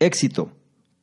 Éxito. 0.00 0.52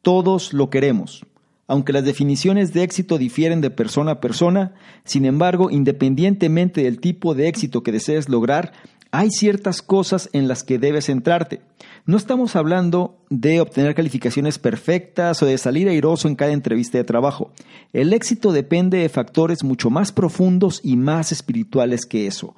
Todos 0.02 0.54
lo 0.54 0.70
queremos. 0.70 1.26
Aunque 1.68 1.92
las 1.92 2.05
definiciones 2.05 2.71
de 2.71 2.83
éxito 2.83 3.18
difieren 3.18 3.60
de 3.60 3.70
persona 3.70 4.12
a 4.12 4.21
persona, 4.21 4.74
sin 5.04 5.25
embargo, 5.25 5.70
independientemente 5.70 6.83
del 6.83 7.02
tipo 7.02 7.36
de 7.36 7.50
éxito 7.50 7.84
que 7.84 7.92
desees 7.92 8.29
lograr, 8.29 8.71
hay 9.12 9.31
ciertas 9.31 9.81
cosas 9.81 10.29
en 10.31 10.47
las 10.47 10.63
que 10.63 10.79
debes 10.79 11.08
centrarte. 11.08 11.60
No 12.05 12.16
estamos 12.16 12.55
hablando 12.55 13.18
de 13.29 13.60
obtener 13.60 13.96
calificaciones 13.96 14.60
perfectas 14.60 15.43
o 15.43 15.46
de 15.46 15.57
salir 15.57 15.89
airoso 15.89 16.30
en 16.30 16.36
cada 16.36 16.54
entrevista 16.54 16.98
de 16.98 17.04
trabajo. 17.04 17.52
El 17.91 18.14
éxito 18.14 18.54
depende 18.54 19.00
de 19.00 19.09
factores 19.09 19.64
mucho 19.64 19.89
más 19.89 20.14
profundos 20.14 20.80
y 20.84 20.96
más 20.96 21.34
espirituales 21.34 22.05
que 22.05 22.27
eso 22.27 22.55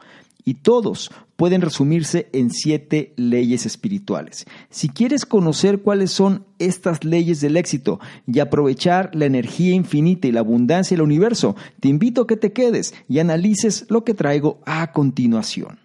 y 0.47 0.53
todos 0.53 1.11
pueden 1.35 1.59
resumirse 1.59 2.29
en 2.31 2.51
siete 2.51 3.13
leyes 3.17 3.65
espirituales. 3.65 4.45
Si 4.69 4.87
quieres 4.87 5.25
conocer 5.25 5.81
cuáles 5.81 6.11
son 6.11 6.45
estas 6.57 7.03
leyes 7.03 7.41
del 7.41 7.57
éxito 7.57 7.99
y 8.25 8.39
aprovechar 8.39 9.11
la 9.13 9.25
energía 9.25 9.75
infinita 9.75 10.25
y 10.25 10.31
la 10.31 10.39
abundancia 10.39 10.95
del 10.95 11.03
universo, 11.03 11.57
te 11.81 11.89
invito 11.89 12.21
a 12.21 12.27
que 12.27 12.37
te 12.37 12.53
quedes 12.53 12.93
y 13.09 13.19
analices 13.19 13.85
lo 13.89 14.05
que 14.05 14.13
traigo 14.13 14.61
a 14.65 14.93
continuación. 14.93 15.79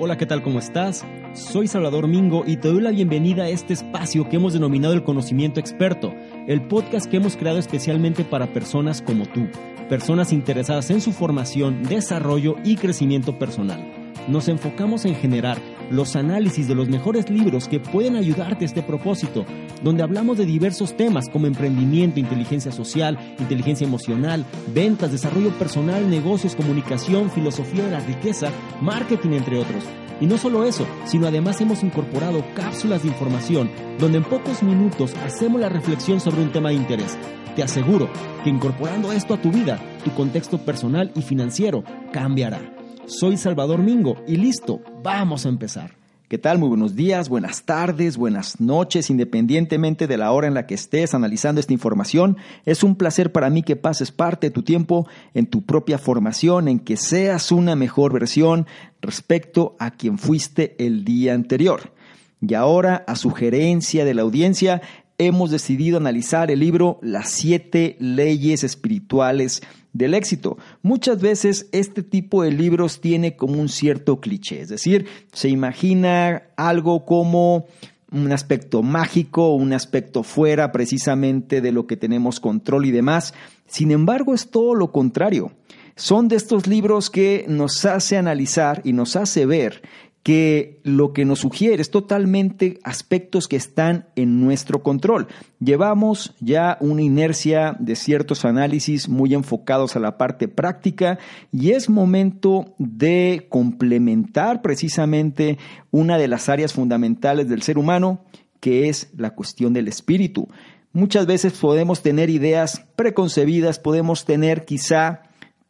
Hola, 0.00 0.16
¿qué 0.16 0.24
tal? 0.24 0.42
¿Cómo 0.42 0.60
estás? 0.60 1.04
Soy 1.34 1.68
Salvador 1.68 2.08
Mingo 2.08 2.42
y 2.46 2.56
te 2.56 2.68
doy 2.68 2.80
la 2.80 2.90
bienvenida 2.90 3.44
a 3.44 3.48
este 3.50 3.74
espacio 3.74 4.30
que 4.30 4.36
hemos 4.36 4.54
denominado 4.54 4.94
el 4.94 5.04
conocimiento 5.04 5.60
experto, 5.60 6.14
el 6.48 6.66
podcast 6.68 7.04
que 7.04 7.18
hemos 7.18 7.36
creado 7.36 7.58
especialmente 7.58 8.24
para 8.24 8.50
personas 8.54 9.02
como 9.02 9.26
tú 9.26 9.46
personas 9.88 10.32
interesadas 10.32 10.90
en 10.90 11.00
su 11.00 11.12
formación, 11.12 11.82
desarrollo 11.84 12.56
y 12.64 12.76
crecimiento 12.76 13.38
personal. 13.38 14.04
Nos 14.28 14.48
enfocamos 14.48 15.04
en 15.04 15.14
generar 15.14 15.58
los 15.90 16.16
análisis 16.16 16.66
de 16.66 16.74
los 16.74 16.88
mejores 16.88 17.28
libros 17.28 17.68
que 17.68 17.78
pueden 17.78 18.16
ayudarte 18.16 18.64
a 18.64 18.66
este 18.66 18.82
propósito, 18.82 19.44
donde 19.82 20.02
hablamos 20.02 20.38
de 20.38 20.46
diversos 20.46 20.96
temas 20.96 21.28
como 21.28 21.46
emprendimiento, 21.46 22.20
inteligencia 22.20 22.72
social, 22.72 23.18
inteligencia 23.38 23.86
emocional, 23.86 24.46
ventas, 24.72 25.12
desarrollo 25.12 25.50
personal, 25.58 26.08
negocios, 26.08 26.56
comunicación, 26.56 27.30
filosofía 27.30 27.84
de 27.84 27.90
la 27.90 28.00
riqueza, 28.00 28.50
marketing, 28.80 29.32
entre 29.32 29.58
otros. 29.58 29.84
Y 30.20 30.26
no 30.26 30.38
solo 30.38 30.64
eso, 30.64 30.86
sino 31.04 31.26
además 31.26 31.60
hemos 31.60 31.82
incorporado 31.82 32.42
cápsulas 32.54 33.02
de 33.02 33.08
información 33.08 33.70
donde 33.98 34.18
en 34.18 34.24
pocos 34.24 34.62
minutos 34.62 35.12
hacemos 35.26 35.60
la 35.60 35.68
reflexión 35.68 36.20
sobre 36.20 36.42
un 36.42 36.52
tema 36.52 36.70
de 36.70 36.76
interés 36.76 37.18
te 37.54 37.62
aseguro 37.62 38.08
que 38.42 38.50
incorporando 38.50 39.12
esto 39.12 39.34
a 39.34 39.40
tu 39.40 39.50
vida, 39.50 39.80
tu 40.04 40.12
contexto 40.12 40.58
personal 40.58 41.12
y 41.14 41.22
financiero 41.22 41.84
cambiará. 42.12 42.60
Soy 43.06 43.36
Salvador 43.36 43.80
Mingo 43.80 44.16
y 44.26 44.36
listo, 44.36 44.80
vamos 45.02 45.46
a 45.46 45.50
empezar. 45.50 45.92
¿Qué 46.28 46.38
tal? 46.38 46.58
Muy 46.58 46.68
buenos 46.68 46.96
días, 46.96 47.28
buenas 47.28 47.64
tardes, 47.64 48.16
buenas 48.16 48.58
noches, 48.58 49.10
independientemente 49.10 50.06
de 50.06 50.16
la 50.16 50.32
hora 50.32 50.48
en 50.48 50.54
la 50.54 50.66
que 50.66 50.74
estés 50.74 51.14
analizando 51.14 51.60
esta 51.60 51.74
información. 51.74 52.38
Es 52.64 52.82
un 52.82 52.96
placer 52.96 53.30
para 53.30 53.50
mí 53.50 53.62
que 53.62 53.76
pases 53.76 54.10
parte 54.10 54.48
de 54.48 54.50
tu 54.50 54.62
tiempo 54.62 55.06
en 55.34 55.46
tu 55.46 55.62
propia 55.62 55.98
formación, 55.98 56.66
en 56.66 56.80
que 56.80 56.96
seas 56.96 57.52
una 57.52 57.76
mejor 57.76 58.14
versión 58.14 58.66
respecto 59.02 59.76
a 59.78 59.92
quien 59.92 60.18
fuiste 60.18 60.74
el 60.84 61.04
día 61.04 61.34
anterior. 61.34 61.92
Y 62.40 62.54
ahora, 62.54 63.04
a 63.06 63.16
sugerencia 63.16 64.04
de 64.04 64.14
la 64.14 64.22
audiencia, 64.22 64.82
hemos 65.18 65.50
decidido 65.50 65.96
analizar 65.96 66.50
el 66.50 66.60
libro 66.60 66.98
Las 67.02 67.30
siete 67.30 67.96
leyes 67.98 68.64
espirituales 68.64 69.62
del 69.92 70.14
éxito. 70.14 70.58
Muchas 70.82 71.20
veces 71.20 71.68
este 71.72 72.02
tipo 72.02 72.42
de 72.42 72.52
libros 72.52 73.00
tiene 73.00 73.36
como 73.36 73.60
un 73.60 73.68
cierto 73.68 74.20
cliché, 74.20 74.60
es 74.60 74.68
decir, 74.68 75.06
se 75.32 75.48
imagina 75.48 76.42
algo 76.56 77.04
como 77.04 77.66
un 78.10 78.32
aspecto 78.32 78.82
mágico, 78.82 79.54
un 79.54 79.72
aspecto 79.72 80.22
fuera 80.22 80.70
precisamente 80.72 81.60
de 81.60 81.72
lo 81.72 81.86
que 81.86 81.96
tenemos 81.96 82.38
control 82.38 82.86
y 82.86 82.92
demás. 82.92 83.34
Sin 83.66 83.90
embargo, 83.90 84.34
es 84.34 84.50
todo 84.50 84.74
lo 84.74 84.92
contrario. 84.92 85.52
Son 85.96 86.28
de 86.28 86.36
estos 86.36 86.66
libros 86.66 87.10
que 87.10 87.44
nos 87.48 87.84
hace 87.84 88.16
analizar 88.16 88.80
y 88.84 88.92
nos 88.92 89.16
hace 89.16 89.46
ver 89.46 89.82
que 90.24 90.80
lo 90.84 91.12
que 91.12 91.26
nos 91.26 91.40
sugiere 91.40 91.82
es 91.82 91.90
totalmente 91.90 92.80
aspectos 92.82 93.46
que 93.46 93.56
están 93.56 94.06
en 94.16 94.40
nuestro 94.40 94.82
control. 94.82 95.28
Llevamos 95.60 96.34
ya 96.40 96.78
una 96.80 97.02
inercia 97.02 97.76
de 97.78 97.94
ciertos 97.94 98.46
análisis 98.46 99.06
muy 99.10 99.34
enfocados 99.34 99.96
a 99.96 100.00
la 100.00 100.16
parte 100.16 100.48
práctica 100.48 101.18
y 101.52 101.72
es 101.72 101.90
momento 101.90 102.74
de 102.78 103.46
complementar 103.50 104.62
precisamente 104.62 105.58
una 105.90 106.16
de 106.16 106.28
las 106.28 106.48
áreas 106.48 106.72
fundamentales 106.72 107.46
del 107.46 107.60
ser 107.60 107.76
humano, 107.76 108.24
que 108.60 108.88
es 108.88 109.10
la 109.18 109.34
cuestión 109.34 109.74
del 109.74 109.88
espíritu. 109.88 110.48
Muchas 110.94 111.26
veces 111.26 111.52
podemos 111.52 112.00
tener 112.00 112.30
ideas 112.30 112.86
preconcebidas, 112.96 113.78
podemos 113.78 114.24
tener 114.24 114.64
quizá 114.64 115.20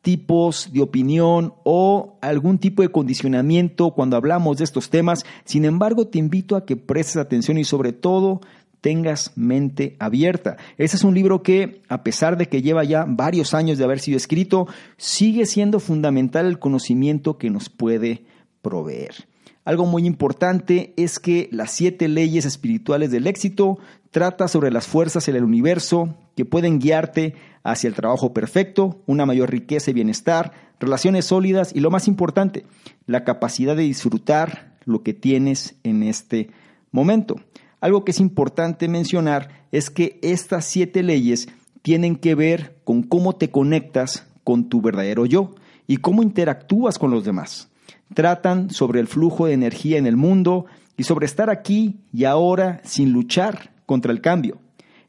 tipos 0.05 0.71
de 0.71 0.83
opinión 0.83 1.55
o 1.65 2.19
algún 2.21 2.59
tipo 2.59 2.83
de 2.83 2.91
condicionamiento 2.91 3.93
cuando 3.93 4.19
hablamos 4.19 4.59
de 4.59 4.65
estos 4.65 4.91
temas. 4.91 5.25
Sin 5.47 5.65
embargo, 5.65 6.07
te 6.07 6.19
invito 6.19 6.57
a 6.57 6.67
que 6.67 6.77
prestes 6.77 7.17
atención 7.17 7.57
y 7.57 7.65
sobre 7.65 7.95
todo 7.95 8.43
tengas 8.83 9.33
mente 9.35 9.97
abierta. 9.99 10.59
Ese 10.77 10.97
es 10.97 11.05
un 11.05 11.15
libro 11.15 11.43
que, 11.43 11.81
a 11.89 12.05
pesar 12.05 12.37
de 12.37 12.51
que 12.51 12.61
lleva 12.61 12.85
ya 12.85 13.07
varios 13.09 13.55
años 13.55 13.79
de 13.79 13.85
haber 13.85 13.99
sido 13.99 14.19
escrito, 14.19 14.69
sigue 14.99 15.47
siendo 15.47 15.81
fundamental 15.81 16.45
el 16.45 16.59
conocimiento 16.59 17.39
que 17.39 17.49
nos 17.49 17.71
puede 17.71 18.25
proveer. 18.61 19.27
Algo 19.65 19.87
muy 19.87 20.07
importante 20.07 20.93
es 20.97 21.19
que 21.19 21.49
las 21.51 21.71
siete 21.71 22.07
leyes 22.09 22.45
espirituales 22.45 23.11
del 23.11 23.27
éxito 23.27 23.79
trata 24.11 24.47
sobre 24.47 24.71
las 24.71 24.87
fuerzas 24.87 25.27
en 25.29 25.37
el 25.37 25.45
universo 25.45 26.15
que 26.37 26.45
pueden 26.45 26.79
guiarte 26.79 27.35
hacia 27.63 27.89
el 27.89 27.95
trabajo 27.95 28.35
perfecto, 28.35 29.01
una 29.07 29.25
mayor 29.25 29.51
riqueza 29.51 29.91
y 29.91 29.95
bienestar, 29.95 30.53
relaciones 30.81 31.25
sólidas 31.25 31.73
y 31.75 31.81
lo 31.81 31.91
más 31.91 32.09
importante, 32.09 32.67
la 33.07 33.25
capacidad 33.25 33.75
de 33.75 33.85
disfrutar 33.85 34.77
lo 34.85 35.03
que 35.03 35.15
tienes 35.15 35.77
en 35.83 36.03
este 36.03 36.51
momento. 36.93 37.37
Algo 37.81 38.05
que 38.05 38.11
es 38.11 38.21
importante 38.21 38.87
mencionar 38.87 39.67
es 39.73 39.89
que 39.89 40.19
estas 40.23 40.67
siete 40.67 41.03
leyes 41.03 41.49
tienen 41.81 42.17
que 42.17 42.35
ver 42.35 42.77
con 42.85 43.03
cómo 43.03 43.35
te 43.37 43.51
conectas 43.51 44.27
con 44.45 44.69
tu 44.69 44.83
verdadero 44.83 45.25
yo 45.25 45.55
y 45.87 45.99
cómo 45.99 46.23
interactúas 46.23 46.99
con 46.99 47.11
los 47.11 47.25
demás 47.25 47.71
tratan 48.15 48.71
sobre 48.71 49.01
el 49.01 49.07
flujo 49.07 49.47
de 49.47 49.55
energía 49.55 49.99
en 49.99 50.07
el 50.07 50.17
mundo 50.17 50.67
y 50.97 51.05
sobre 51.05 51.27
estar 51.27 51.51
aquí 51.51 52.01
y 52.13 52.25
ahora 52.25 52.81
sin 52.85 53.13
luchar 53.13 53.73
contra 53.87 54.13
el 54.13 54.21
cambio. 54.21 54.59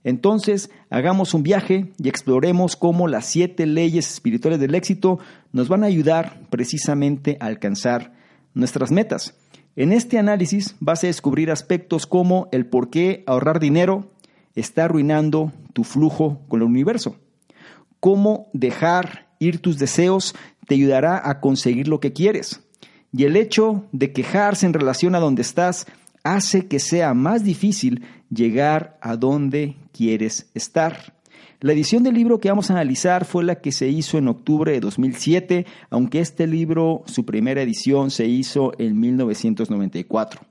Entonces, 0.03 0.69
hagamos 0.91 1.33
un 1.33 1.41
viaje 1.41 1.91
y 1.97 2.09
exploremos 2.09 2.75
cómo 2.75 3.07
las 3.07 3.25
siete 3.25 3.65
leyes 3.65 4.13
espirituales 4.13 4.59
del 4.59 4.75
éxito 4.75 5.17
nos 5.51 5.67
van 5.67 5.83
a 5.83 5.87
ayudar 5.87 6.39
precisamente 6.51 7.37
a 7.39 7.47
alcanzar 7.47 8.13
nuestras 8.53 8.91
metas. 8.91 9.35
En 9.75 9.91
este 9.91 10.19
análisis 10.19 10.75
vas 10.79 11.03
a 11.03 11.07
descubrir 11.07 11.51
aspectos 11.51 12.05
como 12.05 12.49
el 12.51 12.67
por 12.67 12.89
qué 12.89 13.23
ahorrar 13.25 13.59
dinero 13.59 14.11
está 14.53 14.85
arruinando 14.85 15.51
tu 15.73 15.83
flujo 15.83 16.39
con 16.47 16.61
el 16.61 16.67
universo, 16.67 17.17
cómo 17.99 18.47
dejar 18.53 19.27
ir 19.39 19.59
tus 19.59 19.77
deseos 19.77 20.35
te 20.67 20.75
ayudará 20.75 21.29
a 21.29 21.41
conseguir 21.41 21.87
lo 21.87 21.99
que 21.99 22.13
quieres, 22.13 22.61
y 23.15 23.23
el 23.23 23.37
hecho 23.37 23.85
de 23.93 24.11
quejarse 24.11 24.65
en 24.65 24.73
relación 24.73 25.15
a 25.15 25.19
donde 25.19 25.41
estás 25.41 25.87
hace 26.23 26.67
que 26.67 26.79
sea 26.79 27.13
más 27.13 27.45
difícil 27.45 28.03
llegar 28.29 28.97
a 29.01 29.15
donde 29.15 29.77
quieres 29.93 30.49
estar. 30.53 31.13
La 31.61 31.71
edición 31.71 32.03
del 32.03 32.15
libro 32.15 32.41
que 32.41 32.49
vamos 32.49 32.69
a 32.69 32.73
analizar 32.73 33.23
fue 33.23 33.45
la 33.45 33.61
que 33.61 33.71
se 33.71 33.87
hizo 33.87 34.17
en 34.17 34.27
octubre 34.27 34.73
de 34.73 34.81
2007, 34.81 35.65
aunque 35.89 36.19
este 36.19 36.45
libro, 36.45 37.03
su 37.05 37.25
primera 37.25 37.61
edición, 37.61 38.11
se 38.11 38.25
hizo 38.25 38.73
en 38.79 38.99
1994. 38.99 40.41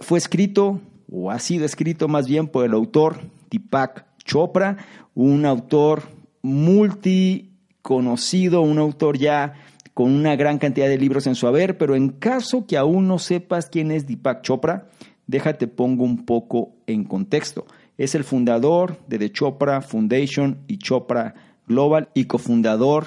Fue 0.00 0.18
escrito, 0.18 0.82
o 1.10 1.30
ha 1.30 1.38
sido 1.38 1.64
escrito 1.64 2.08
más 2.08 2.28
bien 2.28 2.48
por 2.48 2.66
el 2.66 2.74
autor 2.74 3.22
Deepak 3.50 4.04
Chopra, 4.22 4.76
un 5.14 5.46
autor 5.46 6.02
multiconocido, 6.42 8.60
un 8.60 8.78
autor 8.78 9.16
ya 9.16 9.54
con 9.98 10.12
una 10.12 10.36
gran 10.36 10.58
cantidad 10.58 10.86
de 10.86 10.96
libros 10.96 11.26
en 11.26 11.34
su 11.34 11.48
haber, 11.48 11.76
pero 11.76 11.96
en 11.96 12.10
caso 12.10 12.66
que 12.68 12.76
aún 12.76 13.08
no 13.08 13.18
sepas 13.18 13.68
quién 13.68 13.90
es 13.90 14.06
Deepak 14.06 14.42
Chopra, 14.42 14.86
déjate 15.26 15.66
pongo 15.66 16.04
un 16.04 16.24
poco 16.24 16.70
en 16.86 17.02
contexto. 17.02 17.66
Es 17.96 18.14
el 18.14 18.22
fundador 18.22 19.00
de 19.08 19.18
The 19.18 19.32
Chopra 19.32 19.80
Foundation 19.80 20.58
y 20.68 20.78
Chopra 20.78 21.34
Global 21.66 22.10
y 22.14 22.26
cofundador 22.26 23.06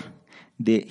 de. 0.64 0.88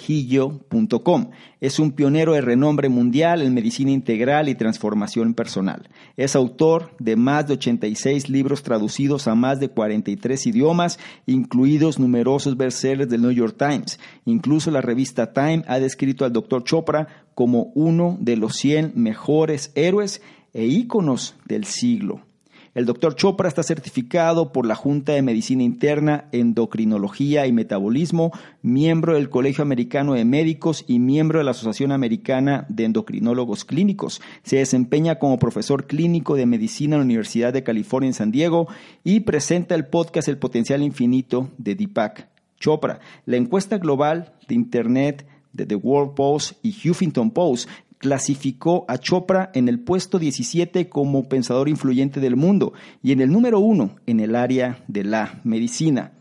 Es 1.61 1.79
un 1.79 1.93
pionero 1.93 2.33
de 2.33 2.41
renombre 2.41 2.89
mundial 2.89 3.43
en 3.43 3.55
medicina 3.55 3.91
integral 3.91 4.49
y 4.49 4.55
transformación 4.55 5.35
personal. 5.35 5.89
Es 6.17 6.37
autor 6.37 6.95
de 6.99 7.17
más 7.17 7.47
de 7.47 7.55
86 7.55 8.29
libros 8.29 8.63
traducidos 8.63 9.29
a 9.29 9.35
más 9.35 9.61
de 9.61 9.69
43 9.69 10.47
idiomas, 10.47 10.99
incluidos 11.27 11.99
numerosos 11.99 12.57
bestsellers 12.57 13.11
del 13.11 13.23
New 13.23 13.33
York 13.33 13.57
Times. 13.59 13.99
Incluso 14.25 14.71
la 14.71 14.81
revista 14.81 15.33
Time 15.33 15.65
ha 15.67 15.79
descrito 15.79 16.25
al 16.25 16.33
Dr. 16.33 16.65
Chopra 16.65 17.09
como 17.35 17.73
uno 17.75 18.17
de 18.21 18.37
los 18.37 18.57
100 18.57 18.93
mejores 18.95 19.73
héroes 19.75 20.23
e 20.53 20.67
íconos 20.67 21.37
del 21.47 21.65
siglo. 21.65 22.30
El 22.73 22.87
doctor 22.87 23.17
Chopra 23.17 23.49
está 23.49 23.65
certificado 23.65 24.53
por 24.53 24.65
la 24.65 24.77
Junta 24.77 25.13
de 25.13 25.23
Medicina 25.23 25.65
Interna, 25.65 26.29
Endocrinología 26.31 27.49
y 27.49 27.53
Metabolismo, 27.53 28.31
miembro 28.63 29.15
del 29.15 29.29
Colegio 29.29 29.63
Americano 29.63 30.15
de 30.15 30.25
Médicos 30.25 30.85
y 30.87 31.01
miembro 31.01 31.39
de 31.39 31.45
la 31.45 31.51
Asociación 31.51 31.91
Americana 31.91 32.67
de 32.69 32.85
Endocrinólogos 32.85 33.65
Clínicos. 33.65 34.21
Se 34.45 34.59
desempeña 34.59 35.19
como 35.19 35.41
profesor 35.41 35.89
clínico 35.89 36.37
de 36.37 36.47
medicina 36.47 36.95
en 36.95 37.01
la 37.01 37.07
Universidad 37.07 37.53
de 37.53 37.65
California 37.65 38.07
en 38.07 38.15
San 38.15 38.31
Diego 38.31 38.69
y 39.03 39.21
presenta 39.21 39.75
el 39.75 39.87
podcast 39.87 40.29
El 40.29 40.39
Potencial 40.39 40.85
Infinito 40.85 41.51
de 41.59 41.75
Deepak 41.75 42.29
Chopra. 42.61 43.01
La 43.27 43.37
encuesta 43.37 43.79
global 43.79 44.35
de 44.47 44.55
Internet 44.55 45.27
de 45.53 45.67
The 45.67 45.75
World 45.75 46.15
Post 46.15 46.65
y 46.65 46.89
Huffington 46.89 47.33
Post 47.33 47.69
clasificó 48.01 48.87
a 48.89 48.97
Chopra 48.97 49.51
en 49.55 49.69
el 49.69 49.79
puesto 49.79 50.19
17 50.19 50.89
como 50.89 51.29
pensador 51.29 51.69
influyente 51.69 52.19
del 52.19 52.35
mundo 52.35 52.73
y 53.03 53.13
en 53.13 53.21
el 53.21 53.31
número 53.31 53.61
uno 53.61 53.97
en 54.07 54.21
el 54.21 54.35
área 54.35 54.83
de 54.89 55.05
la 55.05 55.41
medicina. 55.45 56.13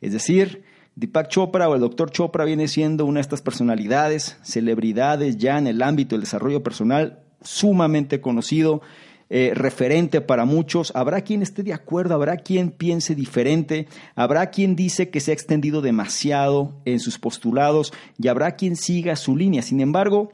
Es 0.00 0.12
decir, 0.12 0.64
Deepak 0.96 1.28
Chopra 1.28 1.68
o 1.68 1.76
el 1.76 1.80
Dr. 1.80 2.10
Chopra 2.10 2.44
viene 2.44 2.66
siendo 2.66 3.06
una 3.06 3.18
de 3.18 3.22
estas 3.22 3.40
personalidades, 3.40 4.36
celebridades 4.42 5.36
ya 5.36 5.58
en 5.58 5.68
el 5.68 5.80
ámbito 5.80 6.16
del 6.16 6.22
desarrollo 6.22 6.64
personal, 6.64 7.20
sumamente 7.40 8.20
conocido, 8.20 8.82
eh, 9.30 9.52
referente 9.54 10.20
para 10.20 10.44
muchos. 10.44 10.90
Habrá 10.96 11.20
quien 11.20 11.42
esté 11.42 11.62
de 11.62 11.72
acuerdo, 11.72 12.14
habrá 12.14 12.38
quien 12.38 12.72
piense 12.72 13.14
diferente, 13.14 13.86
habrá 14.16 14.50
quien 14.50 14.74
dice 14.74 15.08
que 15.10 15.20
se 15.20 15.30
ha 15.30 15.34
extendido 15.34 15.82
demasiado 15.82 16.80
en 16.84 16.98
sus 16.98 17.20
postulados 17.20 17.92
y 18.18 18.26
habrá 18.26 18.56
quien 18.56 18.74
siga 18.74 19.14
su 19.14 19.36
línea. 19.36 19.62
Sin 19.62 19.80
embargo, 19.80 20.32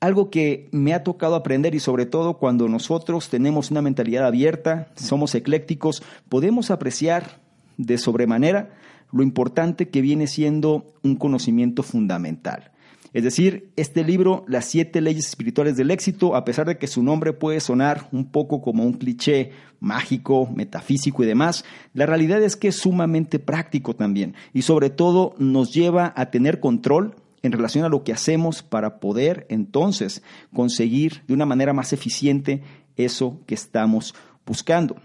algo 0.00 0.30
que 0.30 0.68
me 0.72 0.94
ha 0.94 1.02
tocado 1.02 1.34
aprender 1.34 1.74
y 1.74 1.80
sobre 1.80 2.06
todo 2.06 2.38
cuando 2.38 2.68
nosotros 2.68 3.28
tenemos 3.28 3.70
una 3.70 3.82
mentalidad 3.82 4.26
abierta, 4.26 4.88
somos 4.94 5.34
eclécticos, 5.34 6.02
podemos 6.28 6.70
apreciar 6.70 7.40
de 7.76 7.98
sobremanera 7.98 8.70
lo 9.12 9.22
importante 9.22 9.88
que 9.88 10.02
viene 10.02 10.26
siendo 10.26 10.92
un 11.02 11.16
conocimiento 11.16 11.82
fundamental. 11.82 12.70
Es 13.14 13.24
decir, 13.24 13.70
este 13.76 14.04
libro, 14.04 14.44
Las 14.48 14.66
siete 14.66 15.00
leyes 15.00 15.26
espirituales 15.26 15.76
del 15.76 15.90
éxito, 15.90 16.36
a 16.36 16.44
pesar 16.44 16.66
de 16.66 16.76
que 16.76 16.86
su 16.86 17.02
nombre 17.02 17.32
puede 17.32 17.58
sonar 17.60 18.06
un 18.12 18.30
poco 18.30 18.60
como 18.60 18.84
un 18.84 18.92
cliché 18.92 19.52
mágico, 19.80 20.48
metafísico 20.54 21.24
y 21.24 21.26
demás, 21.26 21.64
la 21.94 22.04
realidad 22.04 22.42
es 22.42 22.54
que 22.56 22.68
es 22.68 22.76
sumamente 22.76 23.38
práctico 23.38 23.96
también 23.96 24.34
y 24.52 24.62
sobre 24.62 24.90
todo 24.90 25.34
nos 25.38 25.72
lleva 25.72 26.12
a 26.16 26.30
tener 26.30 26.60
control 26.60 27.14
en 27.42 27.52
relación 27.52 27.84
a 27.84 27.88
lo 27.88 28.04
que 28.04 28.12
hacemos 28.12 28.62
para 28.62 29.00
poder 29.00 29.46
entonces 29.48 30.22
conseguir 30.54 31.22
de 31.26 31.34
una 31.34 31.46
manera 31.46 31.72
más 31.72 31.92
eficiente 31.92 32.62
eso 32.96 33.40
que 33.46 33.54
estamos 33.54 34.14
buscando. 34.46 34.96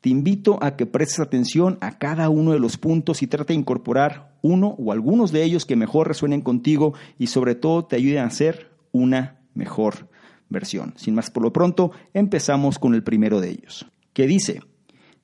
Te 0.00 0.10
invito 0.10 0.58
a 0.62 0.76
que 0.76 0.86
prestes 0.86 1.20
atención 1.20 1.78
a 1.80 1.98
cada 1.98 2.28
uno 2.28 2.52
de 2.52 2.58
los 2.58 2.76
puntos 2.76 3.22
y 3.22 3.28
trate 3.28 3.52
de 3.52 3.60
incorporar 3.60 4.36
uno 4.42 4.74
o 4.78 4.92
algunos 4.92 5.30
de 5.30 5.44
ellos 5.44 5.64
que 5.64 5.76
mejor 5.76 6.08
resuenen 6.08 6.40
contigo 6.40 6.94
y 7.18 7.28
sobre 7.28 7.54
todo 7.54 7.84
te 7.84 7.96
ayuden 7.96 8.24
a 8.24 8.26
hacer 8.26 8.72
una 8.90 9.38
mejor 9.54 10.08
versión. 10.48 10.94
Sin 10.96 11.14
más 11.14 11.30
por 11.30 11.44
lo 11.44 11.52
pronto, 11.52 11.92
empezamos 12.14 12.78
con 12.78 12.94
el 12.94 13.04
primero 13.04 13.40
de 13.40 13.50
ellos, 13.50 13.86
que 14.12 14.26
dice, 14.26 14.60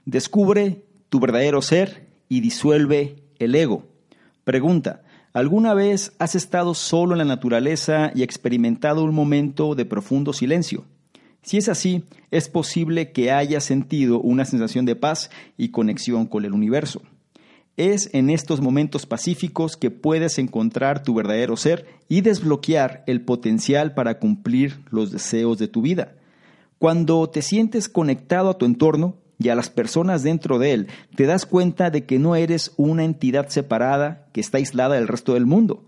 descubre 0.04 0.84
tu 1.08 1.20
verdadero 1.20 1.60
ser 1.60 2.08
y 2.28 2.40
disuelve 2.40 3.24
el 3.38 3.54
ego. 3.54 3.84
Pregunta, 4.44 5.02
¿Alguna 5.38 5.72
vez 5.72 6.14
has 6.18 6.34
estado 6.34 6.74
solo 6.74 7.12
en 7.12 7.18
la 7.18 7.24
naturaleza 7.24 8.10
y 8.12 8.24
experimentado 8.24 9.04
un 9.04 9.14
momento 9.14 9.76
de 9.76 9.84
profundo 9.84 10.32
silencio? 10.32 10.84
Si 11.42 11.58
es 11.58 11.68
así, 11.68 12.02
es 12.32 12.48
posible 12.48 13.12
que 13.12 13.30
hayas 13.30 13.62
sentido 13.62 14.18
una 14.18 14.44
sensación 14.44 14.84
de 14.84 14.96
paz 14.96 15.30
y 15.56 15.68
conexión 15.68 16.26
con 16.26 16.44
el 16.44 16.54
universo. 16.54 17.02
Es 17.76 18.10
en 18.14 18.30
estos 18.30 18.60
momentos 18.60 19.06
pacíficos 19.06 19.76
que 19.76 19.92
puedes 19.92 20.40
encontrar 20.40 21.04
tu 21.04 21.14
verdadero 21.14 21.56
ser 21.56 21.86
y 22.08 22.22
desbloquear 22.22 23.04
el 23.06 23.20
potencial 23.20 23.94
para 23.94 24.18
cumplir 24.18 24.80
los 24.90 25.12
deseos 25.12 25.56
de 25.58 25.68
tu 25.68 25.82
vida. 25.82 26.16
Cuando 26.80 27.30
te 27.30 27.42
sientes 27.42 27.88
conectado 27.88 28.50
a 28.50 28.58
tu 28.58 28.66
entorno, 28.66 29.14
y 29.38 29.48
a 29.48 29.54
las 29.54 29.70
personas 29.70 30.22
dentro 30.22 30.58
de 30.58 30.72
él, 30.72 30.88
te 31.14 31.26
das 31.26 31.46
cuenta 31.46 31.90
de 31.90 32.04
que 32.04 32.18
no 32.18 32.34
eres 32.34 32.72
una 32.76 33.04
entidad 33.04 33.48
separada 33.48 34.26
que 34.32 34.40
está 34.40 34.58
aislada 34.58 34.96
del 34.96 35.08
resto 35.08 35.34
del 35.34 35.46
mundo. 35.46 35.84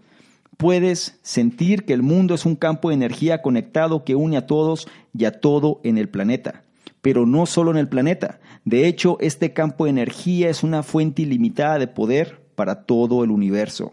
Puedes 0.56 1.18
sentir 1.22 1.84
que 1.84 1.94
el 1.94 2.02
mundo 2.02 2.34
es 2.34 2.46
un 2.46 2.54
campo 2.54 2.90
de 2.90 2.94
energía 2.94 3.42
conectado 3.42 4.04
que 4.04 4.14
une 4.14 4.36
a 4.36 4.46
todos 4.46 4.88
y 5.16 5.24
a 5.24 5.40
todo 5.40 5.80
en 5.84 5.98
el 5.98 6.08
planeta. 6.08 6.64
Pero 7.00 7.24
no 7.24 7.46
solo 7.46 7.70
en 7.70 7.78
el 7.78 7.88
planeta. 7.88 8.40
De 8.64 8.86
hecho, 8.86 9.16
este 9.20 9.54
campo 9.54 9.84
de 9.84 9.90
energía 9.90 10.50
es 10.50 10.62
una 10.62 10.82
fuente 10.82 11.22
ilimitada 11.22 11.78
de 11.78 11.86
poder 11.86 12.42
para 12.54 12.84
todo 12.84 13.24
el 13.24 13.30
universo. 13.30 13.92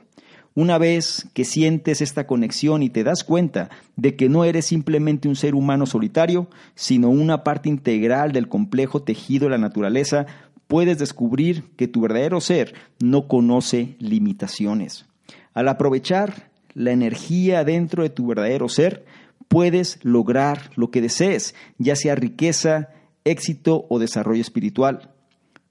Una 0.57 0.80
vez 0.80 1.27
que 1.36 1.45
sientes 1.45 2.01
esta 2.01 2.25
conexión 2.25 2.81
y 2.81 2.89
te 2.89 3.04
das 3.04 3.24
cuenta 3.24 3.69
de 3.95 4.15
que 4.15 4.27
no 4.27 4.44
eres 4.44 4.65
simplemente 4.65 5.27
un 5.27 5.36
ser 5.36 5.54
humano 5.54 5.86
solitario, 5.86 6.50
sino 6.74 7.12
una 7.12 7.44
parte 7.44 7.69
integral 7.69 8.31
del 8.31 8.50
complejo 8.50 9.04
tejido 9.04 9.45
de 9.45 9.51
la 9.51 9.59
naturaleza, 9.59 10.25
puedes 10.65 10.98
descubrir 10.98 11.65
que 11.75 11.88
tu 11.88 12.01
verdadero 12.01 12.42
ser 12.42 12.74
no 13.00 13.27
conoce 13.27 13.98
limitaciones. 14.00 15.06
Al 15.54 15.68
aprovechar 15.68 16.50
la 16.74 16.89
energía 16.89 17.63
dentro 17.63 18.01
de 18.01 18.09
tu 18.09 18.25
verdadero 18.25 18.68
ser, 18.68 19.06
puedes 19.48 20.00
lograr 20.01 20.71
lo 20.75 20.89
que 20.89 21.01
desees, 21.01 21.54
ya 21.77 21.95
sea 21.95 22.15
riqueza, 22.15 22.89
éxito 23.25 23.86
o 23.89 24.00
desarrollo 24.00 24.42
espiritual. 24.42 25.12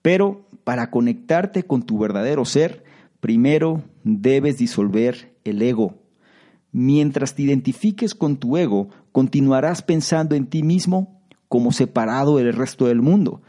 Pero 0.01 0.47
para 0.63 0.93
conectarte 0.93 1.65
con 1.65 1.83
tu 1.83 1.99
verdadero 1.99 2.45
ser, 2.45 2.86
Primero 3.21 3.83
debes 4.05 4.59
disolver 4.59 5.35
el 5.45 5.63
ego. 5.63 5.95
Mientras 6.73 7.35
te 7.35 7.43
identifiques 7.43 8.15
con 8.15 8.37
tu 8.37 8.57
ego, 8.57 8.89
continuarás 9.13 9.83
pensando 9.83 10.35
en 10.35 10.47
ti 10.47 10.63
mismo 10.63 11.23
como 11.49 11.73
separado 11.73 12.37
del 12.37 12.53
resto 12.53 12.87
del 12.87 13.01
mundo, 13.01 13.41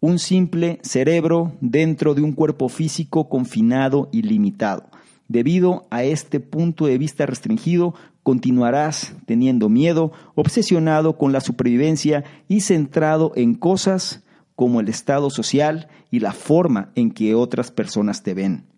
un 0.00 0.18
simple 0.18 0.80
cerebro 0.82 1.52
dentro 1.60 2.14
de 2.14 2.22
un 2.22 2.32
cuerpo 2.32 2.68
físico 2.68 3.28
confinado 3.28 4.08
y 4.12 4.22
limitado. 4.22 4.90
Debido 5.28 5.86
a 5.90 6.04
este 6.04 6.40
punto 6.40 6.86
de 6.86 6.98
vista 6.98 7.24
restringido, 7.24 7.94
continuarás 8.22 9.14
teniendo 9.24 9.70
miedo, 9.70 10.12
obsesionado 10.34 11.16
con 11.16 11.32
la 11.32 11.40
supervivencia 11.40 12.24
y 12.48 12.60
centrado 12.60 13.32
en 13.34 13.54
cosas 13.54 14.24
como 14.54 14.80
el 14.80 14.88
estado 14.88 15.30
social 15.30 15.88
y 16.10 16.20
la 16.20 16.32
forma 16.32 16.90
en 16.94 17.10
que 17.10 17.34
otras 17.34 17.70
personas 17.70 18.22
te 18.22 18.34
ven. 18.34 18.73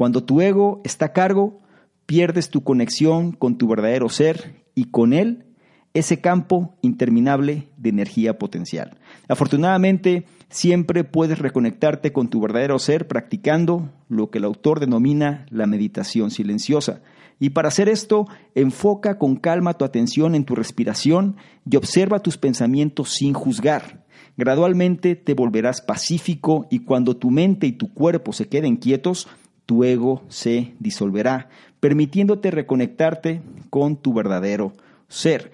Cuando 0.00 0.24
tu 0.24 0.40
ego 0.40 0.80
está 0.82 1.04
a 1.04 1.12
cargo, 1.12 1.58
pierdes 2.06 2.48
tu 2.48 2.64
conexión 2.64 3.32
con 3.32 3.58
tu 3.58 3.68
verdadero 3.68 4.08
ser 4.08 4.64
y 4.74 4.84
con 4.84 5.12
él 5.12 5.44
ese 5.92 6.22
campo 6.22 6.74
interminable 6.80 7.68
de 7.76 7.90
energía 7.90 8.38
potencial. 8.38 8.96
Afortunadamente, 9.28 10.24
siempre 10.48 11.04
puedes 11.04 11.38
reconectarte 11.38 12.14
con 12.14 12.28
tu 12.28 12.40
verdadero 12.40 12.78
ser 12.78 13.08
practicando 13.08 13.90
lo 14.08 14.30
que 14.30 14.38
el 14.38 14.44
autor 14.44 14.80
denomina 14.80 15.44
la 15.50 15.66
meditación 15.66 16.30
silenciosa. 16.30 17.02
Y 17.38 17.50
para 17.50 17.68
hacer 17.68 17.90
esto, 17.90 18.26
enfoca 18.54 19.18
con 19.18 19.36
calma 19.36 19.74
tu 19.74 19.84
atención 19.84 20.34
en 20.34 20.46
tu 20.46 20.54
respiración 20.54 21.36
y 21.70 21.76
observa 21.76 22.20
tus 22.20 22.38
pensamientos 22.38 23.10
sin 23.10 23.34
juzgar. 23.34 24.06
Gradualmente 24.38 25.14
te 25.14 25.34
volverás 25.34 25.82
pacífico 25.82 26.66
y 26.70 26.78
cuando 26.86 27.18
tu 27.18 27.30
mente 27.30 27.66
y 27.66 27.72
tu 27.72 27.92
cuerpo 27.92 28.32
se 28.32 28.48
queden 28.48 28.76
quietos, 28.76 29.28
tu 29.70 29.84
ego 29.84 30.24
se 30.28 30.74
disolverá, 30.80 31.48
permitiéndote 31.78 32.50
reconectarte 32.50 33.40
con 33.70 33.94
tu 33.94 34.12
verdadero 34.12 34.72
ser. 35.06 35.52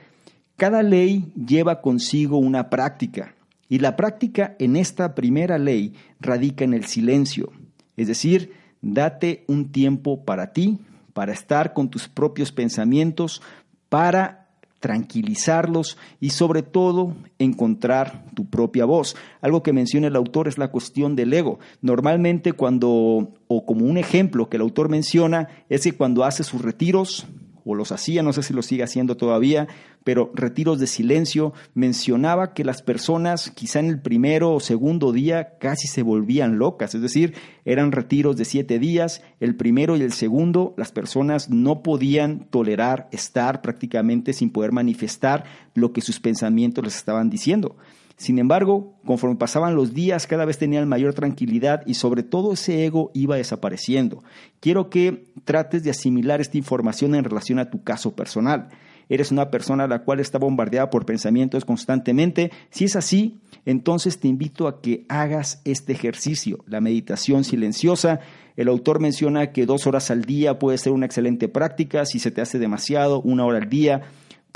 Cada 0.56 0.82
ley 0.82 1.30
lleva 1.34 1.82
consigo 1.82 2.38
una 2.38 2.70
práctica, 2.70 3.34
y 3.68 3.80
la 3.80 3.94
práctica 3.94 4.56
en 4.58 4.76
esta 4.76 5.14
primera 5.14 5.58
ley 5.58 5.92
radica 6.18 6.64
en 6.64 6.72
el 6.72 6.86
silencio, 6.86 7.52
es 7.98 8.08
decir, 8.08 8.54
date 8.80 9.44
un 9.48 9.70
tiempo 9.70 10.24
para 10.24 10.54
ti, 10.54 10.78
para 11.12 11.34
estar 11.34 11.74
con 11.74 11.90
tus 11.90 12.08
propios 12.08 12.52
pensamientos, 12.52 13.42
para 13.90 14.45
tranquilizarlos 14.86 15.98
y 16.20 16.30
sobre 16.30 16.62
todo 16.62 17.16
encontrar 17.40 18.24
tu 18.34 18.48
propia 18.48 18.84
voz. 18.84 19.16
Algo 19.40 19.64
que 19.64 19.72
menciona 19.72 20.06
el 20.06 20.14
autor 20.14 20.46
es 20.46 20.58
la 20.58 20.68
cuestión 20.68 21.16
del 21.16 21.32
ego. 21.32 21.58
Normalmente 21.82 22.52
cuando, 22.52 23.32
o 23.48 23.66
como 23.66 23.84
un 23.84 23.98
ejemplo 23.98 24.48
que 24.48 24.58
el 24.58 24.62
autor 24.62 24.88
menciona, 24.88 25.48
es 25.68 25.82
que 25.82 25.96
cuando 25.96 26.22
hace 26.22 26.44
sus 26.44 26.62
retiros, 26.62 27.26
o 27.66 27.74
los 27.74 27.92
hacía, 27.92 28.22
no 28.22 28.32
sé 28.32 28.42
si 28.42 28.54
lo 28.54 28.62
sigue 28.62 28.84
haciendo 28.84 29.16
todavía, 29.16 29.66
pero 30.04 30.30
retiros 30.34 30.78
de 30.78 30.86
silencio, 30.86 31.52
mencionaba 31.74 32.54
que 32.54 32.64
las 32.64 32.80
personas 32.80 33.50
quizá 33.50 33.80
en 33.80 33.86
el 33.86 34.00
primero 34.00 34.54
o 34.54 34.60
segundo 34.60 35.12
día 35.12 35.58
casi 35.58 35.88
se 35.88 36.02
volvían 36.02 36.58
locas, 36.58 36.94
es 36.94 37.02
decir, 37.02 37.34
eran 37.64 37.90
retiros 37.90 38.36
de 38.36 38.44
siete 38.44 38.78
días, 38.78 39.22
el 39.40 39.56
primero 39.56 39.96
y 39.96 40.02
el 40.02 40.12
segundo 40.12 40.74
las 40.76 40.92
personas 40.92 41.50
no 41.50 41.82
podían 41.82 42.46
tolerar 42.50 43.08
estar 43.10 43.62
prácticamente 43.62 44.32
sin 44.32 44.50
poder 44.50 44.70
manifestar 44.70 45.44
lo 45.74 45.92
que 45.92 46.00
sus 46.00 46.20
pensamientos 46.20 46.84
les 46.84 46.96
estaban 46.96 47.28
diciendo. 47.28 47.76
Sin 48.16 48.38
embargo, 48.38 48.94
conforme 49.04 49.36
pasaban 49.36 49.74
los 49.74 49.92
días, 49.92 50.26
cada 50.26 50.46
vez 50.46 50.56
tenían 50.56 50.88
mayor 50.88 51.12
tranquilidad 51.12 51.82
y 51.86 51.94
sobre 51.94 52.22
todo 52.22 52.54
ese 52.54 52.86
ego 52.86 53.10
iba 53.12 53.36
desapareciendo. 53.36 54.24
Quiero 54.60 54.88
que 54.88 55.26
trates 55.44 55.84
de 55.84 55.90
asimilar 55.90 56.40
esta 56.40 56.56
información 56.56 57.14
en 57.14 57.24
relación 57.24 57.58
a 57.58 57.70
tu 57.70 57.84
caso 57.84 58.16
personal. 58.16 58.68
Eres 59.10 59.30
una 59.30 59.50
persona 59.50 59.84
a 59.84 59.88
la 59.88 60.02
cual 60.02 60.20
está 60.20 60.38
bombardeada 60.38 60.88
por 60.88 61.04
pensamientos 61.04 61.64
constantemente. 61.64 62.50
Si 62.70 62.86
es 62.86 62.96
así, 62.96 63.38
entonces 63.66 64.18
te 64.18 64.28
invito 64.28 64.66
a 64.66 64.80
que 64.80 65.04
hagas 65.08 65.60
este 65.64 65.92
ejercicio, 65.92 66.64
la 66.66 66.80
meditación 66.80 67.44
silenciosa. 67.44 68.20
El 68.56 68.68
autor 68.68 68.98
menciona 68.98 69.52
que 69.52 69.66
dos 69.66 69.86
horas 69.86 70.10
al 70.10 70.24
día 70.24 70.58
puede 70.58 70.78
ser 70.78 70.92
una 70.92 71.06
excelente 71.06 71.48
práctica. 71.48 72.06
Si 72.06 72.18
se 72.18 72.30
te 72.30 72.40
hace 72.40 72.58
demasiado, 72.58 73.20
una 73.20 73.44
hora 73.44 73.58
al 73.58 73.68
día 73.68 74.02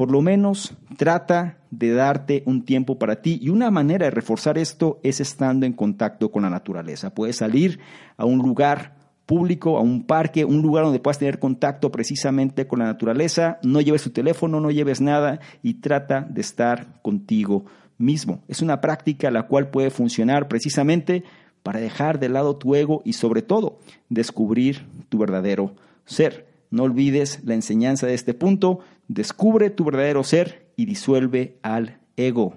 por 0.00 0.10
lo 0.10 0.22
menos 0.22 0.78
trata 0.96 1.58
de 1.70 1.92
darte 1.92 2.42
un 2.46 2.64
tiempo 2.64 2.98
para 2.98 3.20
ti 3.20 3.38
y 3.42 3.50
una 3.50 3.70
manera 3.70 4.06
de 4.06 4.10
reforzar 4.10 4.56
esto 4.56 4.98
es 5.02 5.20
estando 5.20 5.66
en 5.66 5.74
contacto 5.74 6.30
con 6.30 6.44
la 6.44 6.48
naturaleza. 6.48 7.14
Puedes 7.14 7.36
salir 7.36 7.80
a 8.16 8.24
un 8.24 8.38
lugar 8.38 8.96
público, 9.26 9.76
a 9.76 9.82
un 9.82 10.06
parque, 10.06 10.46
un 10.46 10.62
lugar 10.62 10.84
donde 10.84 11.00
puedas 11.00 11.18
tener 11.18 11.38
contacto 11.38 11.92
precisamente 11.92 12.66
con 12.66 12.78
la 12.78 12.86
naturaleza, 12.86 13.58
no 13.62 13.82
lleves 13.82 14.02
tu 14.02 14.08
teléfono, 14.08 14.58
no 14.58 14.70
lleves 14.70 15.02
nada 15.02 15.38
y 15.62 15.74
trata 15.82 16.22
de 16.22 16.40
estar 16.40 17.02
contigo 17.02 17.66
mismo. 17.98 18.42
Es 18.48 18.62
una 18.62 18.80
práctica 18.80 19.30
la 19.30 19.48
cual 19.48 19.68
puede 19.68 19.90
funcionar 19.90 20.48
precisamente 20.48 21.24
para 21.62 21.78
dejar 21.78 22.18
de 22.18 22.30
lado 22.30 22.56
tu 22.56 22.74
ego 22.74 23.02
y 23.04 23.12
sobre 23.12 23.42
todo 23.42 23.80
descubrir 24.08 24.86
tu 25.10 25.18
verdadero 25.18 25.74
ser. 26.06 26.48
No 26.70 26.84
olvides 26.84 27.40
la 27.44 27.54
enseñanza 27.54 28.06
de 28.06 28.14
este 28.14 28.32
punto, 28.32 28.78
descubre 29.10 29.70
tu 29.70 29.84
verdadero 29.84 30.22
ser 30.22 30.70
y 30.76 30.86
disuelve 30.86 31.58
al 31.62 31.98
ego. 32.16 32.56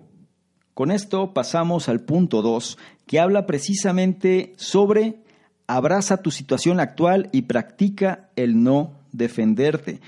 Con 0.76 0.92
esto 0.92 1.34
pasamos 1.34 1.90
al 1.90 2.02
punto 2.02 2.44
2, 2.44 2.78
que 3.08 3.20
habla 3.20 3.48
precisamente 3.48 4.54
sobre 4.56 5.18
abraza 5.66 6.18
tu 6.18 6.30
situación 6.30 6.80
actual 6.80 7.30
y 7.32 7.44
practica 7.44 8.30
el 8.36 8.62
no 8.62 8.94
defenderte. 9.12 10.00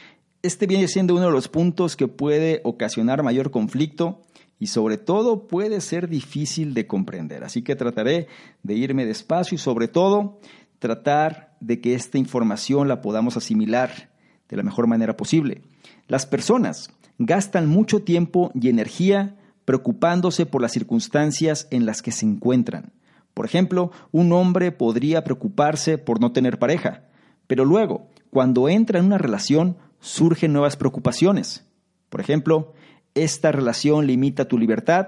Este 0.44 0.68
viene 0.68 0.88
siendo 0.88 1.16
uno 1.16 1.26
de 1.26 1.32
los 1.32 1.48
puntos 1.48 1.96
que 1.96 2.08
puede 2.08 2.62
ocasionar 2.64 3.24
mayor 3.24 3.50
conflicto 3.50 4.22
y 4.60 4.68
sobre 4.68 4.98
todo 4.98 5.48
puede 5.48 5.82
ser 5.82 6.08
difícil 6.08 6.76
de 6.76 6.86
comprender. 6.86 7.44
Así 7.44 7.64
que 7.64 7.76
trataré 7.76 8.28
de 8.62 8.76
irme 8.76 9.08
despacio 9.08 9.56
y 9.56 9.60
sobre 9.60 9.88
todo 9.88 10.40
tratar 10.78 11.58
de 11.60 11.82
que 11.82 11.96
esta 11.96 12.20
información 12.20 12.88
la 12.88 13.02
podamos 13.02 13.36
asimilar 13.36 14.12
de 14.48 14.58
la 14.58 14.64
mejor 14.64 14.86
manera 14.86 15.18
posible. 15.18 15.64
Las 16.08 16.28
personas 16.28 16.92
gastan 17.18 17.68
mucho 17.68 18.04
tiempo 18.04 18.52
y 18.54 18.70
energía 18.70 19.36
preocupándose 19.66 20.46
por 20.46 20.62
las 20.62 20.72
circunstancias 20.72 21.68
en 21.72 21.86
las 21.86 22.04
que 22.04 22.12
se 22.12 22.26
encuentran. 22.26 22.94
Por 23.34 23.46
ejemplo, 23.46 23.92
un 24.12 24.32
hombre 24.32 24.72
podría 24.72 25.24
preocuparse 25.24 25.98
por 25.98 26.22
no 26.22 26.32
tener 26.32 26.60
pareja, 26.60 27.06
pero 27.48 27.66
luego, 27.66 28.08
cuando 28.30 28.70
entra 28.70 29.00
en 29.00 29.06
una 29.06 29.18
relación, 29.18 29.78
surgen 30.00 30.54
nuevas 30.54 30.78
preocupaciones. 30.78 31.66
Por 32.10 32.22
ejemplo, 32.22 32.74
¿esta 33.16 33.52
relación 33.52 34.06
limita 34.06 34.48
tu 34.48 34.60
libertad? 34.60 35.08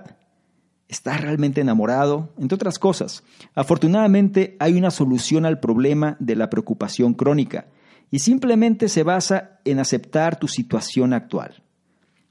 ¿Estás 0.88 1.22
realmente 1.22 1.62
enamorado? 1.62 2.34
Entre 2.40 2.56
otras 2.56 2.80
cosas, 2.80 3.24
afortunadamente 3.54 4.56
hay 4.60 4.74
una 4.78 4.90
solución 4.90 5.46
al 5.46 5.60
problema 5.60 6.18
de 6.20 6.36
la 6.36 6.50
preocupación 6.50 7.14
crónica 7.14 7.68
y 8.12 8.20
simplemente 8.20 8.90
se 8.90 9.04
basa 9.04 9.60
en 9.66 9.80
aceptar 9.80 10.40
tu 10.40 10.48
situación 10.48 11.14
actual. 11.14 11.64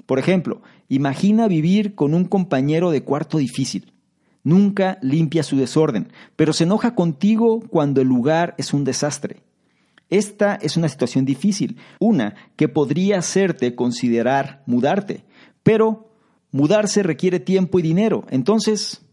Por 0.06 0.18
ejemplo, 0.18 0.62
imagina 0.88 1.48
vivir 1.48 1.94
con 1.94 2.14
un 2.14 2.24
compañero 2.24 2.90
de 2.90 3.02
cuarto 3.02 3.38
difícil. 3.38 3.92
Nunca 4.44 4.98
limpia 5.02 5.42
su 5.42 5.56
desorden, 5.56 6.12
pero 6.36 6.52
se 6.52 6.64
enoja 6.64 6.94
contigo 6.94 7.60
cuando 7.68 8.00
el 8.00 8.08
lugar 8.08 8.54
es 8.58 8.72
un 8.72 8.84
desastre. 8.84 9.42
Esta 10.08 10.54
es 10.54 10.76
una 10.76 10.88
situación 10.88 11.24
difícil, 11.24 11.78
una 11.98 12.36
que 12.54 12.68
podría 12.68 13.18
hacerte 13.18 13.74
considerar 13.74 14.62
mudarte, 14.66 15.24
pero 15.64 16.12
mudarse 16.52 17.02
requiere 17.02 17.40
tiempo 17.40 17.80
y 17.80 17.82
dinero. 17.82 18.24
Entonces, 18.30 19.04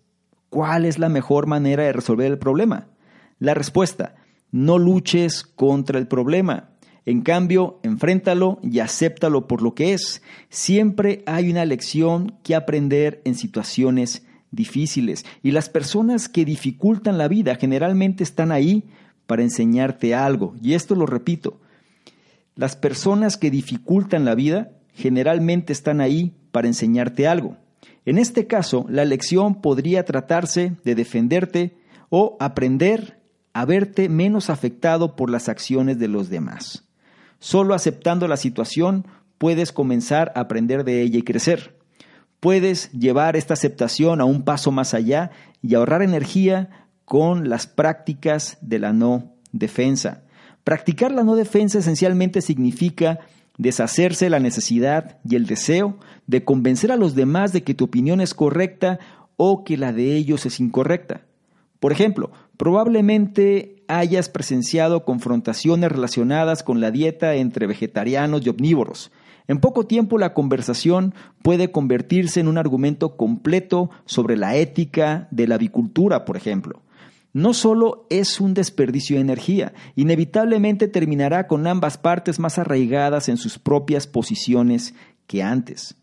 ¿cuál 0.49 0.85
es 0.85 0.99
la 0.99 1.09
mejor 1.09 1.47
manera 1.47 1.83
de 1.83 1.93
resolver 1.93 2.31
el 2.31 2.37
problema? 2.37 2.89
La 3.39 3.55
respuesta, 3.55 4.13
no 4.53 4.77
luches 4.77 5.43
contra 5.43 5.99
el 5.99 6.07
problema. 6.07 6.69
En 7.05 7.21
cambio, 7.21 7.79
enfréntalo 7.83 8.59
y 8.63 8.79
acéptalo 8.79 9.47
por 9.47 9.61
lo 9.61 9.73
que 9.75 9.93
es. 9.93 10.21
Siempre 10.49 11.23
hay 11.25 11.49
una 11.49 11.65
lección 11.65 12.35
que 12.43 12.55
aprender 12.55 13.21
en 13.25 13.35
situaciones 13.35 14.25
difíciles. 14.51 15.25
Y 15.41 15.51
las 15.51 15.69
personas 15.69 16.29
que 16.29 16.45
dificultan 16.45 17.17
la 17.17 17.27
vida 17.27 17.55
generalmente 17.55 18.23
están 18.23 18.51
ahí 18.51 18.85
para 19.25 19.41
enseñarte 19.41 20.13
algo. 20.15 20.55
Y 20.61 20.75
esto 20.75 20.95
lo 20.95 21.07
repito. 21.07 21.59
Las 22.55 22.75
personas 22.75 23.37
que 23.37 23.49
dificultan 23.49 24.23
la 24.23 24.35
vida 24.35 24.71
generalmente 24.93 25.73
están 25.73 25.99
ahí 25.99 26.31
para 26.51 26.67
enseñarte 26.67 27.27
algo. 27.27 27.57
En 28.05 28.19
este 28.19 28.45
caso, 28.45 28.85
la 28.87 29.03
lección 29.03 29.61
podría 29.61 30.05
tratarse 30.05 30.73
de 30.83 30.93
defenderte 30.93 31.75
o 32.09 32.37
aprender 32.39 33.22
a 33.53 33.65
verte 33.65 34.09
menos 34.09 34.49
afectado 34.49 35.15
por 35.15 35.29
las 35.29 35.47
acciones 35.47 35.99
de 35.99 36.07
los 36.07 36.29
demás. 36.29 36.83
Solo 37.39 37.73
aceptando 37.75 38.27
la 38.27 38.37
situación 38.37 39.05
puedes 39.37 39.71
comenzar 39.71 40.31
a 40.35 40.41
aprender 40.41 40.83
de 40.83 41.01
ella 41.01 41.19
y 41.19 41.23
crecer. 41.23 41.77
Puedes 42.39 42.91
llevar 42.91 43.35
esta 43.35 43.53
aceptación 43.53 44.21
a 44.21 44.25
un 44.25 44.43
paso 44.43 44.71
más 44.71 44.93
allá 44.93 45.31
y 45.61 45.75
ahorrar 45.75 46.01
energía 46.01 46.87
con 47.05 47.49
las 47.49 47.67
prácticas 47.67 48.57
de 48.61 48.79
la 48.79 48.93
no 48.93 49.33
defensa. 49.51 50.23
Practicar 50.63 51.11
la 51.11 51.23
no 51.23 51.35
defensa 51.35 51.79
esencialmente 51.79 52.41
significa 52.41 53.19
deshacerse 53.57 54.29
la 54.29 54.39
necesidad 54.39 55.17
y 55.23 55.35
el 55.35 55.45
deseo 55.45 55.97
de 56.25 56.43
convencer 56.43 56.91
a 56.91 56.97
los 56.97 57.15
demás 57.15 57.53
de 57.53 57.63
que 57.63 57.73
tu 57.73 57.85
opinión 57.85 58.21
es 58.21 58.33
correcta 58.33 58.99
o 59.35 59.63
que 59.63 59.77
la 59.77 59.93
de 59.93 60.15
ellos 60.15 60.45
es 60.45 60.59
incorrecta. 60.59 61.21
Por 61.79 61.91
ejemplo, 61.91 62.31
probablemente 62.57 63.83
hayas 63.87 64.29
presenciado 64.29 65.05
confrontaciones 65.05 65.91
relacionadas 65.91 66.63
con 66.63 66.81
la 66.81 66.91
dieta 66.91 67.35
entre 67.35 67.67
vegetarianos 67.67 68.45
y 68.45 68.49
omnívoros. 68.49 69.11
En 69.47 69.59
poco 69.59 69.85
tiempo 69.85 70.17
la 70.17 70.33
conversación 70.33 71.13
puede 71.41 71.71
convertirse 71.71 72.39
en 72.39 72.47
un 72.47 72.57
argumento 72.57 73.17
completo 73.17 73.89
sobre 74.05 74.37
la 74.37 74.55
ética 74.55 75.27
de 75.31 75.47
la 75.47 75.55
avicultura, 75.55 76.23
por 76.25 76.37
ejemplo. 76.37 76.81
No 77.33 77.53
solo 77.53 78.05
es 78.09 78.39
un 78.39 78.53
desperdicio 78.53 79.15
de 79.15 79.23
energía, 79.23 79.73
inevitablemente 79.95 80.87
terminará 80.87 81.47
con 81.47 81.65
ambas 81.65 81.97
partes 81.97 82.39
más 82.39 82.59
arraigadas 82.59 83.27
en 83.27 83.37
sus 83.37 83.57
propias 83.57 84.05
posiciones 84.05 84.93
que 85.25 85.41
antes. 85.41 85.95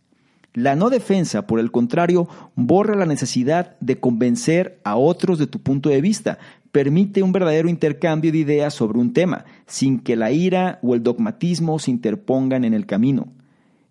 La 0.52 0.74
no 0.74 0.90
defensa, 0.90 1.46
por 1.46 1.60
el 1.60 1.70
contrario, 1.70 2.28
borra 2.56 2.96
la 2.96 3.06
necesidad 3.06 3.76
de 3.80 4.00
convencer 4.00 4.80
a 4.82 4.96
otros 4.96 5.38
de 5.38 5.46
tu 5.46 5.60
punto 5.60 5.90
de 5.90 6.00
vista, 6.00 6.38
permite 6.72 7.22
un 7.22 7.32
verdadero 7.32 7.68
intercambio 7.68 8.32
de 8.32 8.38
ideas 8.38 8.74
sobre 8.74 8.98
un 8.98 9.12
tema, 9.12 9.44
sin 9.66 10.00
que 10.00 10.16
la 10.16 10.32
ira 10.32 10.78
o 10.82 10.94
el 10.94 11.02
dogmatismo 11.02 11.78
se 11.78 11.90
interpongan 11.90 12.64
en 12.64 12.74
el 12.74 12.86
camino. 12.86 13.28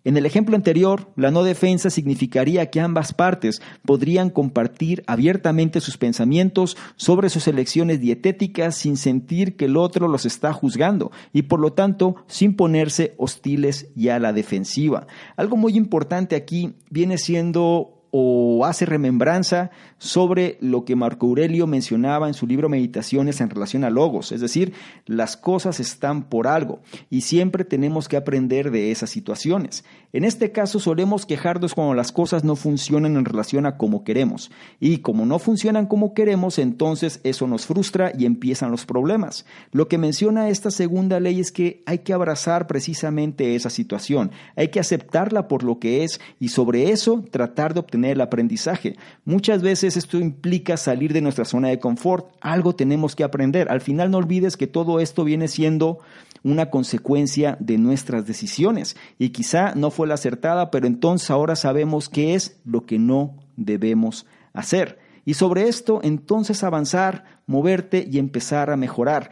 En 0.02 0.16
el 0.16 0.24
ejemplo 0.24 0.56
anterior, 0.56 1.12
la 1.16 1.30
no 1.30 1.44
defensa 1.44 1.90
significaría 1.90 2.70
que 2.70 2.80
ambas 2.80 3.12
partes 3.12 3.60
podrían 3.84 4.30
compartir 4.30 5.04
abiertamente 5.06 5.82
sus 5.82 5.98
pensamientos 5.98 6.78
sobre 6.96 7.28
sus 7.28 7.46
elecciones 7.48 8.00
dietéticas 8.00 8.76
sin 8.76 8.96
sentir 8.96 9.56
que 9.56 9.66
el 9.66 9.76
otro 9.76 10.08
los 10.08 10.24
está 10.24 10.54
juzgando 10.54 11.12
y 11.34 11.42
por 11.42 11.60
lo 11.60 11.74
tanto 11.74 12.16
sin 12.28 12.56
ponerse 12.56 13.14
hostiles 13.18 13.88
y 13.94 14.08
a 14.08 14.18
la 14.18 14.32
defensiva. 14.32 15.06
Algo 15.36 15.58
muy 15.58 15.76
importante 15.76 16.34
aquí 16.34 16.76
viene 16.88 17.18
siendo 17.18 17.99
o 18.10 18.64
hace 18.64 18.86
remembranza 18.86 19.70
sobre 19.98 20.58
lo 20.60 20.84
que 20.84 20.96
Marco 20.96 21.26
Aurelio 21.26 21.66
mencionaba 21.66 22.26
en 22.26 22.34
su 22.34 22.46
libro 22.46 22.68
Meditaciones 22.68 23.40
en 23.40 23.50
relación 23.50 23.84
a 23.84 23.90
logos, 23.90 24.32
es 24.32 24.40
decir, 24.40 24.72
las 25.06 25.36
cosas 25.36 25.78
están 25.78 26.24
por 26.24 26.46
algo 26.46 26.80
y 27.08 27.20
siempre 27.20 27.64
tenemos 27.64 28.08
que 28.08 28.16
aprender 28.16 28.70
de 28.70 28.90
esas 28.90 29.10
situaciones. 29.10 29.84
En 30.12 30.24
este 30.24 30.50
caso 30.50 30.80
solemos 30.80 31.24
quejarnos 31.24 31.74
cuando 31.74 31.94
las 31.94 32.10
cosas 32.10 32.42
no 32.42 32.56
funcionan 32.56 33.16
en 33.16 33.24
relación 33.24 33.66
a 33.66 33.76
como 33.76 34.02
queremos 34.02 34.50
y 34.80 34.98
como 34.98 35.24
no 35.26 35.38
funcionan 35.38 35.86
como 35.86 36.14
queremos, 36.14 36.58
entonces 36.58 37.20
eso 37.22 37.46
nos 37.46 37.66
frustra 37.66 38.12
y 38.18 38.26
empiezan 38.26 38.72
los 38.72 38.86
problemas. 38.86 39.46
Lo 39.70 39.86
que 39.86 39.98
menciona 39.98 40.48
esta 40.48 40.70
segunda 40.70 41.20
ley 41.20 41.38
es 41.38 41.52
que 41.52 41.82
hay 41.86 41.98
que 41.98 42.12
abrazar 42.12 42.66
precisamente 42.66 43.54
esa 43.54 43.70
situación, 43.70 44.32
hay 44.56 44.68
que 44.68 44.80
aceptarla 44.80 45.46
por 45.46 45.62
lo 45.62 45.78
que 45.78 46.02
es 46.02 46.20
y 46.40 46.48
sobre 46.48 46.90
eso 46.90 47.24
tratar 47.30 47.74
de 47.74 47.80
obtener 47.80 47.99
el 48.04 48.20
aprendizaje. 48.20 48.96
Muchas 49.24 49.62
veces 49.62 49.96
esto 49.96 50.18
implica 50.18 50.76
salir 50.76 51.12
de 51.12 51.20
nuestra 51.20 51.44
zona 51.44 51.68
de 51.68 51.78
confort. 51.78 52.34
Algo 52.40 52.74
tenemos 52.74 53.16
que 53.16 53.24
aprender. 53.24 53.70
Al 53.70 53.80
final 53.80 54.10
no 54.10 54.18
olvides 54.18 54.56
que 54.56 54.66
todo 54.66 55.00
esto 55.00 55.24
viene 55.24 55.48
siendo 55.48 55.98
una 56.42 56.70
consecuencia 56.70 57.56
de 57.60 57.78
nuestras 57.78 58.26
decisiones. 58.26 58.96
Y 59.18 59.30
quizá 59.30 59.74
no 59.74 59.90
fue 59.90 60.06
la 60.06 60.14
acertada, 60.14 60.70
pero 60.70 60.86
entonces 60.86 61.30
ahora 61.30 61.56
sabemos 61.56 62.08
qué 62.08 62.34
es 62.34 62.58
lo 62.64 62.86
que 62.86 62.98
no 62.98 63.34
debemos 63.56 64.26
hacer. 64.52 64.98
Y 65.24 65.34
sobre 65.34 65.68
esto 65.68 66.00
entonces 66.02 66.64
avanzar, 66.64 67.24
moverte 67.46 68.08
y 68.10 68.18
empezar 68.18 68.70
a 68.70 68.76
mejorar. 68.76 69.30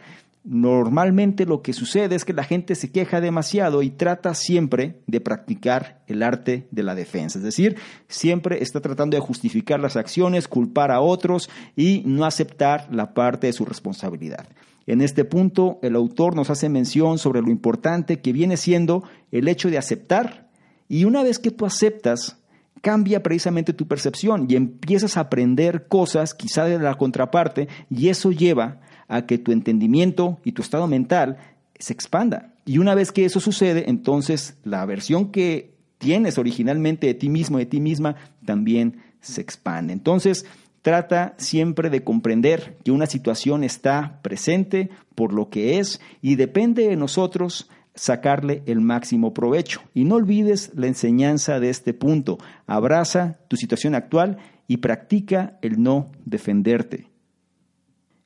Normalmente 0.51 1.45
lo 1.45 1.61
que 1.61 1.73
sucede 1.73 2.15
es 2.15 2.25
que 2.25 2.33
la 2.33 2.43
gente 2.43 2.73
se 2.73 2.91
queja 2.91 3.21
demasiado 3.21 3.83
y 3.83 3.91
trata 3.91 4.33
siempre 4.33 4.99
de 5.05 5.21
practicar 5.21 6.01
el 6.07 6.23
arte 6.23 6.67
de 6.71 6.81
la 6.81 6.95
defensa. 6.95 7.37
Es 7.37 7.43
decir, 7.43 7.75
siempre 8.07 8.63
está 8.63 8.81
tratando 8.81 9.15
de 9.15 9.21
justificar 9.21 9.79
las 9.79 9.95
acciones, 9.95 10.47
culpar 10.47 10.89
a 10.89 11.01
otros 11.01 11.51
y 11.75 12.01
no 12.07 12.25
aceptar 12.25 12.87
la 12.91 13.13
parte 13.13 13.45
de 13.45 13.53
su 13.53 13.63
responsabilidad. 13.63 14.47
En 14.87 15.01
este 15.01 15.23
punto, 15.23 15.77
el 15.83 15.95
autor 15.95 16.35
nos 16.35 16.49
hace 16.49 16.67
mención 16.67 17.19
sobre 17.19 17.43
lo 17.43 17.51
importante 17.51 18.19
que 18.19 18.33
viene 18.33 18.57
siendo 18.57 19.03
el 19.31 19.47
hecho 19.49 19.69
de 19.69 19.77
aceptar. 19.77 20.49
Y 20.87 21.05
una 21.05 21.21
vez 21.21 21.37
que 21.37 21.51
tú 21.51 21.67
aceptas, 21.67 22.37
cambia 22.81 23.21
precisamente 23.21 23.73
tu 23.73 23.87
percepción 23.87 24.47
y 24.49 24.55
empiezas 24.55 25.15
a 25.15 25.21
aprender 25.21 25.87
cosas 25.87 26.33
quizá 26.33 26.65
de 26.65 26.79
la 26.79 26.95
contraparte 26.95 27.67
y 27.91 28.09
eso 28.09 28.31
lleva 28.31 28.79
a 29.09 29.25
que 29.25 29.37
tu 29.37 29.51
entendimiento 29.51 30.39
y 30.45 30.53
tu 30.53 30.61
estado 30.61 30.87
mental 30.87 31.37
se 31.77 31.91
expanda. 31.91 32.53
Y 32.65 32.77
una 32.77 32.95
vez 32.95 33.11
que 33.11 33.25
eso 33.25 33.41
sucede, 33.41 33.89
entonces 33.89 34.57
la 34.63 34.85
versión 34.85 35.31
que 35.31 35.73
tienes 35.97 36.37
originalmente 36.37 37.07
de 37.07 37.13
ti 37.15 37.27
mismo, 37.27 37.57
de 37.57 37.65
ti 37.65 37.81
misma, 37.81 38.15
también 38.45 39.01
se 39.19 39.41
expande. 39.41 39.91
Entonces, 39.91 40.45
trata 40.81 41.35
siempre 41.37 41.89
de 41.89 42.03
comprender 42.03 42.77
que 42.83 42.91
una 42.91 43.07
situación 43.07 43.63
está 43.63 44.19
presente 44.21 44.89
por 45.15 45.33
lo 45.33 45.49
que 45.49 45.79
es 45.79 45.99
y 46.21 46.35
depende 46.35 46.87
de 46.87 46.95
nosotros 46.95 47.69
sacarle 47.95 48.63
el 48.65 48.79
máximo 48.79 49.33
provecho. 49.33 49.81
Y 49.93 50.05
no 50.05 50.15
olvides 50.15 50.71
la 50.75 50.87
enseñanza 50.87 51.59
de 51.59 51.69
este 51.69 51.93
punto. 51.93 52.37
Abraza 52.65 53.39
tu 53.49 53.57
situación 53.57 53.93
actual 53.93 54.37
y 54.67 54.77
practica 54.77 55.57
el 55.61 55.81
no 55.81 56.11
defenderte. 56.23 57.08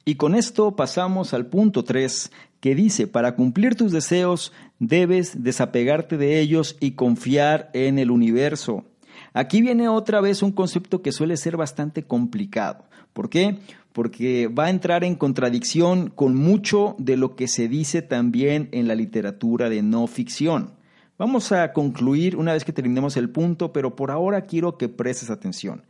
Y 0.05 0.15
con 0.15 0.35
esto 0.35 0.75
pasamos 0.75 1.33
al 1.33 1.45
punto 1.45 1.85
3, 1.85 2.31
que 2.59 2.75
dice, 2.75 3.07
para 3.07 3.35
cumplir 3.35 3.75
tus 3.75 3.93
deseos 3.93 4.51
debes 4.79 5.43
desapegarte 5.43 6.17
de 6.17 6.41
ellos 6.41 6.75
y 6.81 6.91
confiar 6.91 7.69
en 7.73 7.99
el 7.99 8.11
universo. 8.11 8.83
Aquí 9.33 9.61
viene 9.61 9.87
otra 9.87 10.19
vez 10.19 10.43
un 10.43 10.51
concepto 10.51 11.01
que 11.01 11.13
suele 11.13 11.37
ser 11.37 11.55
bastante 11.55 12.03
complicado. 12.03 12.83
¿Por 13.13 13.29
qué? 13.29 13.59
Porque 13.93 14.47
va 14.47 14.65
a 14.65 14.69
entrar 14.69 15.05
en 15.05 15.15
contradicción 15.15 16.09
con 16.09 16.35
mucho 16.35 16.95
de 16.99 17.15
lo 17.15 17.35
que 17.35 17.47
se 17.47 17.69
dice 17.69 18.01
también 18.01 18.67
en 18.73 18.89
la 18.89 18.95
literatura 18.95 19.69
de 19.69 19.83
no 19.83 20.05
ficción. 20.07 20.71
Vamos 21.17 21.51
a 21.53 21.71
concluir 21.71 22.35
una 22.35 22.53
vez 22.53 22.65
que 22.65 22.73
terminemos 22.73 23.15
el 23.15 23.29
punto, 23.29 23.71
pero 23.71 23.95
por 23.95 24.11
ahora 24.11 24.41
quiero 24.41 24.77
que 24.77 24.89
prestes 24.89 25.29
atención. 25.29 25.83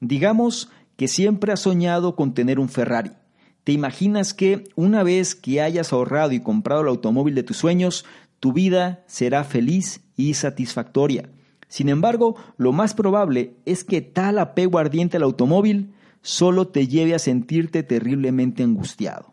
Digamos 0.00 0.70
que 0.96 1.08
siempre 1.08 1.52
has 1.52 1.60
soñado 1.60 2.14
con 2.14 2.34
tener 2.34 2.58
un 2.58 2.68
Ferrari 2.68 3.12
¿Te 3.64 3.72
imaginas 3.72 4.34
que 4.34 4.64
una 4.76 5.02
vez 5.02 5.34
que 5.34 5.62
hayas 5.62 5.92
ahorrado 5.92 6.32
y 6.32 6.40
comprado 6.40 6.82
el 6.82 6.88
automóvil 6.88 7.34
de 7.34 7.42
tus 7.42 7.56
sueños, 7.56 8.04
tu 8.38 8.52
vida 8.52 9.02
será 9.06 9.42
feliz 9.42 10.02
y 10.16 10.34
satisfactoria? 10.34 11.30
Sin 11.68 11.88
embargo, 11.88 12.36
lo 12.58 12.72
más 12.72 12.92
probable 12.92 13.54
es 13.64 13.82
que 13.82 14.02
tal 14.02 14.38
apego 14.38 14.78
ardiente 14.78 15.16
al 15.16 15.22
automóvil 15.22 15.94
solo 16.20 16.68
te 16.68 16.86
lleve 16.86 17.14
a 17.14 17.18
sentirte 17.18 17.82
terriblemente 17.82 18.62
angustiado. 18.62 19.32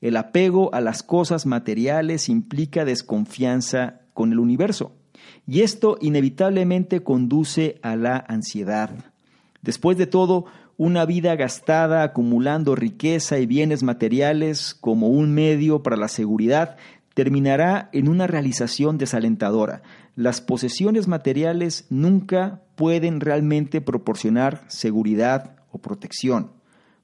El 0.00 0.16
apego 0.16 0.72
a 0.72 0.80
las 0.80 1.02
cosas 1.02 1.44
materiales 1.44 2.28
implica 2.28 2.84
desconfianza 2.84 4.00
con 4.14 4.30
el 4.30 4.38
universo, 4.38 4.92
y 5.46 5.62
esto 5.62 5.98
inevitablemente 6.00 7.02
conduce 7.02 7.80
a 7.82 7.96
la 7.96 8.24
ansiedad. 8.28 8.90
Después 9.62 9.98
de 9.98 10.06
todo, 10.06 10.46
una 10.76 11.06
vida 11.06 11.34
gastada 11.36 12.02
acumulando 12.02 12.74
riqueza 12.74 13.38
y 13.38 13.46
bienes 13.46 13.82
materiales 13.82 14.74
como 14.74 15.08
un 15.08 15.32
medio 15.32 15.82
para 15.82 15.96
la 15.96 16.08
seguridad 16.08 16.76
terminará 17.14 17.88
en 17.92 18.08
una 18.08 18.26
realización 18.26 18.98
desalentadora. 18.98 19.80
Las 20.16 20.42
posesiones 20.42 21.08
materiales 21.08 21.86
nunca 21.88 22.60
pueden 22.74 23.20
realmente 23.20 23.80
proporcionar 23.80 24.64
seguridad 24.68 25.56
o 25.72 25.78
protección. 25.78 26.50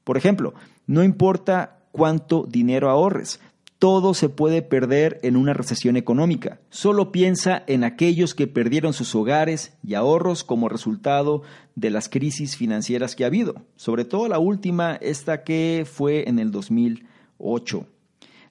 Por 0.04 0.18
ejemplo, 0.18 0.52
no 0.86 1.02
importa 1.02 1.78
cuánto 1.92 2.46
dinero 2.46 2.90
ahorres, 2.90 3.40
todo 3.82 4.14
se 4.14 4.28
puede 4.28 4.62
perder 4.62 5.18
en 5.24 5.36
una 5.36 5.54
recesión 5.54 5.96
económica. 5.96 6.60
Solo 6.70 7.10
piensa 7.10 7.64
en 7.66 7.82
aquellos 7.82 8.32
que 8.32 8.46
perdieron 8.46 8.92
sus 8.92 9.12
hogares 9.16 9.76
y 9.82 9.94
ahorros 9.94 10.44
como 10.44 10.68
resultado 10.68 11.42
de 11.74 11.90
las 11.90 12.08
crisis 12.08 12.56
financieras 12.56 13.16
que 13.16 13.24
ha 13.24 13.26
habido, 13.26 13.66
sobre 13.74 14.04
todo 14.04 14.28
la 14.28 14.38
última, 14.38 14.94
esta 15.00 15.42
que 15.42 15.84
fue 15.84 16.28
en 16.28 16.38
el 16.38 16.52
2008. 16.52 17.88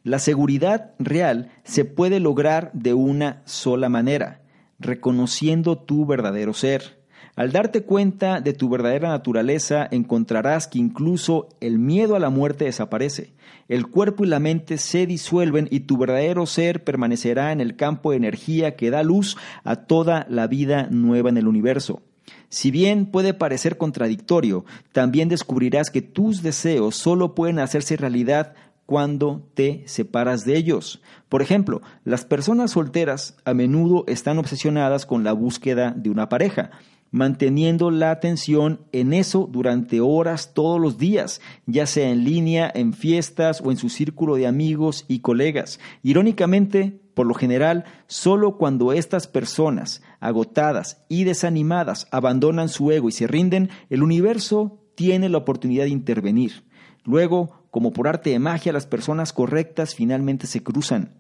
La 0.04 0.20
seguridad 0.20 0.96
real 1.00 1.50
se 1.64 1.86
puede 1.86 2.20
lograr 2.20 2.70
de 2.74 2.94
una 2.94 3.42
sola 3.46 3.88
manera, 3.88 4.42
reconociendo 4.80 5.78
tu 5.78 6.06
verdadero 6.06 6.54
ser. 6.54 7.01
Al 7.36 7.52
darte 7.54 7.84
cuenta 7.84 8.42
de 8.42 8.54
tu 8.54 8.68
verdadera 8.68 9.10
naturaleza, 9.10 9.88
encontrarás 9.90 10.68
que 10.68 10.80
incluso 10.80 11.48
el 11.62 11.80
miedo 11.80 12.16
a 12.16 12.20
la 12.20 12.30
muerte 12.30 12.66
desaparece. 12.66 13.34
El 13.70 13.88
cuerpo 13.88 14.26
y 14.26 14.28
la 14.28 14.40
mente 14.40 14.78
se 14.78 15.08
disuelven 15.08 15.70
y 15.72 15.82
tu 15.82 15.98
verdadero 15.98 16.46
ser 16.46 16.84
permanecerá 16.84 17.54
en 17.54 17.62
el 17.62 17.78
campo 17.78 18.12
de 18.12 18.18
energía 18.18 18.76
que 18.76 18.90
da 18.90 19.02
luz 19.04 19.38
a 19.64 19.78
toda 19.78 20.26
la 20.30 20.48
vida 20.48 20.88
nueva 20.92 21.30
en 21.30 21.38
el 21.38 21.48
universo. 21.48 22.02
Si 22.50 22.70
bien 22.70 23.06
puede 23.06 23.34
parecer 23.34 23.78
contradictorio, 23.78 24.66
también 24.92 25.30
descubrirás 25.30 25.90
que 25.90 26.02
tus 26.02 26.44
deseos 26.44 26.98
solo 26.98 27.34
pueden 27.34 27.60
hacerse 27.60 27.96
realidad 27.96 28.54
cuando 28.86 29.48
te 29.54 29.84
separas 29.86 30.44
de 30.44 30.58
ellos. 30.58 31.02
Por 31.30 31.42
ejemplo, 31.42 31.82
las 32.04 32.26
personas 32.26 32.72
solteras 32.72 33.38
a 33.46 33.54
menudo 33.54 34.04
están 34.08 34.38
obsesionadas 34.38 35.06
con 35.06 35.24
la 35.24 35.32
búsqueda 35.32 35.94
de 35.96 36.10
una 36.10 36.28
pareja 36.28 36.72
manteniendo 37.12 37.92
la 37.92 38.10
atención 38.10 38.80
en 38.94 39.14
eso 39.14 39.48
durante 39.52 40.00
horas 40.00 40.54
todos 40.54 40.80
los 40.80 40.98
días, 40.98 41.42
ya 41.66 41.86
sea 41.86 42.10
en 42.10 42.24
línea, 42.24 42.72
en 42.74 42.94
fiestas 42.94 43.62
o 43.64 43.70
en 43.70 43.78
su 43.78 43.90
círculo 43.90 44.36
de 44.36 44.48
amigos 44.48 45.06
y 45.08 45.20
colegas. 45.20 45.80
Irónicamente, 46.02 47.02
por 47.14 47.28
lo 47.28 47.34
general, 47.34 47.84
solo 48.08 48.58
cuando 48.58 48.94
estas 48.94 49.28
personas, 49.28 50.02
agotadas 50.22 51.04
y 51.10 51.26
desanimadas, 51.26 52.08
abandonan 52.12 52.70
su 52.70 52.92
ego 52.92 53.10
y 53.10 53.12
se 53.12 53.28
rinden, 53.28 53.70
el 53.90 54.02
universo 54.02 54.80
tiene 54.96 55.28
la 55.30 55.40
oportunidad 55.40 55.84
de 55.84 55.90
intervenir. 55.90 56.64
Luego, 57.04 57.66
como 57.72 57.92
por 57.92 58.08
arte 58.08 58.30
de 58.30 58.40
magia, 58.40 58.74
las 58.74 58.86
personas 58.86 59.34
correctas 59.34 59.96
finalmente 59.96 60.48
se 60.48 60.64
cruzan. 60.64 61.14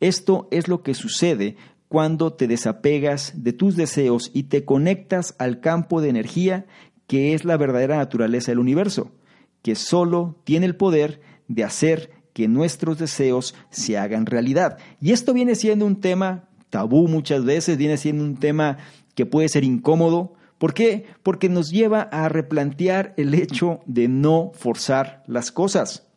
Esto 0.00 0.48
es 0.50 0.68
lo 0.68 0.82
que 0.82 0.94
sucede 0.94 1.56
cuando 1.92 2.32
te 2.32 2.48
desapegas 2.48 3.34
de 3.44 3.52
tus 3.52 3.76
deseos 3.76 4.30
y 4.32 4.44
te 4.44 4.64
conectas 4.64 5.34
al 5.38 5.60
campo 5.60 6.00
de 6.00 6.08
energía 6.08 6.64
que 7.06 7.34
es 7.34 7.44
la 7.44 7.58
verdadera 7.58 7.98
naturaleza 7.98 8.50
del 8.50 8.60
universo, 8.60 9.12
que 9.60 9.74
solo 9.74 10.40
tiene 10.44 10.64
el 10.64 10.74
poder 10.74 11.20
de 11.48 11.64
hacer 11.64 12.10
que 12.32 12.48
nuestros 12.48 12.98
deseos 12.98 13.54
se 13.68 13.98
hagan 13.98 14.24
realidad. 14.24 14.78
Y 15.02 15.12
esto 15.12 15.34
viene 15.34 15.54
siendo 15.54 15.84
un 15.84 16.00
tema 16.00 16.48
tabú 16.70 17.08
muchas 17.08 17.44
veces, 17.44 17.76
viene 17.76 17.98
siendo 17.98 18.24
un 18.24 18.38
tema 18.38 18.78
que 19.14 19.26
puede 19.26 19.50
ser 19.50 19.62
incómodo. 19.62 20.32
¿Por 20.56 20.72
qué? 20.72 21.04
Porque 21.22 21.50
nos 21.50 21.70
lleva 21.70 22.00
a 22.00 22.30
replantear 22.30 23.12
el 23.18 23.34
hecho 23.34 23.80
de 23.84 24.08
no 24.08 24.52
forzar 24.54 25.24
las 25.26 25.52
cosas. 25.52 26.10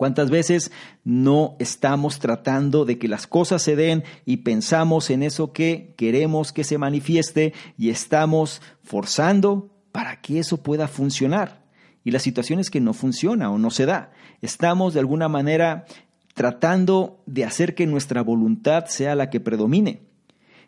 ¿Cuántas 0.00 0.30
veces 0.30 0.72
no 1.04 1.56
estamos 1.58 2.20
tratando 2.20 2.86
de 2.86 2.98
que 2.98 3.06
las 3.06 3.26
cosas 3.26 3.60
se 3.60 3.76
den 3.76 4.02
y 4.24 4.38
pensamos 4.38 5.10
en 5.10 5.22
eso 5.22 5.52
que 5.52 5.92
queremos 5.98 6.54
que 6.54 6.64
se 6.64 6.78
manifieste 6.78 7.52
y 7.76 7.90
estamos 7.90 8.62
forzando 8.82 9.68
para 9.92 10.22
que 10.22 10.38
eso 10.38 10.62
pueda 10.62 10.88
funcionar? 10.88 11.66
Y 12.02 12.12
la 12.12 12.18
situación 12.18 12.60
es 12.60 12.70
que 12.70 12.80
no 12.80 12.94
funciona 12.94 13.50
o 13.50 13.58
no 13.58 13.70
se 13.70 13.84
da. 13.84 14.10
Estamos 14.40 14.94
de 14.94 15.00
alguna 15.00 15.28
manera 15.28 15.84
tratando 16.32 17.22
de 17.26 17.44
hacer 17.44 17.74
que 17.74 17.86
nuestra 17.86 18.22
voluntad 18.22 18.86
sea 18.86 19.14
la 19.14 19.28
que 19.28 19.38
predomine. 19.38 20.00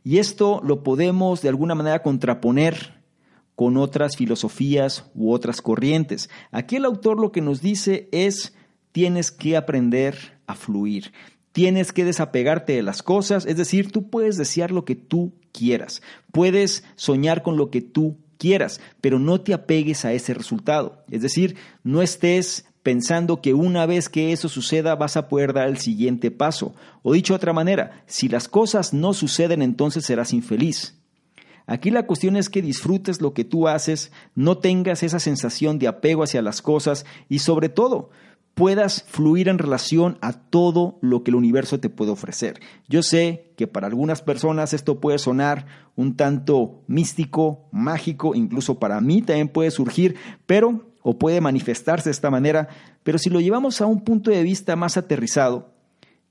Y 0.05 0.18
esto 0.18 0.61
lo 0.62 0.83
podemos 0.83 1.40
de 1.40 1.49
alguna 1.49 1.75
manera 1.75 2.03
contraponer 2.03 3.03
con 3.55 3.79
otras 3.79 4.14
filosofías 4.14 5.11
u 5.14 5.33
otras 5.33 5.62
corrientes. 5.62 6.29
Aquí 6.51 6.77
el 6.77 6.85
autor 6.85 7.18
lo 7.18 7.33
que 7.33 7.40
nos 7.40 7.62
dice 7.62 8.11
es 8.12 8.53
tienes 8.92 9.31
que 9.31 9.57
aprender 9.57 10.38
a 10.46 10.55
fluir. 10.55 11.12
Tienes 11.52 11.92
que 11.92 12.05
desapegarte 12.05 12.74
de 12.74 12.83
las 12.83 13.02
cosas, 13.02 13.44
es 13.44 13.57
decir, 13.57 13.92
tú 13.92 14.09
puedes 14.09 14.38
desear 14.38 14.70
lo 14.70 14.87
que 14.87 14.94
tú 14.94 15.35
quieras, 15.52 16.00
puedes 16.33 16.83
soñar 16.96 17.42
con 17.42 17.59
lo 17.59 17.70
que 17.70 17.83
tú 17.83 18.16
quieras, 18.38 18.81
pero 19.02 19.18
no 19.18 19.42
te 19.42 19.52
apegues 19.52 20.05
a 20.07 20.14
ese 20.14 20.33
resultado. 20.33 21.05
Es 21.11 21.20
decir, 21.20 21.57
no 21.85 22.00
estés 22.00 22.64
pensando 22.83 23.40
que 23.40 23.55
una 23.55 23.87
vez 23.87 24.09
que 24.09 24.33
eso 24.33 24.48
suceda 24.48 24.96
vas 24.96 25.16
a 25.16 25.28
poder 25.28 25.52
dar 25.52 25.68
el 25.68 25.78
siguiente 25.78 26.31
paso. 26.31 26.74
O 27.02 27.12
dicho 27.12 27.35
de 27.35 27.37
otra 27.37 27.52
manera, 27.52 28.02
si 28.07 28.28
las 28.28 28.48
cosas 28.48 28.92
no 28.92 29.12
suceden 29.14 29.62
entonces 29.62 30.05
serás 30.07 30.33
infeliz. 30.33 30.98
Aquí 31.66 31.90
la 31.90 32.07
cuestión 32.07 32.37
es 32.37 32.48
que 32.48 32.61
disfrutes 32.61 33.20
lo 33.20 33.35
que 33.35 33.44
tú 33.44 33.68
haces, 33.68 34.11
no 34.35 34.59
tengas 34.59 35.02
esa 35.02 35.20
sensación 35.20 35.78
de 35.78 35.87
apego 35.87 36.24
hacia 36.24 36.42
las 36.42 36.61
cosas 36.61 37.07
y 37.28 37.38
sobre 37.38 37.68
todo 37.68 38.11
puedas 38.55 39.05
fluir 39.05 39.49
en 39.49 39.59
relación 39.59 40.19
a 40.21 40.33
todo 40.33 40.99
lo 41.01 41.23
que 41.23 41.31
el 41.31 41.37
universo 41.37 41.81
te 41.81 41.88
puede 41.88 42.11
ofrecer. 42.11 42.61
Yo 42.88 43.03
sé 43.03 43.53
que 43.57 43.67
para 43.67 43.87
algunas 43.87 44.23
personas 44.23 44.75
esto 44.75 45.01
puede 45.01 45.19
sonar 45.19 45.67
un 45.97 46.17
tanto 46.17 46.83
místico, 46.87 47.69
mágico, 47.73 48.35
incluso 48.35 48.79
para 48.79 49.01
mí 49.01 49.23
también 49.23 49.49
puede 49.49 49.71
surgir, 49.71 50.17
pero 50.47 50.93
o 51.03 51.19
puede 51.19 51.41
manifestarse 51.41 52.09
de 52.09 52.12
esta 52.12 52.31
manera, 52.31 52.69
pero 53.03 53.19
si 53.19 53.29
lo 53.29 53.41
llevamos 53.41 53.81
a 53.81 53.87
un 53.87 54.03
punto 54.03 54.31
de 54.31 54.43
vista 54.43 54.77
más 54.77 54.97
aterrizado, 54.97 55.73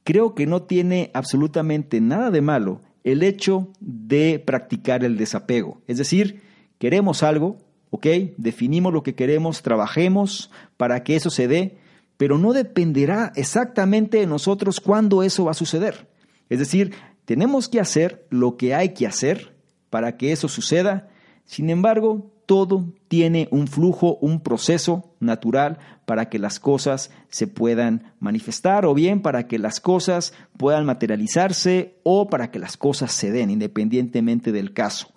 creo 0.03 0.33
que 0.33 0.45
no 0.45 0.63
tiene 0.63 1.11
absolutamente 1.13 1.99
nada 2.01 2.31
de 2.31 2.41
malo 2.41 2.81
el 3.03 3.23
hecho 3.23 3.67
de 3.79 4.41
practicar 4.45 5.03
el 5.03 5.17
desapego. 5.17 5.81
Es 5.87 5.97
decir, 5.97 6.41
queremos 6.77 7.23
algo, 7.23 7.57
¿ok? 7.89 8.07
Definimos 8.37 8.93
lo 8.93 9.03
que 9.03 9.15
queremos, 9.15 9.61
trabajemos 9.61 10.51
para 10.77 11.03
que 11.03 11.15
eso 11.15 11.29
se 11.29 11.47
dé, 11.47 11.77
pero 12.21 12.37
no 12.37 12.53
dependerá 12.53 13.33
exactamente 13.35 14.19
de 14.19 14.27
nosotros 14.27 14.79
cuándo 14.79 15.23
eso 15.23 15.45
va 15.45 15.51
a 15.53 15.55
suceder. 15.55 16.07
Es 16.49 16.59
decir, 16.59 16.93
tenemos 17.25 17.67
que 17.67 17.79
hacer 17.79 18.27
lo 18.29 18.57
que 18.57 18.75
hay 18.75 18.89
que 18.89 19.07
hacer 19.07 19.55
para 19.89 20.17
que 20.17 20.31
eso 20.31 20.47
suceda. 20.47 21.09
Sin 21.45 21.71
embargo, 21.71 22.31
todo 22.45 22.93
tiene 23.07 23.47
un 23.49 23.67
flujo, 23.67 24.17
un 24.21 24.39
proceso 24.39 25.15
natural 25.19 25.79
para 26.05 26.29
que 26.29 26.37
las 26.37 26.59
cosas 26.59 27.09
se 27.29 27.47
puedan 27.47 28.13
manifestar 28.19 28.85
o 28.85 28.93
bien 28.93 29.23
para 29.23 29.47
que 29.47 29.57
las 29.57 29.79
cosas 29.79 30.31
puedan 30.57 30.85
materializarse 30.85 31.95
o 32.03 32.29
para 32.29 32.51
que 32.51 32.59
las 32.59 32.77
cosas 32.77 33.13
se 33.13 33.31
den 33.31 33.49
independientemente 33.49 34.51
del 34.51 34.73
caso. 34.73 35.07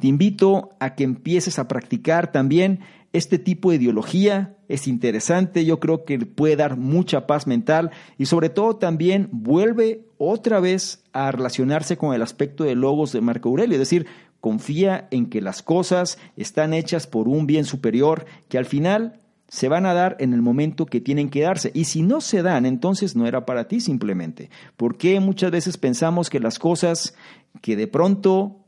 Te 0.00 0.06
invito 0.06 0.70
a 0.78 0.94
que 0.94 1.02
empieces 1.02 1.58
a 1.58 1.66
practicar 1.66 2.30
también 2.30 2.78
este 3.14 3.38
tipo 3.38 3.70
de 3.70 3.76
ideología. 3.76 4.56
Es 4.68 4.86
interesante, 4.86 5.64
yo 5.64 5.80
creo 5.80 6.04
que 6.04 6.18
puede 6.18 6.56
dar 6.56 6.76
mucha 6.76 7.26
paz 7.26 7.46
mental 7.46 7.90
y 8.18 8.26
sobre 8.26 8.50
todo 8.50 8.76
también 8.76 9.28
vuelve 9.30 10.04
otra 10.18 10.60
vez 10.60 11.04
a 11.12 11.30
relacionarse 11.30 11.96
con 11.96 12.14
el 12.14 12.22
aspecto 12.22 12.64
de 12.64 12.74
logos 12.74 13.12
de 13.12 13.20
Marco 13.20 13.48
Aurelio, 13.48 13.74
es 13.74 13.80
decir, 13.80 14.06
confía 14.40 15.06
en 15.10 15.26
que 15.26 15.40
las 15.40 15.62
cosas 15.62 16.18
están 16.36 16.74
hechas 16.74 17.06
por 17.06 17.28
un 17.28 17.46
bien 17.46 17.64
superior 17.64 18.26
que 18.48 18.58
al 18.58 18.66
final 18.66 19.20
se 19.48 19.68
van 19.68 19.86
a 19.86 19.94
dar 19.94 20.16
en 20.18 20.34
el 20.34 20.42
momento 20.42 20.84
que 20.84 21.00
tienen 21.00 21.30
que 21.30 21.42
darse. 21.42 21.70
Y 21.74 21.84
si 21.84 22.02
no 22.02 22.20
se 22.20 22.42
dan, 22.42 22.66
entonces 22.66 23.14
no 23.14 23.26
era 23.26 23.46
para 23.46 23.68
ti 23.68 23.80
simplemente. 23.80 24.50
Porque 24.76 25.20
muchas 25.20 25.52
veces 25.52 25.76
pensamos 25.76 26.28
que 26.28 26.40
las 26.40 26.58
cosas 26.58 27.14
que 27.60 27.76
de 27.76 27.86
pronto 27.86 28.63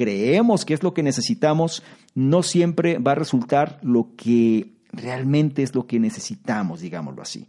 creemos 0.00 0.64
que 0.64 0.72
es 0.72 0.82
lo 0.82 0.94
que 0.94 1.02
necesitamos, 1.02 1.82
no 2.14 2.42
siempre 2.42 2.96
va 2.96 3.12
a 3.12 3.16
resultar 3.16 3.78
lo 3.82 4.16
que 4.16 4.72
realmente 4.92 5.62
es 5.62 5.74
lo 5.74 5.86
que 5.86 6.00
necesitamos, 6.00 6.80
digámoslo 6.80 7.20
así 7.20 7.46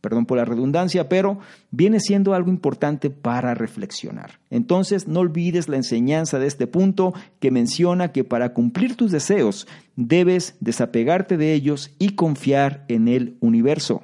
perdón 0.00 0.26
por 0.26 0.36
la 0.36 0.44
redundancia, 0.44 1.08
pero 1.08 1.38
viene 1.70 1.98
siendo 1.98 2.34
algo 2.34 2.50
importante 2.50 3.08
para 3.08 3.54
reflexionar. 3.54 4.38
Entonces, 4.50 5.08
no 5.08 5.20
olvides 5.20 5.66
la 5.66 5.76
enseñanza 5.76 6.38
de 6.38 6.46
este 6.46 6.66
punto 6.66 7.14
que 7.40 7.50
menciona 7.50 8.12
que 8.12 8.22
para 8.22 8.52
cumplir 8.52 8.96
tus 8.96 9.12
deseos 9.12 9.66
debes 9.96 10.56
desapegarte 10.60 11.38
de 11.38 11.54
ellos 11.54 11.90
y 11.98 12.10
confiar 12.16 12.84
en 12.88 13.08
el 13.08 13.38
universo. 13.40 14.02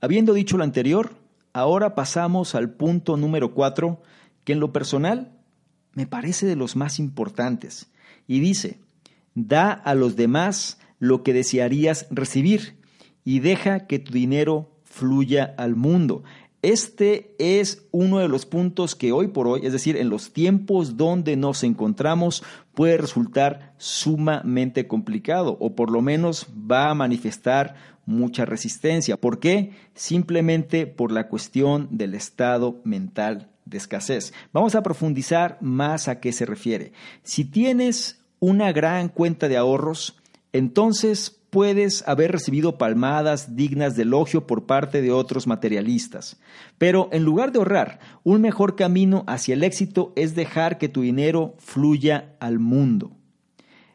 Habiendo 0.00 0.34
dicho 0.34 0.56
lo 0.56 0.62
anterior, 0.62 1.10
ahora 1.52 1.96
pasamos 1.96 2.54
al 2.54 2.70
punto 2.70 3.16
número 3.16 3.54
cuatro, 3.54 4.02
que 4.44 4.52
en 4.52 4.60
lo 4.60 4.72
personal 4.72 5.32
me 5.94 6.06
parece 6.06 6.46
de 6.46 6.56
los 6.56 6.76
más 6.76 6.98
importantes, 6.98 7.88
y 8.26 8.40
dice, 8.40 8.78
da 9.34 9.72
a 9.72 9.94
los 9.94 10.16
demás 10.16 10.78
lo 10.98 11.22
que 11.22 11.32
desearías 11.32 12.06
recibir 12.10 12.76
y 13.24 13.40
deja 13.40 13.86
que 13.86 13.98
tu 13.98 14.12
dinero 14.12 14.70
fluya 14.84 15.54
al 15.56 15.74
mundo. 15.74 16.22
Este 16.62 17.34
es 17.38 17.88
uno 17.90 18.20
de 18.20 18.28
los 18.28 18.46
puntos 18.46 18.94
que 18.94 19.10
hoy 19.10 19.26
por 19.26 19.48
hoy, 19.48 19.66
es 19.66 19.72
decir, 19.72 19.96
en 19.96 20.08
los 20.08 20.32
tiempos 20.32 20.96
donde 20.96 21.36
nos 21.36 21.64
encontramos, 21.64 22.44
puede 22.72 22.98
resultar 22.98 23.74
sumamente 23.78 24.86
complicado 24.86 25.56
o 25.58 25.74
por 25.74 25.90
lo 25.90 26.02
menos 26.02 26.46
va 26.70 26.90
a 26.90 26.94
manifestar 26.94 27.74
mucha 28.06 28.44
resistencia. 28.44 29.16
¿Por 29.16 29.40
qué? 29.40 29.72
Simplemente 29.94 30.86
por 30.86 31.10
la 31.10 31.26
cuestión 31.26 31.88
del 31.90 32.14
estado 32.14 32.80
mental 32.84 33.51
de 33.72 33.78
escasez. 33.78 34.32
Vamos 34.52 34.76
a 34.76 34.82
profundizar 34.84 35.58
más 35.60 36.06
a 36.06 36.20
qué 36.20 36.32
se 36.32 36.46
refiere. 36.46 36.92
Si 37.24 37.44
tienes 37.44 38.20
una 38.38 38.70
gran 38.72 39.08
cuenta 39.08 39.48
de 39.48 39.56
ahorros, 39.56 40.16
entonces 40.52 41.40
puedes 41.50 42.06
haber 42.06 42.32
recibido 42.32 42.78
palmadas 42.78 43.56
dignas 43.56 43.96
de 43.96 44.02
elogio 44.02 44.46
por 44.46 44.64
parte 44.66 45.02
de 45.02 45.10
otros 45.10 45.46
materialistas. 45.46 46.40
Pero 46.78 47.08
en 47.12 47.24
lugar 47.24 47.52
de 47.52 47.58
ahorrar, 47.58 48.00
un 48.24 48.40
mejor 48.40 48.76
camino 48.76 49.24
hacia 49.26 49.54
el 49.54 49.64
éxito 49.64 50.12
es 50.16 50.34
dejar 50.34 50.78
que 50.78 50.88
tu 50.88 51.02
dinero 51.02 51.54
fluya 51.58 52.36
al 52.40 52.58
mundo. 52.58 53.12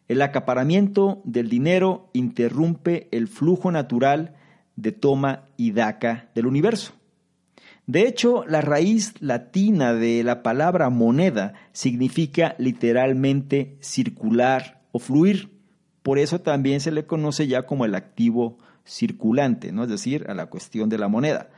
El 0.08 0.22
acaparamiento 0.22 1.22
del 1.26 1.50
dinero 1.50 2.10
interrumpe 2.14 3.08
el 3.12 3.28
flujo 3.28 3.72
natural 3.72 4.36
de 4.76 4.92
toma 4.92 5.46
y 5.58 5.72
daca 5.72 6.30
del 6.34 6.48
universo. 6.48 6.94
De 7.88 8.06
hecho, 8.06 8.44
la 8.46 8.60
raíz 8.60 9.14
latina 9.22 9.94
de 9.94 10.22
la 10.22 10.44
palabra 10.44 10.90
moneda 10.90 11.54
significa 11.72 12.54
literalmente 12.58 13.78
circular 13.80 14.82
o 14.92 15.00
fluir. 15.00 15.58
Por 16.04 16.20
eso 16.20 16.42
también 16.42 16.82
se 16.82 16.92
le 16.92 17.06
conoce 17.06 17.48
ya 17.48 17.66
como 17.66 17.86
el 17.86 17.96
activo 17.96 18.58
circulante, 18.86 19.72
¿no? 19.72 19.84
es 19.84 19.90
decir, 19.90 20.26
a 20.30 20.34
la 20.34 20.48
cuestión 20.48 20.90
de 20.90 20.98
la 20.98 21.08
moneda. 21.08 21.50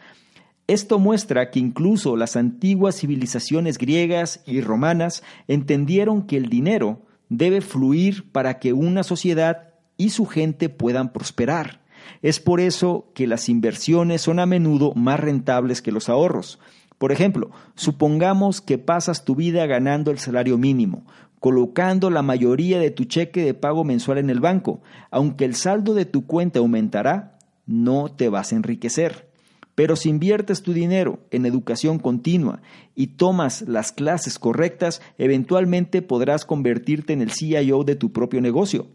Esto 0.67 0.99
muestra 0.99 1.49
que 1.49 1.57
incluso 1.57 2.15
las 2.15 2.35
antiguas 2.35 2.99
civilizaciones 2.99 3.79
griegas 3.79 4.43
y 4.45 4.61
romanas 4.61 5.23
entendieron 5.47 6.27
que 6.27 6.37
el 6.37 6.47
dinero 6.47 7.07
debe 7.29 7.61
fluir 7.61 8.31
para 8.31 8.59
que 8.59 8.73
una 8.73 9.01
sociedad 9.01 9.73
y 9.97 10.11
su 10.11 10.27
gente 10.27 10.69
puedan 10.69 11.11
prosperar. 11.11 11.81
Es 12.21 12.39
por 12.39 12.59
eso 12.59 13.11
que 13.13 13.27
las 13.27 13.49
inversiones 13.49 14.21
son 14.21 14.39
a 14.39 14.45
menudo 14.45 14.93
más 14.93 15.19
rentables 15.19 15.81
que 15.81 15.91
los 15.91 16.09
ahorros. 16.09 16.59
Por 16.97 17.11
ejemplo, 17.11 17.51
supongamos 17.75 18.61
que 18.61 18.77
pasas 18.77 19.23
tu 19.23 19.35
vida 19.35 19.65
ganando 19.65 20.11
el 20.11 20.19
salario 20.19 20.57
mínimo, 20.57 21.05
colocando 21.39 22.09
la 22.09 22.21
mayoría 22.21 22.79
de 22.79 22.91
tu 22.91 23.05
cheque 23.05 23.43
de 23.43 23.53
pago 23.53 23.83
mensual 23.83 24.17
en 24.17 24.29
el 24.29 24.41
banco. 24.41 24.81
Aunque 25.09 25.45
el 25.45 25.55
saldo 25.55 25.93
de 25.93 26.05
tu 26.05 26.25
cuenta 26.25 26.59
aumentará, 26.59 27.37
no 27.65 28.09
te 28.09 28.27
vas 28.27 28.51
a 28.51 28.57
enriquecer. 28.57 29.29
Pero 29.75 29.95
si 29.95 30.09
inviertes 30.09 30.61
tu 30.61 30.73
dinero 30.73 31.19
en 31.31 31.45
educación 31.45 31.99
continua 31.99 32.61
y 32.95 33.07
tomas 33.15 33.61
las 33.61 33.93
clases 33.93 34.37
correctas, 34.37 35.01
eventualmente 35.17 36.01
podrás 36.01 36.43
convertirte 36.43 37.13
en 37.13 37.21
el 37.21 37.31
CIO 37.31 37.85
de 37.85 37.95
tu 37.95 38.11
propio 38.11 38.41
negocio. 38.41 38.87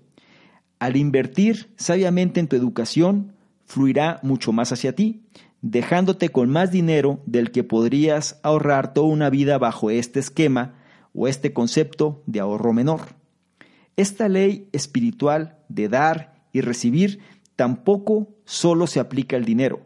Al 0.78 0.96
invertir 0.96 1.70
sabiamente 1.76 2.40
en 2.40 2.48
tu 2.48 2.56
educación, 2.56 3.32
fluirá 3.64 4.20
mucho 4.22 4.52
más 4.52 4.72
hacia 4.72 4.94
ti, 4.94 5.22
dejándote 5.62 6.28
con 6.28 6.50
más 6.50 6.70
dinero 6.70 7.20
del 7.26 7.50
que 7.50 7.64
podrías 7.64 8.38
ahorrar 8.42 8.92
toda 8.92 9.08
una 9.08 9.30
vida 9.30 9.56
bajo 9.58 9.90
este 9.90 10.20
esquema 10.20 10.74
o 11.14 11.28
este 11.28 11.52
concepto 11.52 12.22
de 12.26 12.40
ahorro 12.40 12.72
menor. 12.72 13.00
Esta 13.96 14.28
ley 14.28 14.68
espiritual 14.72 15.58
de 15.68 15.88
dar 15.88 16.34
y 16.52 16.60
recibir 16.60 17.20
tampoco 17.56 18.28
solo 18.44 18.86
se 18.86 19.00
aplica 19.00 19.36
al 19.36 19.44
dinero. 19.44 19.80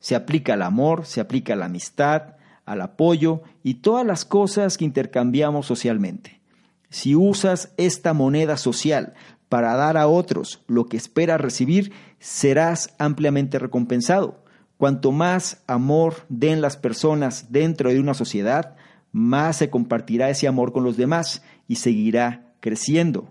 Se 0.00 0.16
aplica 0.16 0.54
al 0.54 0.62
amor, 0.62 1.06
se 1.06 1.20
aplica 1.20 1.52
a 1.52 1.56
la 1.56 1.66
amistad, 1.66 2.34
al 2.64 2.80
apoyo 2.80 3.42
y 3.62 3.74
todas 3.74 4.06
las 4.06 4.24
cosas 4.24 4.76
que 4.78 4.84
intercambiamos 4.84 5.66
socialmente. 5.66 6.40
Si 6.88 7.14
usas 7.14 7.72
esta 7.76 8.12
moneda 8.12 8.56
social 8.56 9.14
para 9.52 9.76
dar 9.76 9.98
a 9.98 10.06
otros 10.06 10.62
lo 10.66 10.86
que 10.86 10.96
esperas 10.96 11.38
recibir, 11.38 11.92
serás 12.18 12.94
ampliamente 12.98 13.58
recompensado. 13.58 14.42
Cuanto 14.78 15.12
más 15.12 15.62
amor 15.66 16.24
den 16.30 16.62
las 16.62 16.78
personas 16.78 17.52
dentro 17.52 17.90
de 17.90 18.00
una 18.00 18.14
sociedad, 18.14 18.76
más 19.12 19.58
se 19.58 19.68
compartirá 19.68 20.30
ese 20.30 20.48
amor 20.48 20.72
con 20.72 20.84
los 20.84 20.96
demás 20.96 21.42
y 21.68 21.76
seguirá 21.76 22.54
creciendo. 22.60 23.30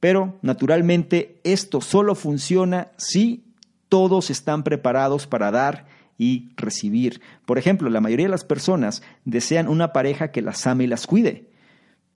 Pero, 0.00 0.38
naturalmente, 0.40 1.38
esto 1.44 1.82
solo 1.82 2.14
funciona 2.14 2.92
si 2.96 3.44
todos 3.90 4.30
están 4.30 4.64
preparados 4.64 5.26
para 5.26 5.50
dar 5.50 5.84
y 6.16 6.48
recibir. 6.56 7.20
Por 7.44 7.58
ejemplo, 7.58 7.90
la 7.90 8.00
mayoría 8.00 8.24
de 8.24 8.32
las 8.32 8.44
personas 8.44 9.02
desean 9.26 9.68
una 9.68 9.92
pareja 9.92 10.30
que 10.30 10.40
las 10.40 10.66
ame 10.66 10.84
y 10.84 10.86
las 10.86 11.06
cuide, 11.06 11.47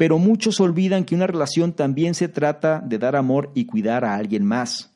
pero 0.03 0.19
muchos 0.19 0.59
olvidan 0.59 1.05
que 1.05 1.15
una 1.15 1.29
relación 1.29 1.75
también 1.75 2.17
se 2.17 2.27
trata 2.27 2.81
de 2.81 2.99
dar 2.99 3.15
amor 3.15 3.53
y 3.55 3.67
cuidar 3.67 4.05
a 4.05 4.17
alguien 4.17 4.45
más. 4.45 4.91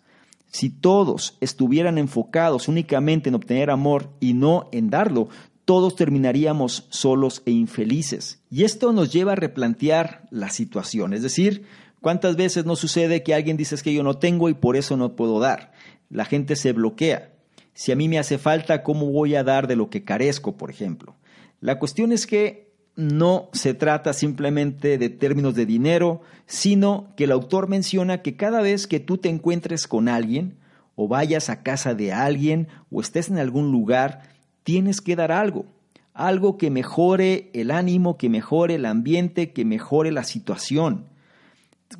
Si 0.49 0.69
todos 0.69 1.39
estuvieran 1.41 1.97
enfocados 1.97 2.67
únicamente 2.67 3.29
en 3.29 3.37
obtener 3.37 3.71
amor 3.71 4.11
y 4.19 4.35
no 4.35 4.69
en 4.73 4.91
darlo, 4.91 5.29
todos 5.65 5.95
terminaríamos 5.95 6.89
solos 6.89 7.43
e 7.47 7.53
infelices. 7.53 8.43
Y 8.51 8.65
esto 8.65 8.93
nos 8.93 9.13
lleva 9.13 9.35
a 9.35 9.37
replantear 9.37 10.27
la 10.33 10.51
situación, 10.51 11.15
es 11.15 11.23
decir, 11.23 11.67
¿cuántas 12.01 12.35
veces 12.35 12.67
nos 12.67 12.81
sucede 12.81 13.23
que 13.23 13.33
alguien 13.33 13.57
dice 13.57 13.77
que 13.81 13.95
yo 13.95 14.03
no 14.03 14.19
tengo 14.19 14.49
y 14.49 14.55
por 14.55 14.77
eso 14.77 14.97
no 14.97 15.15
puedo 15.15 15.39
dar? 15.39 15.71
La 16.11 16.25
gente 16.25 16.57
se 16.57 16.73
bloquea. 16.73 17.31
Si 17.75 17.93
a 17.93 17.95
mí 17.95 18.09
me 18.09 18.19
hace 18.19 18.39
falta, 18.39 18.83
¿cómo 18.83 19.07
voy 19.13 19.37
a 19.37 19.45
dar 19.45 19.69
de 19.69 19.77
lo 19.77 19.89
que 19.89 20.03
carezco, 20.03 20.57
por 20.57 20.69
ejemplo? 20.69 21.15
La 21.61 21.79
cuestión 21.79 22.11
es 22.11 22.27
que 22.27 22.66
no 22.97 23.51
se 23.53 23.75
trata 23.75 24.15
simplemente 24.15 24.97
de 24.97 25.11
términos 25.11 25.55
de 25.55 25.67
dinero, 25.67 26.23
sino 26.47 27.13
que 27.17 27.25
el 27.25 27.33
autor 27.33 27.69
menciona 27.69 28.23
que 28.23 28.37
cada 28.37 28.63
vez 28.63 28.87
que 28.87 29.01
tú 29.01 29.19
te 29.19 29.29
encuentres 29.29 29.87
con 29.87 30.09
alguien, 30.09 30.57
o 30.95 31.07
vayas 31.07 31.51
a 31.51 31.63
casa 31.63 31.95
de 31.95 32.13
alguien, 32.13 32.69
o 32.91 33.03
estés 33.03 33.29
en 33.29 33.39
algún 33.39 33.71
lugar, 33.71 34.23
tienes 34.65 35.03
que 35.03 35.15
dar 35.15 35.31
algo, 35.31 35.67
algo 36.15 36.57
que 36.57 36.71
mejore 36.71 37.51
el 37.53 37.71
ánimo, 37.71 38.17
que 38.17 38.31
mejore 38.31 38.77
el 38.77 38.87
ambiente, 38.87 39.53
que 39.53 39.67
mejore 39.67 40.11
la 40.11 40.25
situación. 40.25 41.05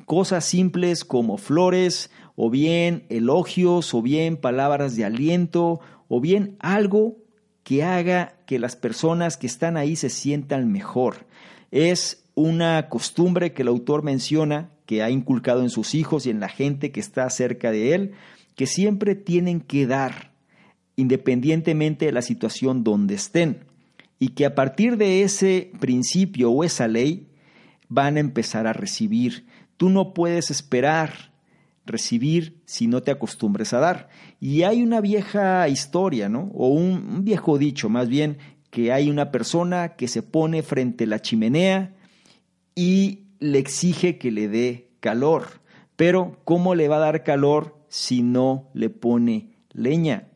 Cosas 0.05 0.45
simples 0.45 1.05
como 1.05 1.37
flores, 1.37 2.09
o 2.35 2.49
bien 2.49 3.05
elogios, 3.09 3.93
o 3.93 4.01
bien 4.01 4.35
palabras 4.35 4.95
de 4.95 5.05
aliento, 5.05 5.79
o 6.07 6.19
bien 6.19 6.57
algo 6.59 7.17
que 7.63 7.83
haga 7.83 8.36
que 8.47 8.57
las 8.57 8.75
personas 8.75 9.37
que 9.37 9.45
están 9.45 9.77
ahí 9.77 9.95
se 9.95 10.09
sientan 10.09 10.71
mejor. 10.71 11.27
Es 11.69 12.23
una 12.33 12.89
costumbre 12.89 13.51
que 13.53 13.61
el 13.61 13.67
autor 13.67 14.01
menciona, 14.01 14.71
que 14.85 15.03
ha 15.03 15.11
inculcado 15.11 15.61
en 15.61 15.69
sus 15.69 15.93
hijos 15.93 16.25
y 16.25 16.29
en 16.29 16.39
la 16.39 16.47
gente 16.47 16.91
que 16.91 17.01
está 17.01 17.29
cerca 17.29 17.71
de 17.71 17.93
él, 17.93 18.13
que 18.55 18.65
siempre 18.65 19.15
tienen 19.15 19.59
que 19.59 19.85
dar, 19.85 20.31
independientemente 20.95 22.05
de 22.05 22.13
la 22.13 22.21
situación 22.21 22.83
donde 22.83 23.15
estén, 23.15 23.65
y 24.17 24.29
que 24.29 24.45
a 24.45 24.55
partir 24.55 24.97
de 24.97 25.23
ese 25.23 25.69
principio 25.79 26.49
o 26.49 26.63
esa 26.63 26.87
ley 26.87 27.27
van 27.89 28.15
a 28.17 28.21
empezar 28.21 28.65
a 28.65 28.73
recibir. 28.73 29.45
Tú 29.75 29.89
no 29.89 30.13
puedes 30.13 30.49
esperar 30.49 31.31
recibir 31.87 32.61
si 32.65 32.87
no 32.87 33.01
te 33.01 33.11
acostumbres 33.11 33.73
a 33.73 33.79
dar. 33.79 34.09
Y 34.39 34.63
hay 34.63 34.83
una 34.83 35.01
vieja 35.01 35.67
historia, 35.67 36.29
¿no? 36.29 36.51
O 36.53 36.67
un, 36.67 37.23
viejo 37.23 37.57
dicho, 37.57 37.89
más 37.89 38.09
bien, 38.09 38.37
que 38.69 38.91
hay 38.91 39.09
una 39.09 39.31
persona 39.31 39.95
que 39.95 40.07
se 40.07 40.21
pone 40.21 40.61
frente 40.61 41.05
a 41.05 41.07
la 41.07 41.21
chimenea 41.21 41.95
y 42.75 43.23
le 43.39 43.57
exige 43.57 44.17
que 44.17 44.31
le 44.31 44.47
dé 44.47 44.91
calor. 44.99 45.61
Pero, 45.95 46.39
¿cómo 46.43 46.75
le 46.75 46.87
va 46.87 46.97
a 46.97 47.11
dar 47.11 47.23
calor 47.23 47.77
si 47.87 48.21
no 48.21 48.69
le 48.73 48.89
pone 48.89 49.55
leña? 49.73 50.27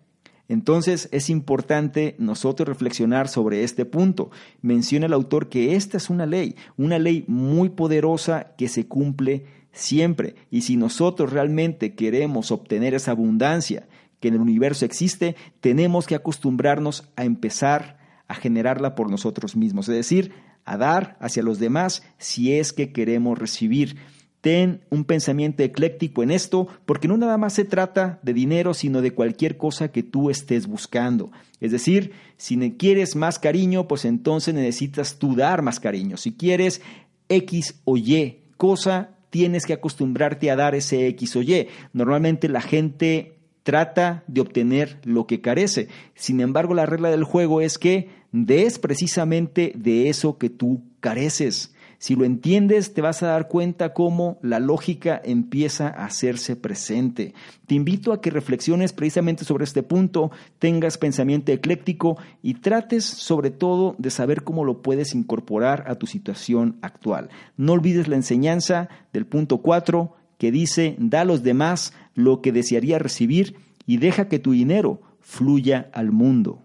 Entonces 0.52 1.08
es 1.14 1.30
importante 1.30 2.16
nosotros 2.20 2.68
reflexionar 2.68 3.30
sobre 3.30 3.64
este 3.64 3.86
punto. 3.86 4.32
Menciona 4.62 5.06
el 5.06 5.14
autor 5.14 5.48
que 5.48 5.76
esta 5.78 5.96
es 5.96 6.10
una 6.10 6.26
ley, 6.26 6.56
una 6.76 7.00
ley 7.00 7.24
muy 7.30 7.70
poderosa 7.70 8.54
que 8.58 8.68
se 8.68 8.86
cumple 8.86 9.46
siempre. 9.72 10.36
Y 10.50 10.62
si 10.62 10.78
nosotros 10.78 11.32
realmente 11.32 11.96
queremos 11.96 12.52
obtener 12.52 12.94
esa 12.94 13.12
abundancia 13.12 13.88
que 14.20 14.28
en 14.28 14.36
el 14.36 14.42
universo 14.42 14.86
existe, 14.86 15.36
tenemos 15.60 16.06
que 16.06 16.16
acostumbrarnos 16.16 17.10
a 17.16 17.26
empezar 17.26 17.98
a 18.28 18.36
generarla 18.36 18.96
por 18.96 19.10
nosotros 19.10 19.56
mismos, 19.56 19.90
es 19.90 19.96
decir, 19.96 20.32
a 20.64 20.78
dar 20.78 21.18
hacia 21.20 21.44
los 21.44 21.60
demás 21.60 22.04
si 22.18 22.54
es 22.54 22.72
que 22.72 22.94
queremos 22.94 23.38
recibir. 23.38 23.98
Ten 24.40 24.82
un 24.90 25.04
pensamiento 25.06 25.62
ecléctico 25.62 26.24
en 26.24 26.32
esto, 26.32 26.68
porque 26.86 27.08
no 27.08 27.18
nada 27.18 27.38
más 27.38 27.54
se 27.54 27.66
trata 27.66 28.20
de 28.24 28.34
dinero, 28.34 28.74
sino 28.74 29.02
de 29.02 29.14
cualquier 29.14 29.58
cosa 29.58 29.92
que 29.92 30.02
tú 30.02 30.30
estés 30.30 30.66
buscando. 30.66 31.32
Es 31.60 31.72
decir, 31.72 32.14
si 32.38 32.58
quieres 32.72 33.16
más 33.16 33.38
cariño, 33.38 33.88
pues 33.88 34.06
entonces 34.06 34.54
necesitas 34.56 35.20
tú 35.20 35.36
dar 35.36 35.62
más 35.62 35.80
cariño. 35.80 36.18
Si 36.18 36.32
quieres 36.32 36.82
X 37.30 37.82
o 37.86 37.98
Y 37.98 38.40
cosa, 38.58 39.12
tienes 39.32 39.66
que 39.66 39.74
acostumbrarte 39.74 40.52
a 40.52 40.56
dar 40.56 40.76
ese 40.76 41.08
X 41.08 41.36
o 41.38 41.42
Y. 41.42 41.68
Normalmente 41.94 42.48
la 42.48 42.62
gente 42.62 43.40
trata 43.64 44.24
de 44.28 44.42
obtener 44.42 45.00
lo 45.04 45.26
que 45.26 45.42
carece. 45.42 45.88
Sin 46.14 46.40
embargo, 46.42 46.76
la 46.76 46.86
regla 46.86 47.10
del 47.10 47.24
juego 47.24 47.62
es 47.62 47.80
que 47.80 48.10
des 48.32 48.78
precisamente 48.78 49.74
de 49.76 50.10
eso 50.10 50.38
que 50.38 50.50
tú 50.50 50.84
careces. 51.00 51.74
Si 52.02 52.16
lo 52.16 52.26
entiendes, 52.26 52.96
te 52.96 53.02
vas 53.02 53.22
a 53.22 53.28
dar 53.28 53.48
cuenta 53.48 53.94
cómo 53.94 54.40
la 54.42 54.60
lógica 54.60 55.22
empieza 55.24 55.88
a 55.88 56.06
hacerse 56.06 56.56
presente. 56.56 57.36
Te 57.68 57.76
invito 57.76 58.12
a 58.12 58.22
que 58.22 58.32
reflexiones 58.32 58.92
precisamente 58.92 59.46
sobre 59.46 59.66
este 59.66 59.84
punto, 59.84 60.32
tengas 60.58 60.98
pensamiento 60.98 61.52
ecléctico 61.52 62.18
y 62.42 62.56
trates 62.56 63.06
sobre 63.06 63.52
todo 63.52 63.94
de 64.00 64.10
saber 64.10 64.42
cómo 64.42 64.66
lo 64.66 64.82
puedes 64.82 65.14
incorporar 65.14 65.84
a 65.86 65.94
tu 65.94 66.08
situación 66.08 66.80
actual. 66.82 67.30
No 67.56 67.74
olvides 67.74 68.08
la 68.08 68.16
enseñanza 68.16 68.90
del 69.14 69.28
punto 69.28 69.60
4 69.60 70.16
que 70.40 70.52
dice, 70.52 70.96
da 70.98 71.22
a 71.22 71.26
los 71.26 71.44
demás 71.44 71.94
lo 72.16 72.42
que 72.42 72.52
desearía 72.52 72.98
recibir 72.98 73.58
y 73.86 73.98
deja 73.98 74.28
que 74.28 74.40
tu 74.40 74.54
dinero 74.54 75.04
fluya 75.20 75.92
al 75.94 76.12
mundo. 76.12 76.64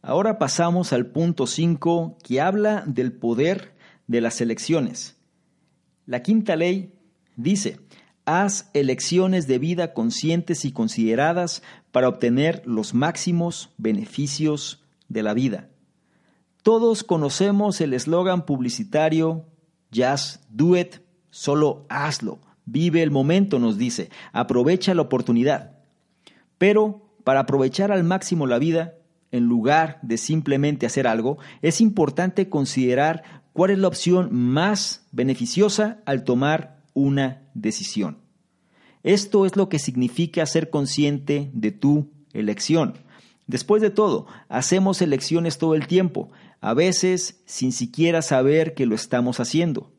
Ahora 0.00 0.38
pasamos 0.38 0.94
al 0.94 1.04
punto 1.04 1.46
5 1.46 2.16
que 2.24 2.40
habla 2.40 2.84
del 2.86 3.12
poder 3.12 3.76
de 4.08 4.20
las 4.20 4.40
elecciones. 4.40 5.16
La 6.06 6.22
quinta 6.22 6.56
ley 6.56 6.92
dice, 7.36 7.78
haz 8.24 8.70
elecciones 8.74 9.46
de 9.46 9.58
vida 9.58 9.94
conscientes 9.94 10.64
y 10.64 10.72
consideradas 10.72 11.62
para 11.92 12.08
obtener 12.08 12.62
los 12.66 12.94
máximos 12.94 13.70
beneficios 13.78 14.82
de 15.08 15.22
la 15.22 15.34
vida. 15.34 15.68
Todos 16.62 17.04
conocemos 17.04 17.80
el 17.80 17.94
eslogan 17.94 18.44
publicitario 18.44 19.46
Just 19.94 20.42
do 20.50 20.76
it, 20.76 20.96
solo 21.30 21.86
hazlo. 21.88 22.40
Vive 22.66 23.02
el 23.02 23.10
momento, 23.10 23.58
nos 23.58 23.78
dice, 23.78 24.10
aprovecha 24.32 24.92
la 24.92 25.02
oportunidad. 25.02 25.78
Pero 26.58 27.10
para 27.24 27.40
aprovechar 27.40 27.90
al 27.92 28.04
máximo 28.04 28.46
la 28.46 28.58
vida, 28.58 28.94
en 29.30 29.44
lugar 29.44 29.98
de 30.02 30.18
simplemente 30.18 30.86
hacer 30.86 31.06
algo, 31.06 31.38
es 31.62 31.80
importante 31.80 32.48
considerar 32.48 33.37
cuál 33.58 33.72
es 33.72 33.78
la 33.80 33.88
opción 33.88 34.28
más 34.32 35.04
beneficiosa 35.10 35.98
al 36.06 36.22
tomar 36.22 36.78
una 36.94 37.42
decisión. 37.54 38.18
Esto 39.02 39.46
es 39.46 39.56
lo 39.56 39.68
que 39.68 39.80
significa 39.80 40.46
ser 40.46 40.70
consciente 40.70 41.50
de 41.52 41.72
tu 41.72 42.08
elección. 42.32 42.94
Después 43.48 43.82
de 43.82 43.90
todo, 43.90 44.28
hacemos 44.48 45.02
elecciones 45.02 45.58
todo 45.58 45.74
el 45.74 45.88
tiempo, 45.88 46.30
a 46.60 46.72
veces 46.72 47.42
sin 47.46 47.72
siquiera 47.72 48.22
saber 48.22 48.74
que 48.74 48.86
lo 48.86 48.94
estamos 48.94 49.40
haciendo. 49.40 49.90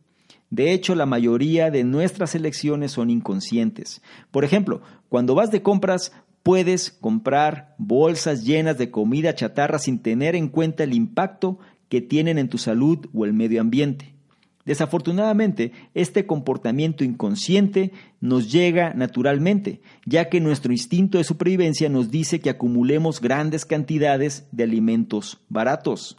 De 0.49 0.71
hecho, 0.71 0.95
la 0.95 1.05
mayoría 1.05 1.69
de 1.69 1.83
nuestras 1.83 2.35
elecciones 2.35 2.93
son 2.93 3.09
inconscientes. 3.09 4.01
Por 4.31 4.45
ejemplo, 4.45 4.81
cuando 5.09 5.35
vas 5.35 5.51
de 5.51 5.61
compras, 5.61 6.13
puedes 6.43 6.91
comprar 6.91 7.75
bolsas 7.77 8.45
llenas 8.45 8.77
de 8.77 8.89
comida 8.89 9.35
chatarra 9.35 9.79
sin 9.79 9.99
tener 9.99 10.37
en 10.37 10.47
cuenta 10.47 10.85
el 10.85 10.93
impacto 10.93 11.59
que 11.89 12.01
tienen 12.01 12.37
en 12.37 12.49
tu 12.49 12.57
salud 12.57 13.07
o 13.13 13.25
el 13.25 13.33
medio 13.33 13.61
ambiente. 13.61 14.13
Desafortunadamente, 14.65 15.71
este 15.95 16.27
comportamiento 16.27 17.03
inconsciente 17.03 17.91
nos 18.21 18.51
llega 18.51 18.93
naturalmente, 18.93 19.81
ya 20.05 20.29
que 20.29 20.39
nuestro 20.39 20.71
instinto 20.71 21.17
de 21.17 21.23
supervivencia 21.23 21.89
nos 21.89 22.11
dice 22.11 22.39
que 22.39 22.51
acumulemos 22.51 23.19
grandes 23.19 23.65
cantidades 23.65 24.47
de 24.51 24.63
alimentos 24.63 25.39
baratos. 25.49 26.17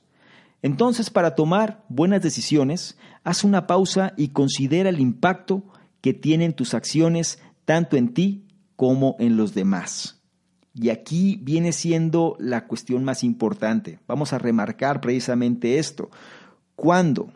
Entonces, 0.63 1.11
para 1.11 1.35
tomar 1.35 1.85
buenas 1.89 2.23
decisiones, 2.23 2.99
haz 3.25 3.45
una 3.45 3.67
pausa 3.67 4.15
y 4.17 4.29
considera 4.29 4.89
el 4.89 5.01
impacto 5.01 5.63
que 6.01 6.13
tienen 6.13 6.53
tus 6.53 6.75
acciones 6.75 7.41
tanto 7.65 7.97
en 7.97 8.13
ti 8.13 8.47
como 8.75 9.17
en 9.19 9.37
los 9.37 9.55
demás. 9.55 10.20
Y 10.75 10.91
aquí 10.91 11.39
viene 11.43 11.73
siendo 11.73 12.37
la 12.39 12.67
cuestión 12.67 13.05
más 13.05 13.25
importante. 13.25 13.99
Vamos 14.07 14.33
a 14.33 14.39
remarcar 14.39 15.01
precisamente 15.01 15.79
esto. 15.79 16.11
Cuando 16.77 17.33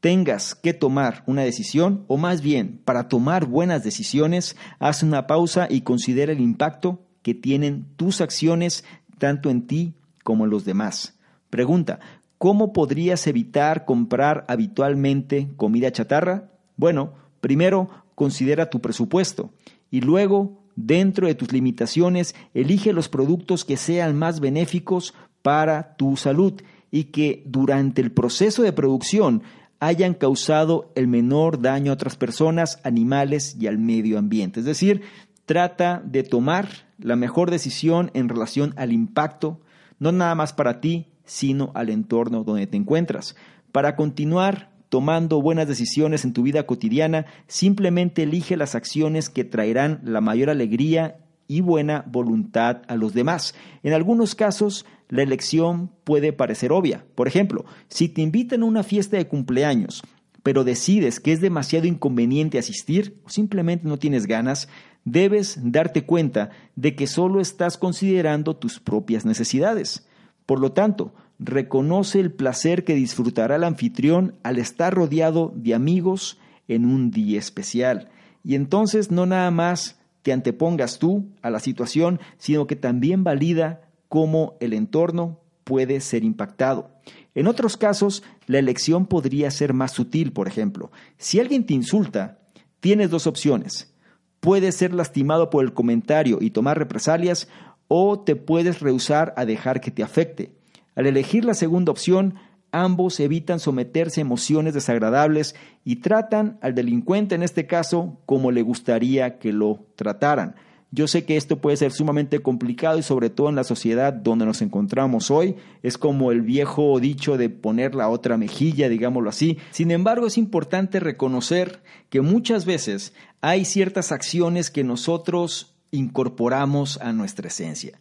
tengas 0.00 0.54
que 0.54 0.72
tomar 0.74 1.22
una 1.26 1.42
decisión, 1.42 2.04
o 2.06 2.16
más 2.16 2.40
bien, 2.40 2.80
para 2.84 3.08
tomar 3.08 3.46
buenas 3.46 3.82
decisiones, 3.82 4.56
haz 4.78 5.02
una 5.02 5.26
pausa 5.26 5.66
y 5.68 5.82
considera 5.82 6.32
el 6.32 6.40
impacto 6.40 7.04
que 7.22 7.34
tienen 7.34 7.86
tus 7.96 8.20
acciones 8.20 8.84
tanto 9.18 9.50
en 9.50 9.66
ti 9.66 9.94
como 10.22 10.44
en 10.44 10.50
los 10.50 10.64
demás. 10.64 11.18
Pregunta, 11.50 11.98
¿cómo 12.38 12.72
podrías 12.72 13.26
evitar 13.26 13.84
comprar 13.84 14.44
habitualmente 14.48 15.48
comida 15.56 15.90
chatarra? 15.90 16.50
Bueno, 16.76 17.14
primero 17.40 17.88
considera 18.14 18.70
tu 18.70 18.80
presupuesto 18.80 19.50
y 19.90 20.00
luego 20.00 20.57
dentro 20.78 21.26
de 21.26 21.34
tus 21.34 21.52
limitaciones, 21.52 22.34
elige 22.54 22.92
los 22.92 23.08
productos 23.08 23.64
que 23.64 23.76
sean 23.76 24.16
más 24.16 24.38
benéficos 24.38 25.12
para 25.42 25.96
tu 25.96 26.16
salud 26.16 26.54
y 26.90 27.04
que 27.04 27.42
durante 27.46 28.00
el 28.00 28.12
proceso 28.12 28.62
de 28.62 28.72
producción 28.72 29.42
hayan 29.80 30.14
causado 30.14 30.92
el 30.94 31.08
menor 31.08 31.60
daño 31.60 31.90
a 31.90 31.94
otras 31.94 32.16
personas, 32.16 32.80
animales 32.84 33.56
y 33.58 33.66
al 33.66 33.78
medio 33.78 34.18
ambiente. 34.18 34.60
Es 34.60 34.66
decir, 34.66 35.02
trata 35.46 36.00
de 36.04 36.22
tomar 36.22 36.68
la 36.98 37.16
mejor 37.16 37.50
decisión 37.50 38.10
en 38.14 38.28
relación 38.28 38.72
al 38.76 38.92
impacto, 38.92 39.60
no 39.98 40.12
nada 40.12 40.34
más 40.34 40.52
para 40.52 40.80
ti, 40.80 41.08
sino 41.24 41.72
al 41.74 41.90
entorno 41.90 42.44
donde 42.44 42.66
te 42.66 42.76
encuentras. 42.76 43.36
Para 43.72 43.96
continuar 43.96 44.70
tomando 44.88 45.42
buenas 45.42 45.68
decisiones 45.68 46.24
en 46.24 46.32
tu 46.32 46.42
vida 46.42 46.64
cotidiana, 46.64 47.26
simplemente 47.46 48.22
elige 48.22 48.56
las 48.56 48.74
acciones 48.74 49.28
que 49.28 49.44
traerán 49.44 50.00
la 50.04 50.20
mayor 50.20 50.50
alegría 50.50 51.18
y 51.46 51.62
buena 51.62 52.04
voluntad 52.06 52.82
a 52.88 52.96
los 52.96 53.14
demás. 53.14 53.54
En 53.82 53.92
algunos 53.92 54.34
casos, 54.34 54.84
la 55.08 55.22
elección 55.22 55.90
puede 56.04 56.32
parecer 56.32 56.72
obvia. 56.72 57.04
Por 57.14 57.26
ejemplo, 57.26 57.64
si 57.88 58.08
te 58.08 58.20
invitan 58.20 58.62
a 58.62 58.66
una 58.66 58.82
fiesta 58.82 59.16
de 59.16 59.26
cumpleaños, 59.26 60.02
pero 60.42 60.64
decides 60.64 61.20
que 61.20 61.32
es 61.32 61.40
demasiado 61.40 61.86
inconveniente 61.86 62.58
asistir 62.58 63.20
o 63.24 63.30
simplemente 63.30 63.88
no 63.88 63.98
tienes 63.98 64.26
ganas, 64.26 64.68
debes 65.04 65.58
darte 65.62 66.04
cuenta 66.04 66.50
de 66.76 66.94
que 66.94 67.06
solo 67.06 67.40
estás 67.40 67.78
considerando 67.78 68.56
tus 68.56 68.78
propias 68.78 69.24
necesidades. 69.24 70.06
Por 70.46 70.60
lo 70.60 70.72
tanto, 70.72 71.14
reconoce 71.38 72.20
el 72.20 72.32
placer 72.32 72.84
que 72.84 72.94
disfrutará 72.94 73.56
el 73.56 73.64
anfitrión 73.64 74.34
al 74.42 74.58
estar 74.58 74.92
rodeado 74.94 75.52
de 75.54 75.74
amigos 75.74 76.38
en 76.66 76.84
un 76.84 77.10
día 77.10 77.38
especial. 77.38 78.08
Y 78.44 78.54
entonces 78.54 79.10
no 79.10 79.26
nada 79.26 79.50
más 79.50 80.00
te 80.22 80.32
antepongas 80.32 80.98
tú 80.98 81.26
a 81.42 81.50
la 81.50 81.60
situación, 81.60 82.20
sino 82.38 82.66
que 82.66 82.76
también 82.76 83.24
valida 83.24 83.82
cómo 84.08 84.56
el 84.60 84.72
entorno 84.72 85.40
puede 85.64 86.00
ser 86.00 86.24
impactado. 86.24 86.90
En 87.34 87.46
otros 87.46 87.76
casos, 87.76 88.22
la 88.46 88.58
elección 88.58 89.06
podría 89.06 89.50
ser 89.50 89.74
más 89.74 89.92
sutil, 89.92 90.32
por 90.32 90.48
ejemplo. 90.48 90.90
Si 91.18 91.38
alguien 91.38 91.66
te 91.66 91.74
insulta, 91.74 92.38
tienes 92.80 93.10
dos 93.10 93.26
opciones. 93.26 93.94
Puedes 94.40 94.74
ser 94.76 94.92
lastimado 94.92 95.50
por 95.50 95.64
el 95.64 95.72
comentario 95.72 96.38
y 96.40 96.50
tomar 96.50 96.78
represalias 96.78 97.48
o 97.86 98.20
te 98.20 98.36
puedes 98.36 98.80
rehusar 98.80 99.34
a 99.36 99.44
dejar 99.44 99.80
que 99.80 99.90
te 99.90 100.02
afecte. 100.02 100.57
Al 100.98 101.06
elegir 101.06 101.44
la 101.44 101.54
segunda 101.54 101.92
opción, 101.92 102.34
ambos 102.72 103.20
evitan 103.20 103.60
someterse 103.60 104.20
a 104.20 104.22
emociones 104.22 104.74
desagradables 104.74 105.54
y 105.84 105.96
tratan 106.00 106.58
al 106.60 106.74
delincuente 106.74 107.36
en 107.36 107.44
este 107.44 107.68
caso 107.68 108.18
como 108.26 108.50
le 108.50 108.62
gustaría 108.62 109.38
que 109.38 109.52
lo 109.52 109.86
trataran. 109.94 110.56
Yo 110.90 111.06
sé 111.06 111.24
que 111.24 111.36
esto 111.36 111.60
puede 111.60 111.76
ser 111.76 111.92
sumamente 111.92 112.40
complicado 112.40 112.98
y 112.98 113.04
sobre 113.04 113.30
todo 113.30 113.48
en 113.48 113.54
la 113.54 113.62
sociedad 113.62 114.12
donde 114.12 114.44
nos 114.44 114.60
encontramos 114.60 115.30
hoy. 115.30 115.54
Es 115.84 115.98
como 115.98 116.32
el 116.32 116.42
viejo 116.42 116.98
dicho 116.98 117.36
de 117.36 117.48
poner 117.48 117.94
la 117.94 118.08
otra 118.08 118.36
mejilla, 118.36 118.88
digámoslo 118.88 119.30
así. 119.30 119.58
Sin 119.70 119.92
embargo, 119.92 120.26
es 120.26 120.36
importante 120.36 120.98
reconocer 120.98 121.80
que 122.10 122.22
muchas 122.22 122.64
veces 122.64 123.14
hay 123.40 123.64
ciertas 123.64 124.10
acciones 124.10 124.68
que 124.68 124.82
nosotros 124.82 125.76
incorporamos 125.92 126.98
a 127.00 127.12
nuestra 127.12 127.46
esencia. 127.46 128.00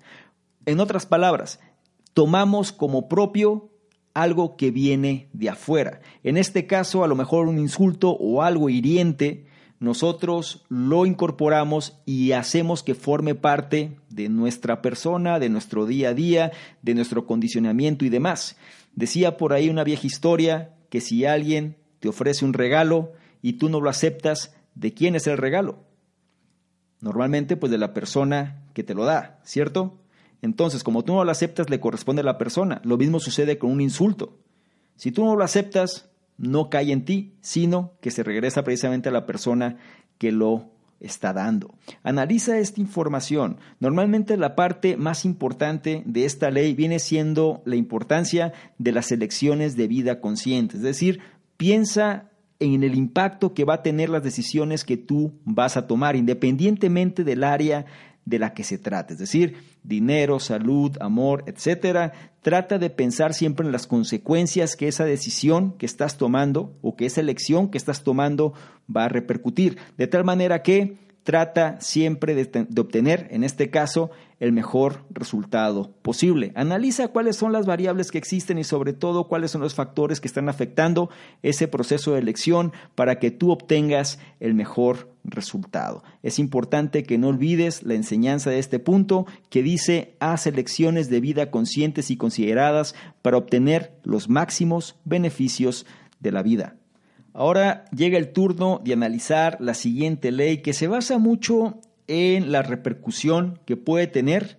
En 0.66 0.80
otras 0.80 1.06
palabras, 1.06 1.60
tomamos 2.18 2.72
como 2.72 3.08
propio 3.08 3.70
algo 4.16 4.58
que 4.58 4.72
viene 4.72 5.30
de 5.34 5.50
afuera. 5.50 6.02
En 6.24 6.36
este 6.36 6.66
caso, 6.66 7.04
a 7.04 7.08
lo 7.08 7.16
mejor 7.16 7.48
un 7.48 7.60
insulto 7.60 8.10
o 8.10 8.42
algo 8.42 8.72
hiriente, 8.72 9.46
nosotros 9.80 10.66
lo 10.68 11.06
incorporamos 11.06 12.02
y 12.08 12.32
hacemos 12.32 12.82
que 12.82 12.96
forme 12.96 13.36
parte 13.36 14.00
de 14.10 14.30
nuestra 14.30 14.82
persona, 14.82 15.38
de 15.38 15.50
nuestro 15.50 15.86
día 15.86 16.10
a 16.10 16.14
día, 16.16 16.52
de 16.82 16.96
nuestro 16.96 17.28
condicionamiento 17.28 18.04
y 18.04 18.10
demás. 18.10 18.58
Decía 18.96 19.38
por 19.38 19.54
ahí 19.54 19.70
una 19.70 19.84
vieja 19.84 20.08
historia 20.08 20.74
que 20.90 21.02
si 21.02 21.24
alguien 21.24 21.78
te 22.00 22.10
ofrece 22.10 22.46
un 22.46 22.54
regalo 22.54 23.12
y 23.44 23.60
tú 23.60 23.70
no 23.70 23.80
lo 23.80 23.92
aceptas, 23.92 24.56
¿de 24.74 24.92
quién 24.92 25.16
es 25.16 25.28
el 25.28 25.38
regalo? 25.38 25.86
Normalmente 27.00 27.58
pues 27.58 27.72
de 27.72 27.78
la 27.78 27.94
persona 27.94 28.64
que 28.74 28.82
te 28.82 28.96
lo 28.96 29.06
da, 29.06 29.40
¿cierto? 29.44 30.00
Entonces, 30.42 30.84
como 30.84 31.04
tú 31.04 31.14
no 31.14 31.24
lo 31.24 31.32
aceptas, 31.32 31.70
le 31.70 31.80
corresponde 31.80 32.22
a 32.22 32.26
la 32.26 32.38
persona. 32.38 32.82
Lo 32.84 32.98
mismo 32.98 33.20
sucede 33.20 33.58
con 33.58 33.72
un 33.72 33.82
insulto. 33.82 34.38
Si 34.96 35.12
tú 35.12 35.26
no 35.26 35.36
lo 35.36 35.44
aceptas, 35.44 36.10
no 36.38 36.70
cae 36.70 36.92
en 36.92 37.06
ti, 37.06 37.34
sino 37.42 37.94
que 38.02 38.12
se 38.12 38.24
regresa 38.24 38.64
precisamente 38.64 39.10
a 39.10 39.12
la 39.12 39.26
persona 39.26 39.78
que 40.18 40.32
lo 40.32 40.72
está 41.00 41.34
dando. 41.34 41.76
Analiza 42.04 42.58
esta 42.58 42.82
información. 42.82 43.58
Normalmente 43.80 44.38
la 44.38 44.56
parte 44.56 44.98
más 44.98 45.26
importante 45.26 46.04
de 46.06 46.26
esta 46.26 46.50
ley 46.50 46.74
viene 46.74 47.00
siendo 47.00 47.62
la 47.66 47.76
importancia 47.76 48.54
de 48.78 48.92
las 48.92 49.12
elecciones 49.12 49.76
de 49.76 49.88
vida 49.88 50.20
consciente. 50.20 50.78
Es 50.78 50.84
decir, 50.84 51.20
piensa 51.58 52.32
en 52.60 52.84
el 52.84 52.96
impacto 52.96 53.54
que 53.54 53.66
va 53.66 53.76
a 53.76 53.84
tener 53.84 54.10
las 54.10 54.24
decisiones 54.24 54.84
que 54.84 54.98
tú 54.98 55.34
vas 55.46 55.78
a 55.78 55.86
tomar, 55.86 56.16
independientemente 56.16 57.24
del 57.24 57.44
área 57.44 57.86
de 58.28 58.40
la 58.40 58.54
que 58.54 58.66
se 58.66 58.78
trate, 58.78 59.14
es 59.14 59.20
decir, 59.20 59.56
dinero, 59.84 60.42
salud, 60.42 60.98
amor, 61.00 61.46
etcétera. 61.48 62.12
Trata 62.42 62.78
de 62.78 62.90
pensar 62.90 63.34
siempre 63.34 63.66
en 63.66 63.72
las 63.72 63.88
consecuencias 63.88 64.76
que 64.76 64.90
esa 64.90 65.06
decisión 65.06 65.78
que 65.78 65.86
estás 65.86 66.18
tomando 66.18 66.78
o 66.82 66.98
que 66.98 67.06
esa 67.06 67.22
elección 67.22 67.70
que 67.70 67.78
estás 67.78 68.04
tomando 68.04 68.54
va 68.94 69.06
a 69.06 69.10
repercutir, 69.10 69.78
de 69.98 70.08
tal 70.08 70.26
manera 70.26 70.62
que 70.62 70.98
trata 71.28 71.76
siempre 71.82 72.36
de, 72.36 72.80
obtener, 72.80 73.28
en 73.32 73.44
este 73.44 73.70
caso, 73.70 74.12
el 74.40 74.54
mejor 74.54 75.04
resultado 75.10 75.92
posible. 76.02 76.54
Analiza 76.56 77.10
cuáles 77.10 77.36
son 77.36 77.52
las 77.52 77.66
variables 77.66 78.12
que 78.12 78.18
existen 78.18 78.58
y 78.58 78.64
sobre 78.64 78.94
todo 78.94 79.28
cuáles 79.28 79.52
son 79.52 79.60
los 79.60 79.76
factores 79.76 80.22
que 80.22 80.30
están 80.30 80.48
afectando 80.48 81.10
ese 81.44 81.68
proceso 81.68 82.14
de 82.14 82.20
elección 82.20 82.72
para 82.96 83.20
que 83.20 83.30
tú 83.30 83.52
obtengas 83.52 84.20
el 84.40 84.54
mejor 84.54 85.12
resultado. 85.26 86.02
Es 86.24 86.40
importante 86.40 87.04
que 87.04 87.18
no 87.18 87.28
olvides 87.28 87.84
la 87.84 87.96
enseñanza 87.96 88.50
de 88.50 88.60
este 88.60 88.80
punto 88.80 89.26
que 89.50 89.64
dice 89.64 90.16
haz 90.22 90.48
elecciones 90.48 91.10
de 91.10 91.20
vida 91.20 91.52
conscientes 91.52 92.10
y 92.10 92.16
consideradas 92.16 92.96
para 93.22 93.36
obtener 93.36 94.00
los 94.06 94.30
máximos 94.30 94.96
beneficios 95.04 95.86
de 96.22 96.32
la 96.32 96.42
vida. 96.42 96.78
Ahora 97.38 97.86
llega 97.92 98.18
el 98.18 98.34
turno 98.34 98.82
de 98.84 98.94
analizar 98.94 99.58
la 99.60 99.76
siguiente 99.76 100.32
ley 100.32 100.64
que 100.64 100.74
se 100.74 100.88
basa 100.88 101.20
mucho 101.20 101.80
en 102.08 102.52
la 102.52 102.64
repercusión 102.64 103.60
que 103.64 103.78
puede 103.78 104.08
tener 104.08 104.58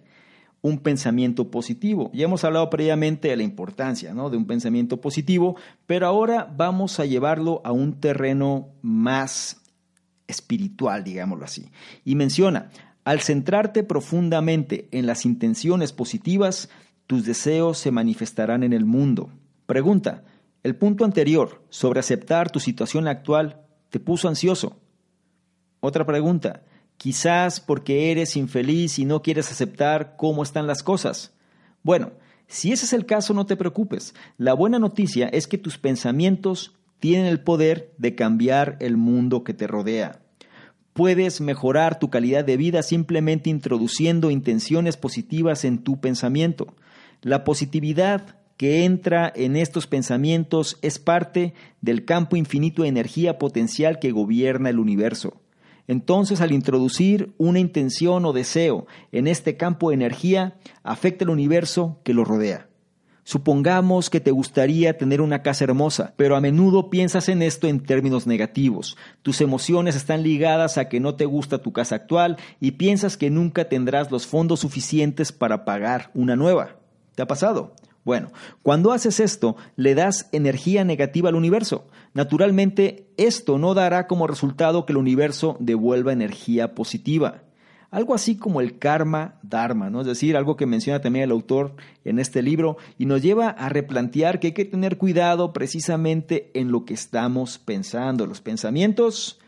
un 0.62 0.78
pensamiento 0.78 1.50
positivo. 1.50 2.08
Ya 2.14 2.26
hemos 2.26 2.44
hablado 2.44 2.70
previamente 2.70 3.26
de 3.26 3.36
la 3.36 3.42
importancia 3.42 4.14
¿no? 4.14 4.30
de 4.30 4.36
un 4.36 4.46
pensamiento 4.46 5.00
positivo, 5.00 5.56
pero 5.86 6.06
ahora 6.06 6.54
vamos 6.56 7.00
a 7.00 7.04
llevarlo 7.04 7.62
a 7.64 7.72
un 7.72 7.98
terreno 7.98 8.68
más 8.80 9.60
espiritual, 10.28 11.02
digámoslo 11.02 11.46
así. 11.46 11.72
Y 12.04 12.14
menciona, 12.14 12.70
al 13.02 13.18
centrarte 13.22 13.82
profundamente 13.82 14.86
en 14.92 15.06
las 15.06 15.26
intenciones 15.26 15.92
positivas, 15.92 16.68
tus 17.08 17.24
deseos 17.24 17.76
se 17.76 17.90
manifestarán 17.90 18.62
en 18.62 18.72
el 18.72 18.84
mundo. 18.84 19.30
Pregunta, 19.66 20.22
el 20.62 20.76
punto 20.76 21.04
anterior 21.04 21.62
sobre 21.70 22.00
aceptar 22.00 22.50
tu 22.50 22.60
situación 22.60 23.08
actual 23.08 23.62
te 23.90 24.00
puso 24.00 24.28
ansioso. 24.28 24.80
Otra 25.80 26.04
pregunta, 26.04 26.62
quizás 26.96 27.60
porque 27.60 28.10
eres 28.10 28.36
infeliz 28.36 28.98
y 28.98 29.04
no 29.04 29.22
quieres 29.22 29.50
aceptar 29.50 30.16
cómo 30.16 30.42
están 30.42 30.66
las 30.66 30.82
cosas. 30.82 31.32
Bueno, 31.82 32.12
si 32.48 32.72
ese 32.72 32.86
es 32.86 32.92
el 32.92 33.06
caso, 33.06 33.34
no 33.34 33.46
te 33.46 33.56
preocupes. 33.56 34.14
La 34.36 34.54
buena 34.54 34.78
noticia 34.78 35.28
es 35.28 35.46
que 35.46 35.58
tus 35.58 35.78
pensamientos 35.78 36.74
tienen 36.98 37.26
el 37.26 37.40
poder 37.40 37.94
de 37.98 38.14
cambiar 38.14 38.76
el 38.80 38.96
mundo 38.96 39.44
que 39.44 39.54
te 39.54 39.66
rodea. 39.66 40.20
Puedes 40.92 41.40
mejorar 41.40 42.00
tu 42.00 42.10
calidad 42.10 42.44
de 42.44 42.56
vida 42.56 42.82
simplemente 42.82 43.50
introduciendo 43.50 44.32
intenciones 44.32 44.96
positivas 44.96 45.64
en 45.64 45.78
tu 45.78 46.00
pensamiento. 46.00 46.74
La 47.22 47.44
positividad 47.44 48.36
que 48.58 48.84
entra 48.84 49.32
en 49.34 49.56
estos 49.56 49.86
pensamientos 49.86 50.78
es 50.82 50.98
parte 50.98 51.54
del 51.80 52.04
campo 52.04 52.36
infinito 52.36 52.82
de 52.82 52.88
energía 52.88 53.38
potencial 53.38 54.00
que 54.00 54.10
gobierna 54.10 54.68
el 54.68 54.80
universo. 54.80 55.40
Entonces, 55.86 56.40
al 56.42 56.52
introducir 56.52 57.32
una 57.38 57.60
intención 57.60 58.26
o 58.26 58.32
deseo 58.34 58.86
en 59.12 59.28
este 59.28 59.56
campo 59.56 59.88
de 59.88 59.94
energía, 59.94 60.58
afecta 60.82 61.24
el 61.24 61.30
universo 61.30 62.00
que 62.02 62.12
lo 62.12 62.24
rodea. 62.24 62.68
Supongamos 63.22 64.10
que 64.10 64.20
te 64.20 64.32
gustaría 64.32 64.98
tener 64.98 65.20
una 65.20 65.42
casa 65.42 65.64
hermosa, 65.64 66.14
pero 66.16 66.34
a 66.34 66.40
menudo 66.40 66.90
piensas 66.90 67.28
en 67.28 67.42
esto 67.42 67.68
en 67.68 67.80
términos 67.80 68.26
negativos. 68.26 68.96
Tus 69.22 69.40
emociones 69.40 69.94
están 69.94 70.24
ligadas 70.24 70.78
a 70.78 70.88
que 70.88 70.98
no 70.98 71.14
te 71.14 71.26
gusta 71.26 71.58
tu 71.58 71.72
casa 71.72 71.94
actual 71.94 72.38
y 72.58 72.72
piensas 72.72 73.16
que 73.16 73.30
nunca 73.30 73.68
tendrás 73.68 74.10
los 74.10 74.26
fondos 74.26 74.60
suficientes 74.60 75.30
para 75.30 75.64
pagar 75.64 76.10
una 76.14 76.34
nueva. 76.34 76.76
¿Te 77.14 77.22
ha 77.22 77.26
pasado? 77.26 77.74
Bueno, 78.08 78.32
cuando 78.62 78.92
haces 78.92 79.20
esto, 79.20 79.56
le 79.76 79.94
das 79.94 80.30
energía 80.32 80.82
negativa 80.82 81.28
al 81.28 81.34
universo. 81.34 81.88
Naturalmente, 82.14 83.06
esto 83.18 83.58
no 83.58 83.74
dará 83.74 84.06
como 84.06 84.26
resultado 84.26 84.86
que 84.86 84.94
el 84.94 84.96
universo 84.96 85.58
devuelva 85.60 86.14
energía 86.14 86.74
positiva. 86.74 87.42
Algo 87.90 88.14
así 88.14 88.38
como 88.38 88.62
el 88.62 88.78
karma 88.78 89.38
dharma, 89.42 89.90
¿no? 89.90 90.00
Es 90.00 90.06
decir, 90.06 90.38
algo 90.38 90.56
que 90.56 90.64
menciona 90.64 91.02
también 91.02 91.24
el 91.24 91.32
autor 91.32 91.76
en 92.06 92.18
este 92.18 92.40
libro 92.40 92.78
y 92.96 93.04
nos 93.04 93.20
lleva 93.20 93.50
a 93.50 93.68
replantear 93.68 94.40
que 94.40 94.46
hay 94.46 94.52
que 94.54 94.64
tener 94.64 94.96
cuidado 94.96 95.52
precisamente 95.52 96.50
en 96.54 96.72
lo 96.72 96.86
que 96.86 96.94
estamos 96.94 97.58
pensando. 97.58 98.26
Los 98.26 98.40
pensamientos, 98.40 99.38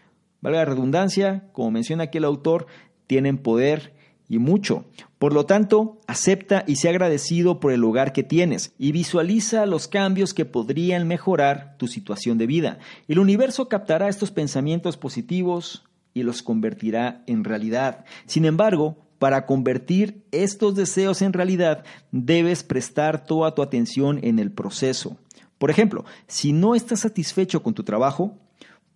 valga 0.42 0.58
la 0.58 0.64
redundancia, 0.66 1.48
como 1.54 1.70
menciona 1.70 2.04
aquí 2.04 2.18
el 2.18 2.26
autor, 2.26 2.66
tienen 3.06 3.38
poder 3.38 3.94
y 4.30 4.38
mucho. 4.38 4.84
Por 5.18 5.34
lo 5.34 5.44
tanto, 5.44 5.98
acepta 6.06 6.62
y 6.66 6.76
sea 6.76 6.92
agradecido 6.92 7.58
por 7.58 7.72
el 7.72 7.80
lugar 7.80 8.12
que 8.12 8.22
tienes 8.22 8.72
y 8.78 8.92
visualiza 8.92 9.66
los 9.66 9.88
cambios 9.88 10.32
que 10.32 10.44
podrían 10.44 11.08
mejorar 11.08 11.74
tu 11.76 11.88
situación 11.88 12.38
de 12.38 12.46
vida. 12.46 12.78
El 13.08 13.18
universo 13.18 13.68
captará 13.68 14.08
estos 14.08 14.30
pensamientos 14.30 14.96
positivos 14.96 15.84
y 16.14 16.22
los 16.22 16.42
convertirá 16.42 17.24
en 17.26 17.42
realidad. 17.42 18.04
Sin 18.26 18.44
embargo, 18.44 18.96
para 19.18 19.46
convertir 19.46 20.24
estos 20.30 20.76
deseos 20.76 21.22
en 21.22 21.32
realidad, 21.32 21.84
debes 22.12 22.62
prestar 22.62 23.24
toda 23.26 23.54
tu 23.54 23.62
atención 23.62 24.20
en 24.22 24.38
el 24.38 24.52
proceso. 24.52 25.18
Por 25.58 25.70
ejemplo, 25.70 26.04
si 26.28 26.52
no 26.52 26.76
estás 26.76 27.00
satisfecho 27.00 27.64
con 27.64 27.74
tu 27.74 27.82
trabajo, 27.82 28.38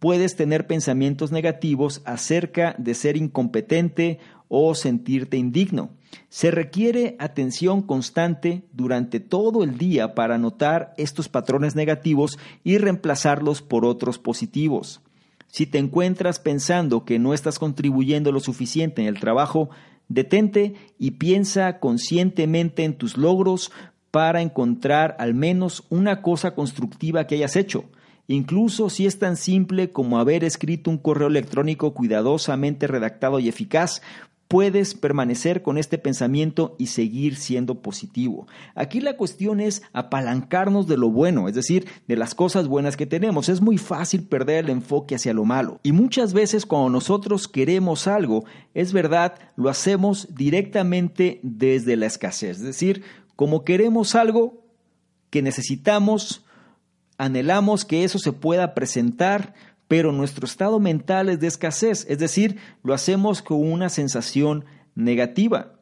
puedes 0.05 0.37
tener 0.37 0.67
pensamientos 0.67 1.33
negativos 1.33 2.03
acerca 2.05 2.75
de 2.77 2.93
ser 2.93 3.17
incompetente 3.17 4.19
o 4.49 4.75
sentirte 4.75 5.37
indigno. 5.37 5.91
Se 6.29 6.51
requiere 6.51 7.17
atención 7.19 7.83
constante 7.83 8.63
durante 8.73 9.21
todo 9.21 9.65
el 9.65 9.79
día 9.79 10.15
para 10.15 10.39
notar 10.39 10.95
estos 10.97 11.29
patrones 11.29 11.75
negativos 11.75 12.39
y 12.63 12.79
reemplazarlos 12.79 13.63
por 13.63 13.85
otros 13.85 14.19
positivos. 14.19 15.01
Si 15.49 15.67
te 15.67 15.79
encuentras 15.79 16.39
pensando 16.39 17.05
que 17.05 17.19
no 17.19 17.35
estás 17.35 17.59
contribuyendo 17.59 18.33
lo 18.33 18.41
suficiente 18.41 19.03
en 19.03 19.09
el 19.09 19.21
trabajo, 19.21 19.71
detente 20.09 20.75
y 20.99 21.13
piensa 21.13 21.79
conscientemente 21.79 22.85
en 22.85 22.95
tus 22.95 23.17
logros 23.17 23.71
para 24.11 24.43
encontrar 24.43 25.17
al 25.19 25.35
menos 25.35 25.85
una 25.91 26.23
cosa 26.23 26.55
constructiva 26.55 27.27
que 27.27 27.37
hayas 27.37 27.57
hecho 27.57 27.85
incluso 28.27 28.91
si 28.91 29.07
es 29.07 29.19
tan 29.19 29.37
simple 29.37 29.91
como 29.91 30.19
haber 30.19 30.45
escrito 30.45 30.91
un 30.91 30.99
correo 30.99 31.29
electrónico 31.29 31.93
cuidadosamente 31.95 32.87
redactado 32.87 33.39
y 33.39 33.49
eficaz, 33.49 34.03
puedes 34.55 34.95
permanecer 34.95 35.63
con 35.63 35.79
este 35.79 35.99
pensamiento 35.99 36.77
y 36.79 36.87
seguir 36.87 37.35
siendo 37.35 37.83
positivo. 37.83 38.47
Aquí 38.77 39.01
la 39.01 39.17
cuestión 39.17 39.59
es 39.59 39.83
apalancarnos 39.93 40.87
de 40.87 40.97
lo 40.97 41.11
bueno, 41.11 41.49
es 41.49 41.57
decir, 41.57 41.89
de 42.07 42.15
las 42.15 42.37
cosas 42.37 42.69
buenas 42.69 42.97
que 42.97 43.05
tenemos. 43.05 43.49
Es 43.49 43.61
muy 43.61 43.79
fácil 43.79 44.23
perder 44.23 44.67
el 44.67 44.71
enfoque 44.71 45.17
hacia 45.17 45.35
lo 45.35 45.45
malo. 45.45 45.81
Y 45.83 45.91
muchas 45.91 46.35
veces 46.35 46.67
cuando 46.67 46.89
nosotros 46.89 47.49
queremos 47.49 48.07
algo, 48.07 48.45
es 48.75 48.93
verdad, 48.93 49.35
lo 49.57 49.71
hacemos 49.71 50.33
directamente 50.37 51.41
desde 51.43 51.97
la 51.97 52.07
escasez. 52.07 52.59
Es 52.59 52.63
decir, 52.63 53.03
como 53.35 53.65
queremos 53.65 54.15
algo 54.15 54.63
que 55.31 55.43
necesitamos, 55.43 56.45
anhelamos 57.19 57.85
que 57.85 58.05
eso 58.05 58.21
se 58.21 58.31
pueda 58.31 58.73
presentar, 58.73 59.53
pero 59.89 60.13
nuestro 60.13 60.47
estado 60.47 60.81
mental 60.81 61.29
es 61.29 61.41
de 61.41 61.47
escasez, 61.47 62.07
es 62.09 62.19
decir, 62.19 62.59
lo 62.83 62.95
hacemos 62.95 63.43
con 63.43 63.71
una 63.71 63.89
sensación 63.89 64.65
negativa. 64.95 65.75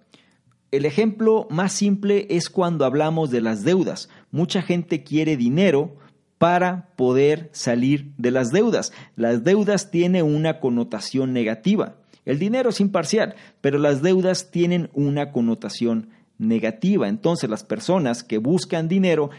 El 0.71 0.87
ejemplo 0.87 1.47
más 1.51 1.73
simple 1.73 2.27
es 2.31 2.49
cuando 2.49 2.85
hablamos 2.85 3.31
de 3.31 3.43
las 3.43 3.63
deudas. 3.63 4.09
Mucha 4.31 4.63
gente 4.63 5.05
quiere 5.05 5.37
dinero 5.37 5.97
para 6.39 6.89
poder 6.97 7.51
salir 7.53 8.15
de 8.17 8.31
las 8.31 8.51
deudas. 8.51 8.93
Las 9.15 9.45
deudas 9.45 9.91
tienen 9.91 10.25
una 10.25 10.61
connotación 10.61 11.33
negativa. 11.33 11.97
El 12.25 12.39
dinero 12.39 12.71
es 12.71 12.81
imparcial, 12.81 13.35
pero 13.61 13.79
las 13.79 14.03
deudas 14.03 14.51
tienen 14.51 14.91
una 14.95 15.31
connotación 15.31 16.09
negativa. 16.39 17.09
Entonces 17.09 17.51
las 17.51 17.65
personas 17.65 18.25
que 18.25 18.39
buscan 18.39 18.89
dinero 18.89 19.31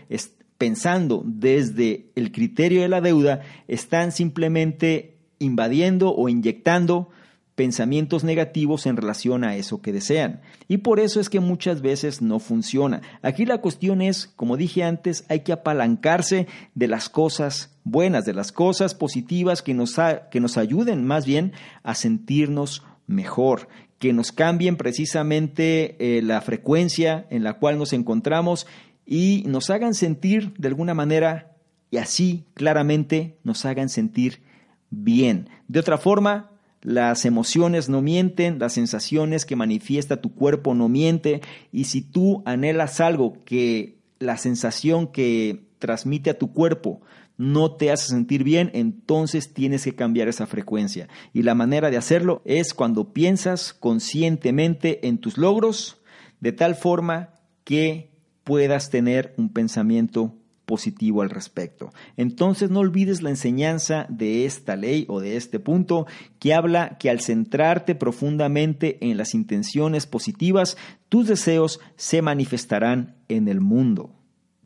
pensando 0.58 1.24
desde 1.26 2.12
el 2.16 2.32
criterio 2.32 2.82
de 2.82 2.89
la 2.89 3.01
deuda, 3.01 3.41
están 3.68 4.12
simplemente 4.12 5.18
invadiendo 5.39 6.16
o 6.16 6.30
inyectando 6.30 7.10
pensamientos 7.56 8.24
negativos 8.24 8.86
en 8.88 8.97
relación 8.97 9.43
a 9.43 9.56
eso 9.56 9.82
que 9.82 9.93
desean. 9.93 10.41
Y 10.68 10.78
por 10.78 10.99
eso 10.99 11.20
es 11.20 11.30
que 11.30 11.39
muchas 11.39 11.82
veces 11.82 12.22
no 12.22 12.39
funciona. 12.39 13.01
Aquí 13.22 13.45
la 13.45 13.60
cuestión 13.60 14.01
es, 14.01 14.28
como 14.36 14.58
dije 14.58 14.84
antes, 14.84 15.26
hay 15.30 15.41
que 15.41 15.54
apalancarse 15.54 16.47
de 16.74 16.88
las 16.88 17.10
cosas 17.10 17.78
buenas, 17.84 18.26
de 18.26 18.34
las 18.34 18.51
cosas 18.51 18.95
positivas 18.95 19.62
que 19.62 19.74
nos, 19.74 19.95
que 20.32 20.39
nos 20.39 20.58
ayuden 20.58 21.06
más 21.06 21.26
bien 21.26 21.54
a 21.84 21.93
sentirnos 21.93 22.84
mejor, 23.06 23.68
que 23.99 24.14
nos 24.14 24.32
cambien 24.32 24.76
precisamente 24.76 26.18
eh, 26.18 26.22
la 26.22 26.41
frecuencia 26.41 27.28
en 27.30 27.43
la 27.43 27.54
cual 27.54 27.78
nos 27.78 27.93
encontramos 27.93 28.66
y 29.06 29.43
nos 29.47 29.70
hagan 29.70 29.93
sentir 29.93 30.54
de 30.58 30.68
alguna 30.68 30.93
manera 30.93 31.56
y 31.91 31.97
así 31.97 32.45
claramente 32.54 33.38
nos 33.43 33.66
hagan 33.66 33.89
sentir 33.89 34.41
bien. 34.89 35.49
De 35.68 35.80
otra 35.80 35.97
forma, 35.97 36.51
las 36.82 37.26
emociones 37.26 37.88
no 37.88 38.01
mienten, 38.01 38.60
las 38.60 38.74
sensaciones 38.74 39.45
que 39.45 39.56
manifiesta 39.56 40.22
tu 40.22 40.34
cuerpo 40.34 40.74
no 40.74 40.89
miente 40.89 41.41
y 41.72 41.86
si 41.86 42.01
tú 42.01 42.43
anhelas 42.45 42.99
algo 42.99 43.38
que 43.45 43.99
la 44.20 44.38
sensación 44.38 45.08
que 45.08 45.68
transmite 45.80 46.30
a 46.30 46.38
tu 46.38 46.54
cuerpo 46.54 47.01
no 47.38 47.76
te 47.76 47.91
hace 47.91 48.08
sentir 48.08 48.43
bien, 48.43 48.70
entonces 48.74 49.54
tienes 49.54 49.84
que 49.84 49.95
cambiar 49.95 50.28
esa 50.28 50.45
frecuencia. 50.45 51.10
Y 51.34 51.43
la 51.43 51.56
manera 51.56 51.89
de 51.89 51.97
hacerlo 51.97 52.41
es 52.45 52.74
cuando 52.74 53.12
piensas 53.12 53.74
conscientemente 53.74 55.08
en 55.08 55.18
tus 55.18 55.38
logros, 55.38 56.01
de 56.39 56.51
tal 56.51 56.76
forma 56.76 57.34
que 57.64 58.12
puedas 58.44 58.89
tener 58.89 59.34
un 59.38 59.50
pensamiento 59.50 60.36
positivo 60.66 61.22
al 61.22 61.30
respecto. 61.30 61.91
Entonces 62.18 62.70
no 62.70 62.80
olvides 62.80 63.22
la 63.22 63.30
enseñanza 63.30 64.06
de 64.10 64.46
esta 64.46 64.76
ley 64.76 65.06
o 65.10 65.20
de 65.20 65.36
este 65.36 65.60
punto 65.60 66.08
que 66.39 66.54
habla 66.54 66.98
que 66.98 67.10
al 67.10 67.20
centrarte 67.20 67.96
profundamente 67.96 68.98
en 69.02 69.18
las 69.18 69.34
intenciones 69.34 70.08
positivas, 70.08 70.78
tus 71.10 71.28
deseos 71.28 71.80
se 71.96 72.22
manifestarán 72.22 73.16
en 73.28 73.48
el 73.48 73.60
mundo. 73.60 74.16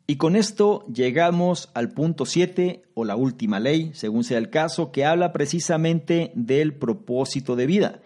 Y 0.06 0.16
con 0.16 0.36
esto 0.36 0.86
llegamos 0.86 1.70
al 1.74 1.90
punto 1.90 2.24
7 2.24 2.82
o 2.94 3.04
la 3.04 3.14
última 3.14 3.60
ley, 3.60 3.90
según 3.92 4.24
sea 4.24 4.38
el 4.38 4.48
caso, 4.48 4.90
que 4.90 5.04
habla 5.04 5.34
precisamente 5.34 6.32
del 6.34 6.72
propósito 6.72 7.56
de 7.56 7.66
vida. 7.66 8.00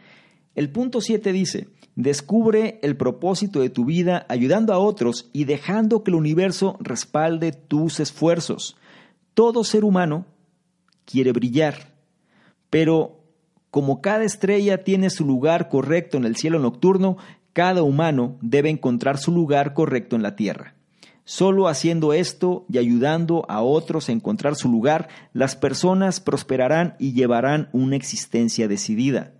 El 0.57 0.70
punto 0.70 1.01
7 1.01 1.33
dice, 1.33 1.68
Descubre 1.95 2.80
el 2.82 2.97
propósito 2.97 3.61
de 3.61 3.68
tu 3.68 3.84
vida 3.84 4.24
ayudando 4.28 4.72
a 4.72 4.78
otros 4.78 5.28
y 5.32 5.45
dejando 5.45 6.03
que 6.03 6.11
el 6.11 6.14
universo 6.14 6.76
respalde 6.80 7.53
tus 7.53 8.01
esfuerzos. 8.01 8.76
Todo 9.34 9.62
ser 9.62 9.84
humano 9.84 10.24
quiere 11.05 11.32
brillar, 11.32 11.93
pero 12.70 13.20
como 13.70 14.01
cada 14.01 14.24
estrella 14.24 14.84
tiene 14.84 15.11
su 15.11 15.26
lugar 15.26 15.68
correcto 15.68 16.16
en 16.16 16.24
el 16.24 16.36
cielo 16.36 16.59
nocturno, 16.59 17.18
cada 17.53 17.82
humano 17.82 18.36
debe 18.40 18.70
encontrar 18.70 19.18
su 19.18 19.32
lugar 19.32 19.74
correcto 19.74 20.16
en 20.16 20.22
la 20.22 20.36
tierra. 20.36 20.74
Solo 21.24 21.68
haciendo 21.68 22.12
esto 22.12 22.64
y 22.68 22.78
ayudando 22.78 23.45
a 23.49 23.62
otros 23.62 24.09
a 24.09 24.12
encontrar 24.12 24.57
su 24.57 24.68
lugar, 24.68 25.09
las 25.32 25.57
personas 25.57 26.20
prosperarán 26.20 26.97
y 26.99 27.12
llevarán 27.12 27.68
una 27.72 27.97
existencia 27.97 28.66
decidida. 28.66 29.32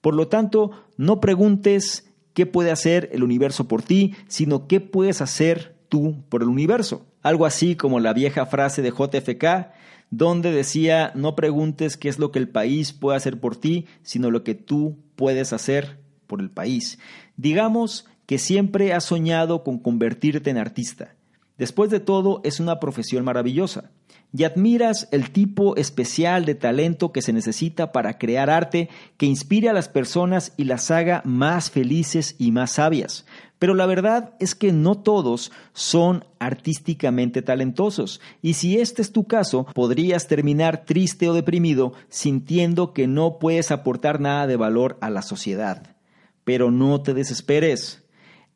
Por 0.00 0.14
lo 0.14 0.28
tanto, 0.28 0.70
no 0.96 1.20
preguntes 1.20 2.10
qué 2.34 2.46
puede 2.46 2.70
hacer 2.70 3.08
el 3.12 3.24
universo 3.24 3.66
por 3.68 3.82
ti, 3.82 4.14
sino 4.28 4.66
qué 4.66 4.80
puedes 4.80 5.20
hacer 5.20 5.76
tú 5.88 6.22
por 6.28 6.42
el 6.42 6.48
universo. 6.48 7.04
Algo 7.22 7.46
así 7.46 7.74
como 7.74 8.00
la 8.00 8.12
vieja 8.12 8.46
frase 8.46 8.82
de 8.82 8.90
JFK, 8.90 9.72
donde 10.10 10.52
decía, 10.52 11.12
no 11.14 11.34
preguntes 11.34 11.96
qué 11.96 12.08
es 12.08 12.18
lo 12.18 12.30
que 12.30 12.38
el 12.38 12.48
país 12.48 12.92
puede 12.92 13.16
hacer 13.16 13.40
por 13.40 13.56
ti, 13.56 13.86
sino 14.02 14.30
lo 14.30 14.44
que 14.44 14.54
tú 14.54 14.98
puedes 15.16 15.52
hacer 15.52 15.98
por 16.26 16.40
el 16.40 16.50
país. 16.50 16.98
Digamos 17.36 18.06
que 18.26 18.38
siempre 18.38 18.92
has 18.92 19.04
soñado 19.04 19.64
con 19.64 19.78
convertirte 19.78 20.50
en 20.50 20.58
artista. 20.58 21.14
Después 21.56 21.90
de 21.90 21.98
todo, 21.98 22.40
es 22.44 22.60
una 22.60 22.78
profesión 22.78 23.24
maravillosa 23.24 23.90
y 24.32 24.44
admiras 24.44 25.08
el 25.10 25.30
tipo 25.30 25.76
especial 25.76 26.44
de 26.44 26.54
talento 26.54 27.12
que 27.12 27.22
se 27.22 27.32
necesita 27.32 27.92
para 27.92 28.18
crear 28.18 28.50
arte 28.50 28.88
que 29.16 29.26
inspire 29.26 29.68
a 29.68 29.72
las 29.72 29.88
personas 29.88 30.52
y 30.56 30.64
las 30.64 30.90
haga 30.90 31.22
más 31.24 31.70
felices 31.70 32.34
y 32.38 32.52
más 32.52 32.72
sabias. 32.72 33.24
Pero 33.58 33.74
la 33.74 33.86
verdad 33.86 34.34
es 34.38 34.54
que 34.54 34.72
no 34.72 34.96
todos 34.98 35.50
son 35.72 36.24
artísticamente 36.38 37.42
talentosos, 37.42 38.20
y 38.40 38.54
si 38.54 38.78
este 38.78 39.02
es 39.02 39.12
tu 39.12 39.24
caso, 39.24 39.66
podrías 39.74 40.28
terminar 40.28 40.84
triste 40.84 41.28
o 41.28 41.34
deprimido 41.34 41.92
sintiendo 42.08 42.92
que 42.92 43.08
no 43.08 43.38
puedes 43.38 43.72
aportar 43.72 44.20
nada 44.20 44.46
de 44.46 44.56
valor 44.56 44.96
a 45.00 45.10
la 45.10 45.22
sociedad. 45.22 45.96
Pero 46.44 46.70
no 46.70 47.02
te 47.02 47.14
desesperes. 47.14 48.04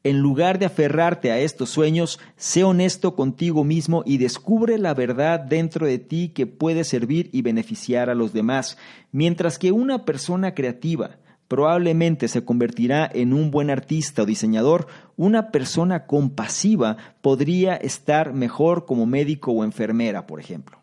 En 0.05 0.19
lugar 0.19 0.59
de 0.59 0.67
aferrarte 0.67 1.31
a 1.31 1.39
estos 1.39 1.71
sueños, 1.71 2.19
sé 2.37 2.65
honesto 2.65 3.15
contigo 3.15 3.63
mismo 3.63 4.03
y 4.05 4.19
descubre 4.19 4.77
la 4.77 4.95
verdad 4.95 5.39
dentro 5.39 5.87
de 5.87 5.99
ti 5.99 6.31
que 6.31 6.47
puede 6.49 6.83
servir 6.83 7.31
y 7.33 7.43
beneficiar 7.43 8.11
a 8.11 8.17
los 8.17 8.33
demás, 8.33 8.77
mientras 9.13 9.61
que 9.61 9.71
una 9.71 10.05
persona 10.05 10.55
creativa 10.55 11.19
probablemente 11.47 12.27
se 12.27 12.45
convertirá 12.45 13.09
en 13.13 13.33
un 13.33 13.53
buen 13.53 13.71
artista 13.71 14.23
o 14.23 14.27
diseñador, 14.27 14.89
una 15.17 15.53
persona 15.53 16.07
compasiva 16.07 16.97
podría 17.21 17.77
estar 17.77 18.33
mejor 18.33 18.87
como 18.87 19.07
médico 19.07 19.53
o 19.53 19.63
enfermera, 19.63 20.27
por 20.27 20.41
ejemplo. 20.41 20.82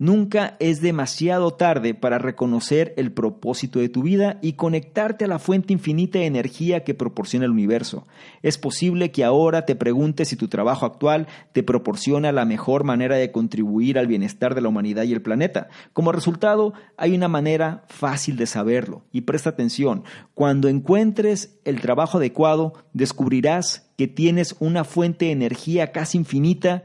Nunca 0.00 0.56
es 0.60 0.80
demasiado 0.80 1.50
tarde 1.50 1.92
para 1.92 2.16
reconocer 2.16 2.94
el 2.96 3.12
propósito 3.12 3.80
de 3.80 3.90
tu 3.90 4.02
vida 4.02 4.38
y 4.40 4.54
conectarte 4.54 5.26
a 5.26 5.28
la 5.28 5.38
fuente 5.38 5.74
infinita 5.74 6.18
de 6.18 6.24
energía 6.24 6.84
que 6.84 6.94
proporciona 6.94 7.44
el 7.44 7.50
universo. 7.50 8.06
Es 8.40 8.56
posible 8.56 9.10
que 9.10 9.24
ahora 9.24 9.66
te 9.66 9.76
preguntes 9.76 10.28
si 10.28 10.36
tu 10.36 10.48
trabajo 10.48 10.86
actual 10.86 11.26
te 11.52 11.62
proporciona 11.62 12.32
la 12.32 12.46
mejor 12.46 12.82
manera 12.82 13.16
de 13.16 13.30
contribuir 13.30 13.98
al 13.98 14.06
bienestar 14.06 14.54
de 14.54 14.62
la 14.62 14.70
humanidad 14.70 15.02
y 15.02 15.12
el 15.12 15.20
planeta. 15.20 15.68
Como 15.92 16.12
resultado, 16.12 16.72
hay 16.96 17.14
una 17.14 17.28
manera 17.28 17.84
fácil 17.88 18.38
de 18.38 18.46
saberlo. 18.46 19.04
Y 19.12 19.20
presta 19.20 19.50
atención, 19.50 20.04
cuando 20.32 20.68
encuentres 20.68 21.60
el 21.66 21.82
trabajo 21.82 22.16
adecuado, 22.16 22.72
descubrirás 22.94 23.92
que 23.98 24.08
tienes 24.08 24.56
una 24.60 24.84
fuente 24.84 25.26
de 25.26 25.32
energía 25.32 25.92
casi 25.92 26.16
infinita 26.16 26.84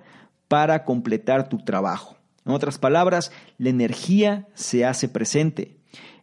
para 0.50 0.84
completar 0.84 1.48
tu 1.48 1.60
trabajo. 1.60 2.18
En 2.46 2.52
otras 2.52 2.78
palabras, 2.78 3.32
la 3.58 3.70
energía 3.70 4.48
se 4.54 4.86
hace 4.86 5.10
presente. 5.10 5.78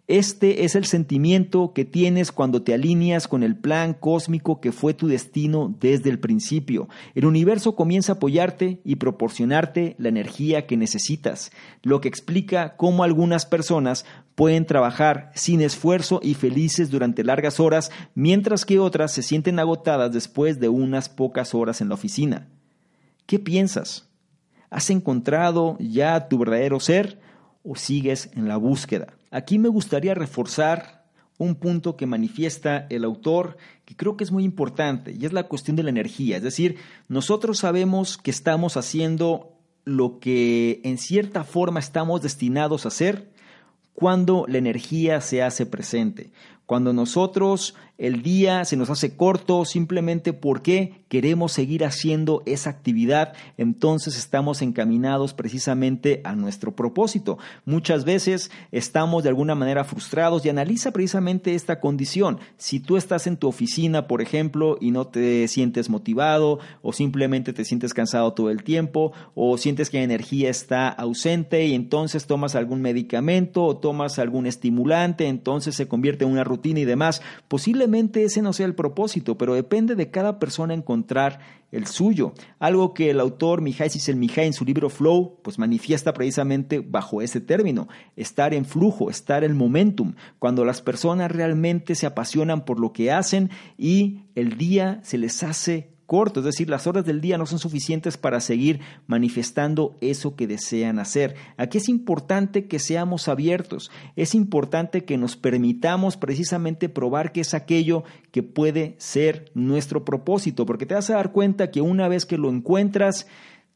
Este 0.09 0.65
es 0.65 0.75
el 0.75 0.85
sentimiento 0.85 1.73
que 1.73 1.85
tienes 1.85 2.33
cuando 2.33 2.63
te 2.63 2.75
alineas 2.75 3.29
con 3.29 3.43
el 3.43 3.57
plan 3.57 3.95
cósmico 3.95 4.61
que 4.61 4.73
fue 4.73 4.95
tu 4.95 5.07
destino 5.07 5.75
desde 5.81 6.11
el 6.11 6.19
principio. 6.19 6.89
El 7.15 7.25
universo 7.25 7.77
comienza 7.77 8.13
a 8.13 8.17
apoyarte 8.17 8.81
y 8.85 8.97
proporcionarte 8.97 9.95
la 9.99 10.09
energía 10.09 10.67
que 10.67 10.77
necesitas, 10.77 11.53
lo 11.83 12.01
que 12.01 12.09
explica 12.09 12.77
cómo 12.77 13.05
algunas 13.05 13.47
personas 13.47 14.05
pueden 14.35 14.67
trabajar 14.67 15.31
sin 15.35 15.61
esfuerzo 15.61 16.21
y 16.23 16.35
felices 16.35 16.91
durante 16.91 17.23
largas 17.25 17.61
horas, 17.61 17.93
mientras 18.15 18.65
que 18.65 18.81
otras 18.81 19.13
se 19.13 19.23
sienten 19.23 19.61
agotadas 19.61 20.13
después 20.13 20.59
de 20.59 20.69
unas 20.69 21.09
pocas 21.09 21.55
horas 21.55 21.81
en 21.81 21.89
la 21.89 21.95
oficina. 21.95 22.49
¿Qué 23.27 23.39
piensas? 23.39 24.12
¿Has 24.73 24.89
encontrado 24.89 25.77
ya 25.79 26.29
tu 26.29 26.39
verdadero 26.39 26.81
ser 26.81 27.21
o 27.63 27.77
sigues 27.77 28.31
en 28.33 28.49
la 28.49 28.57
búsqueda? 28.57 29.13
Aquí 29.31 29.59
me 29.59 29.69
gustaría 29.69 30.15
reforzar 30.15 31.05
un 31.37 31.57
punto 31.57 31.95
que 31.95 32.07
manifiesta 32.07 32.87
el 32.89 33.05
autor 33.05 33.59
que 33.85 33.95
creo 33.97 34.17
que 34.17 34.25
es 34.25 34.33
muy 34.33 34.45
importante 34.45 35.13
y 35.13 35.27
es 35.27 35.35
la 35.35 35.43
cuestión 35.43 35.77
de 35.77 35.83
la 35.83 35.91
energía. 35.91 36.39
Es 36.39 36.43
decir, 36.43 36.77
nosotros 37.09 37.59
sabemos 37.59 38.17
que 38.17 38.31
estamos 38.31 38.79
haciendo 38.79 39.59
lo 39.85 40.19
que 40.21 40.81
en 40.85 40.97
cierta 40.97 41.45
forma 41.45 41.79
estamos 41.79 42.23
destinados 42.23 42.87
a 42.87 42.89
hacer 42.89 43.31
cuando 43.93 44.47
la 44.49 44.57
energía 44.57 45.21
se 45.21 45.43
hace 45.43 45.67
presente. 45.67 46.31
Cuando 46.65 46.95
nosotros 46.95 47.75
el 48.03 48.21
día 48.23 48.65
se 48.65 48.77
nos 48.77 48.91
hace 48.91 49.15
corto 49.15 49.65
simplemente 49.65 50.33
porque 50.33 51.05
queremos 51.09 51.53
seguir 51.53 51.85
haciendo 51.85 52.43
esa 52.47 52.71
actividad, 52.71 53.33
entonces 53.59 54.19
estamos 54.19 54.61
encaminados 54.61 55.35
precisamente 55.35 56.21
a 56.25 56.35
nuestro 56.35 56.75
propósito. 56.75 57.39
Muchas 57.65 58.05
veces 58.05 58.51
estamos 58.73 59.23
de 59.23 59.29
alguna 59.29 59.55
manera 59.55 59.85
frustrados 59.85 60.45
y 60.45 60.49
analiza 60.49 60.91
precisamente 60.91 61.55
esta 61.55 61.79
condición. 61.79 62.41
Si 62.57 62.81
tú 62.81 62.97
estás 62.97 63.29
en 63.29 63.37
tu 63.37 63.47
oficina, 63.47 64.09
por 64.09 64.21
ejemplo, 64.21 64.79
y 64.81 64.91
no 64.91 65.07
te 65.07 65.47
sientes 65.47 65.89
motivado 65.89 66.59
o 66.83 66.93
simplemente 66.93 67.53
te 67.53 67.65
sientes 67.65 67.95
cansado 67.95 68.33
todo 68.33 68.51
el 68.51 68.65
tiempo 68.65 69.13
o 69.37 69.57
sientes 69.59 69.91
que 69.91 69.99
la 69.99 70.05
energía 70.05 70.51
está 70.51 70.89
ausente 70.89 71.67
y 71.67 71.75
entonces 71.77 72.27
tomas 72.27 72.57
algún 72.57 72.83
medicamento 72.83 73.63
o 73.63 73.77
tomas 73.77 74.19
algún 74.19 74.47
estimulante, 74.47 75.29
entonces 75.29 75.77
se 75.77 75.87
convierte 75.87 76.25
en 76.25 76.33
una 76.33 76.43
rutina 76.43 76.81
y 76.81 76.85
demás. 76.85 77.23
Posiblemente 77.47 77.92
ese 77.95 78.43
no 78.43 78.53
sea 78.53 78.67
el 78.67 78.75
propósito, 78.75 79.37
pero 79.39 79.55
depende 79.55 79.95
de 79.95 80.11
cada 80.11 80.39
persona 80.39 80.75
encontrar 80.75 81.41
el 81.71 81.87
suyo. 81.87 82.35
Algo 82.59 82.95
que 82.95 83.11
el 83.11 83.21
autor 83.21 83.61
Mihai 83.61 83.91
Csikszentmihalyi 83.91 84.49
en 84.49 84.53
su 84.53 84.65
libro 84.65 84.91
Flow 84.91 85.41
pues 85.43 85.59
manifiesta 85.59 86.13
precisamente 86.13 86.81
bajo 86.81 87.23
ese 87.23 87.41
término, 87.41 87.89
estar 88.17 88.55
en 88.55 88.65
flujo, 88.65 89.11
estar 89.11 89.45
en 89.45 89.57
momentum, 89.57 90.15
cuando 90.39 90.65
las 90.65 90.83
personas 90.83 91.31
realmente 91.31 91.95
se 91.95 92.07
apasionan 92.07 92.65
por 92.65 92.79
lo 92.79 92.93
que 92.93 93.11
hacen 93.11 93.51
y 93.79 94.21
el 94.35 94.57
día 94.57 95.01
se 95.03 95.19
les 95.19 95.43
hace 95.43 95.93
es 96.13 96.45
decir, 96.45 96.69
las 96.69 96.87
horas 96.87 97.07
del 97.07 97.23
día 97.23 97.39
no 97.39 97.47
son 97.47 97.59
suficientes 97.59 98.19
para 98.19 98.41
seguir 98.41 98.81
manifestando 99.07 99.97
eso 100.03 100.37
que 100.37 100.47
desean 100.47 100.99
hacer. 100.99 101.37
Aquí 101.57 101.79
es 101.79 101.89
importante 101.89 102.67
que 102.67 102.79
seamos 102.79 103.29
abiertos, 103.29 103.91
es 104.15 104.35
importante 104.35 105.05
que 105.05 105.17
nos 105.17 105.37
permitamos 105.37 106.19
precisamente 106.19 106.91
probar 106.91 107.33
que 107.33 107.41
es 107.41 107.55
aquello 107.55 108.05
que 108.31 108.43
puede 108.43 108.95
ser 108.99 109.51
nuestro 109.55 110.05
propósito, 110.05 110.67
porque 110.67 110.85
te 110.85 110.95
vas 110.95 111.09
a 111.09 111.15
dar 111.15 111.33
cuenta 111.33 111.71
que 111.71 111.81
una 111.81 112.09
vez 112.09 112.27
que 112.27 112.37
lo 112.37 112.51
encuentras, 112.51 113.27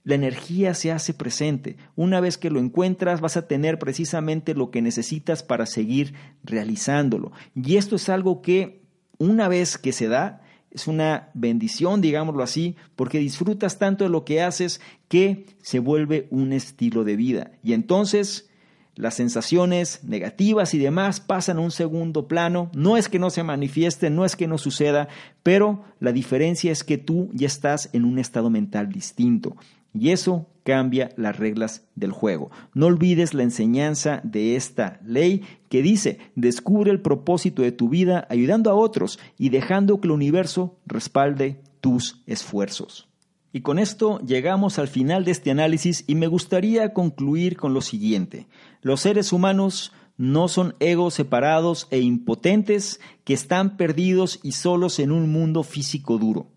la 0.04 0.14
energía 0.14 0.74
se 0.74 0.92
hace 0.92 1.14
presente. 1.14 1.78
Una 1.96 2.20
vez 2.20 2.36
que 2.36 2.50
lo 2.50 2.60
encuentras, 2.60 3.20
vas 3.20 3.36
a 3.36 3.48
tener 3.48 3.78
precisamente 3.78 4.54
lo 4.54 4.70
que 4.70 4.82
necesitas 4.82 5.42
para 5.42 5.64
seguir 5.64 6.14
realizándolo. 6.44 7.32
Y 7.54 7.76
esto 7.76 7.96
es 7.96 8.08
algo 8.08 8.42
que 8.42 8.82
una 9.18 9.48
vez 9.48 9.78
que 9.78 9.92
se 9.92 10.06
da, 10.06 10.42
es 10.76 10.86
una 10.86 11.30
bendición, 11.32 12.02
digámoslo 12.02 12.42
así, 12.42 12.76
porque 12.96 13.18
disfrutas 13.18 13.78
tanto 13.78 14.04
de 14.04 14.10
lo 14.10 14.26
que 14.26 14.42
haces 14.42 14.82
que 15.08 15.46
se 15.62 15.78
vuelve 15.78 16.28
un 16.30 16.52
estilo 16.52 17.02
de 17.02 17.16
vida. 17.16 17.52
Y 17.64 17.72
entonces 17.72 18.50
las 18.94 19.14
sensaciones 19.14 20.04
negativas 20.04 20.74
y 20.74 20.78
demás 20.78 21.20
pasan 21.20 21.56
a 21.56 21.62
un 21.62 21.70
segundo 21.70 22.28
plano. 22.28 22.70
No 22.74 22.98
es 22.98 23.08
que 23.08 23.18
no 23.18 23.30
se 23.30 23.42
manifiesten, 23.42 24.14
no 24.14 24.26
es 24.26 24.36
que 24.36 24.46
no 24.46 24.58
suceda, 24.58 25.08
pero 25.42 25.82
la 25.98 26.12
diferencia 26.12 26.70
es 26.70 26.84
que 26.84 26.98
tú 26.98 27.30
ya 27.32 27.46
estás 27.46 27.88
en 27.94 28.04
un 28.04 28.18
estado 28.18 28.50
mental 28.50 28.90
distinto. 28.90 29.56
Y 29.98 30.10
eso 30.10 30.46
cambia 30.66 31.10
las 31.16 31.38
reglas 31.38 31.86
del 31.94 32.10
juego. 32.10 32.50
No 32.74 32.86
olvides 32.86 33.34
la 33.34 33.44
enseñanza 33.44 34.20
de 34.24 34.56
esta 34.56 35.00
ley 35.04 35.42
que 35.68 35.80
dice, 35.80 36.18
descubre 36.34 36.90
el 36.90 37.00
propósito 37.00 37.62
de 37.62 37.72
tu 37.72 37.88
vida 37.88 38.26
ayudando 38.28 38.70
a 38.70 38.74
otros 38.74 39.18
y 39.38 39.50
dejando 39.50 40.00
que 40.00 40.08
el 40.08 40.12
universo 40.12 40.76
respalde 40.86 41.60
tus 41.80 42.22
esfuerzos. 42.26 43.08
Y 43.52 43.60
con 43.60 43.78
esto 43.78 44.18
llegamos 44.20 44.78
al 44.78 44.88
final 44.88 45.24
de 45.24 45.30
este 45.30 45.50
análisis 45.50 46.04
y 46.06 46.14
me 46.14 46.26
gustaría 46.26 46.92
concluir 46.92 47.56
con 47.56 47.72
lo 47.72 47.80
siguiente. 47.80 48.48
Los 48.82 49.00
seres 49.00 49.32
humanos 49.32 49.92
no 50.18 50.48
son 50.48 50.74
egos 50.80 51.14
separados 51.14 51.86
e 51.90 52.00
impotentes 52.00 53.00
que 53.24 53.34
están 53.34 53.76
perdidos 53.76 54.40
y 54.42 54.52
solos 54.52 54.98
en 54.98 55.12
un 55.12 55.30
mundo 55.30 55.62
físico 55.62 56.18
duro. 56.18 56.48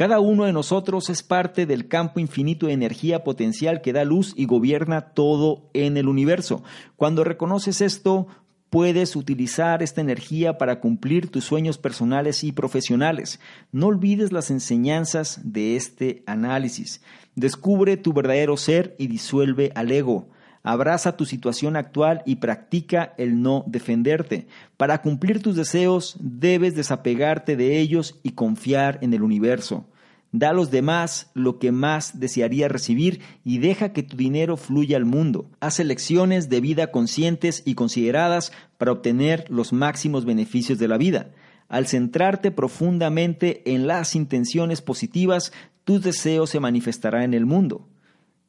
Cada 0.00 0.18
uno 0.18 0.44
de 0.46 0.54
nosotros 0.54 1.10
es 1.10 1.22
parte 1.22 1.66
del 1.66 1.86
campo 1.86 2.20
infinito 2.20 2.68
de 2.68 2.72
energía 2.72 3.22
potencial 3.22 3.82
que 3.82 3.92
da 3.92 4.02
luz 4.02 4.32
y 4.34 4.46
gobierna 4.46 5.02
todo 5.12 5.68
en 5.74 5.98
el 5.98 6.08
universo. 6.08 6.62
Cuando 6.96 7.22
reconoces 7.22 7.82
esto, 7.82 8.26
puedes 8.70 9.14
utilizar 9.14 9.82
esta 9.82 10.00
energía 10.00 10.56
para 10.56 10.80
cumplir 10.80 11.30
tus 11.30 11.44
sueños 11.44 11.76
personales 11.76 12.44
y 12.44 12.52
profesionales. 12.52 13.40
No 13.72 13.88
olvides 13.88 14.32
las 14.32 14.50
enseñanzas 14.50 15.38
de 15.44 15.76
este 15.76 16.22
análisis. 16.24 17.02
Descubre 17.34 17.98
tu 17.98 18.14
verdadero 18.14 18.56
ser 18.56 18.96
y 18.98 19.06
disuelve 19.06 19.70
al 19.74 19.92
ego. 19.92 20.30
Abraza 20.62 21.16
tu 21.16 21.24
situación 21.24 21.76
actual 21.76 22.22
y 22.26 22.36
practica 22.36 23.14
el 23.16 23.40
no 23.40 23.64
defenderte. 23.66 24.46
Para 24.76 25.00
cumplir 25.00 25.42
tus 25.42 25.56
deseos 25.56 26.16
debes 26.20 26.74
desapegarte 26.74 27.56
de 27.56 27.78
ellos 27.78 28.20
y 28.22 28.32
confiar 28.32 28.98
en 29.00 29.14
el 29.14 29.22
universo. 29.22 29.86
Da 30.32 30.50
a 30.50 30.52
los 30.52 30.70
demás 30.70 31.30
lo 31.34 31.58
que 31.58 31.72
más 31.72 32.20
desearía 32.20 32.68
recibir 32.68 33.20
y 33.42 33.58
deja 33.58 33.92
que 33.92 34.04
tu 34.04 34.16
dinero 34.16 34.56
fluya 34.56 34.96
al 34.96 35.04
mundo. 35.04 35.50
Haz 35.58 35.80
elecciones 35.80 36.48
de 36.48 36.60
vida 36.60 36.92
conscientes 36.92 37.62
y 37.64 37.74
consideradas 37.74 38.52
para 38.78 38.92
obtener 38.92 39.46
los 39.48 39.72
máximos 39.72 40.24
beneficios 40.24 40.78
de 40.78 40.88
la 40.88 40.98
vida. 40.98 41.30
Al 41.68 41.86
centrarte 41.86 42.50
profundamente 42.50 43.62
en 43.72 43.86
las 43.86 44.14
intenciones 44.14 44.82
positivas, 44.82 45.52
tus 45.84 46.02
deseos 46.02 46.50
se 46.50 46.60
manifestarán 46.60 47.22
en 47.22 47.34
el 47.34 47.46
mundo. 47.46 47.88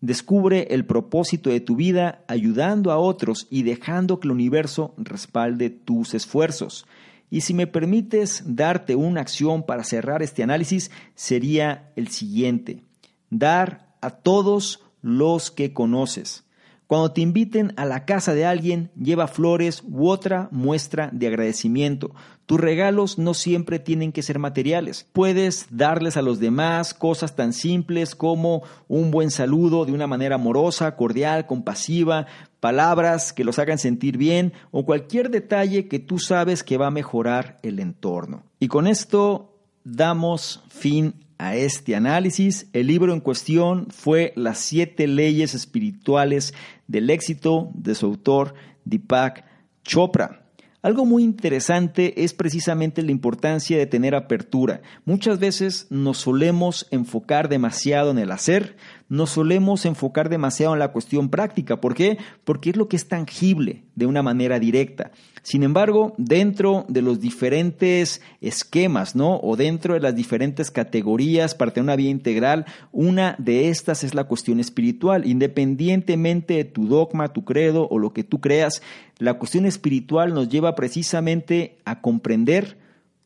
Descubre 0.02 0.68
el 0.72 0.84
propósito 0.86 1.52
de 1.52 1.60
tu 1.60 1.76
vida 1.76 2.24
ayudando 2.28 2.92
a 2.92 2.98
otros 2.98 3.48
y 3.52 3.62
dejando 3.62 4.20
que 4.20 4.28
el 4.28 4.32
universo 4.32 4.96
respalde 4.98 5.70
tus 5.70 6.16
esfuerzos. 6.16 6.88
Y 7.30 7.42
si 7.42 7.54
me 7.54 7.68
permites 7.68 8.44
darte 8.46 8.96
una 8.96 9.22
acción 9.22 9.64
para 9.64 9.84
cerrar 9.84 10.24
este 10.24 10.42
análisis, 10.42 10.90
sería 11.14 11.92
el 11.96 12.08
siguiente. 12.10 12.82
Dar 13.30 13.96
a 14.02 14.10
todos 14.10 14.84
los 15.04 15.52
que 15.52 15.72
conoces. 15.72 16.46
Cuando 16.92 17.14
te 17.14 17.22
inviten 17.22 17.72
a 17.78 17.86
la 17.86 18.04
casa 18.04 18.34
de 18.34 18.46
alguien, 18.46 18.92
lleva 19.02 19.30
flores 19.30 19.82
u 19.90 20.10
otra 20.10 20.50
muestra 20.52 21.10
de 21.14 21.28
agradecimiento. 21.28 22.14
Tus 22.46 22.60
regalos 22.60 23.18
no 23.18 23.34
siempre 23.34 23.80
tienen 23.80 24.12
que 24.12 24.22
ser 24.22 24.40
materiales. 24.40 25.08
Puedes 25.14 25.68
darles 25.70 26.18
a 26.18 26.22
los 26.22 26.42
demás 26.42 26.94
cosas 26.94 27.34
tan 27.34 27.54
simples 27.54 28.14
como 28.14 28.64
un 28.90 29.10
buen 29.10 29.32
saludo 29.32 29.86
de 29.86 29.94
una 29.94 30.06
manera 30.06 30.36
amorosa, 30.36 30.98
cordial, 30.98 31.46
compasiva, 31.46 32.28
palabras 32.60 33.32
que 33.32 33.46
los 33.46 33.58
hagan 33.58 33.78
sentir 33.78 34.18
bien 34.18 34.52
o 34.72 34.86
cualquier 34.86 35.30
detalle 35.30 35.88
que 35.88 36.00
tú 36.00 36.20
sabes 36.20 36.62
que 36.62 36.76
va 36.76 36.88
a 36.88 36.92
mejorar 36.92 37.58
el 37.64 37.80
entorno. 37.80 38.44
Y 38.60 38.68
con 38.68 38.86
esto 38.86 39.56
damos 39.86 40.62
fin 40.68 41.14
a 41.42 41.56
este 41.56 41.96
análisis. 41.96 42.68
El 42.72 42.86
libro 42.86 43.14
en 43.14 43.20
cuestión 43.20 43.88
fue 43.90 44.32
Las 44.36 44.60
siete 44.60 45.08
leyes 45.08 45.56
espirituales 45.56 46.54
del 46.88 47.10
éxito 47.10 47.72
de 47.74 47.96
su 47.96 48.06
autor 48.06 48.54
Deepak 48.86 49.44
Chopra. 49.84 50.44
Algo 50.84 51.06
muy 51.06 51.24
interesante 51.24 52.24
es 52.24 52.36
precisamente 52.36 53.02
la 53.02 53.12
importancia 53.12 53.78
de 53.78 53.88
tener 53.88 54.14
apertura. 54.14 54.82
Muchas 55.04 55.40
veces 55.40 55.88
nos 55.90 56.20
solemos 56.20 56.88
enfocar 56.92 57.50
demasiado 57.50 58.12
en 58.12 58.20
el 58.20 58.32
hacer, 58.32 58.78
nos 59.12 59.32
solemos 59.32 59.86
enfocar 59.86 60.30
demasiado 60.30 60.72
en 60.72 60.80
la 60.80 60.94
cuestión 60.94 61.28
práctica. 61.28 61.82
¿Por 61.82 61.96
qué? 61.96 62.18
Porque 62.46 62.70
es 62.70 62.78
lo 62.78 62.88
que 62.88 62.96
es 62.96 63.10
tangible 63.10 63.84
de 63.94 64.06
una 64.06 64.24
manera 64.24 64.58
directa. 64.58 65.12
Sin 65.42 65.64
embargo, 65.64 66.14
dentro 66.18 66.86
de 66.88 67.02
los 67.02 67.20
diferentes 67.20 68.22
esquemas, 68.40 69.14
¿no? 69.14 69.38
O 69.44 69.58
dentro 69.58 69.96
de 69.96 70.00
las 70.00 70.16
diferentes 70.16 70.72
categorías 70.72 71.56
para 71.56 71.74
tener 71.74 71.84
una 71.84 71.98
vida 71.98 72.10
integral, 72.10 72.66
una 72.94 73.36
de 73.38 73.68
estas 73.68 74.06
es 74.06 74.16
la 74.16 74.24
cuestión 74.24 74.62
espiritual. 74.62 75.28
Independientemente 75.28 76.54
de 76.54 76.64
tu 76.64 76.88
dogma, 76.88 77.34
tu 77.34 77.44
credo 77.44 77.90
o 77.90 78.00
lo 78.00 78.14
que 78.14 78.24
tú 78.24 78.40
creas, 78.40 78.82
la 79.18 79.34
cuestión 79.34 79.66
espiritual 79.66 80.34
nos 80.34 80.48
lleva 80.48 80.74
precisamente 80.74 81.80
a 81.84 82.00
comprender 82.00 82.78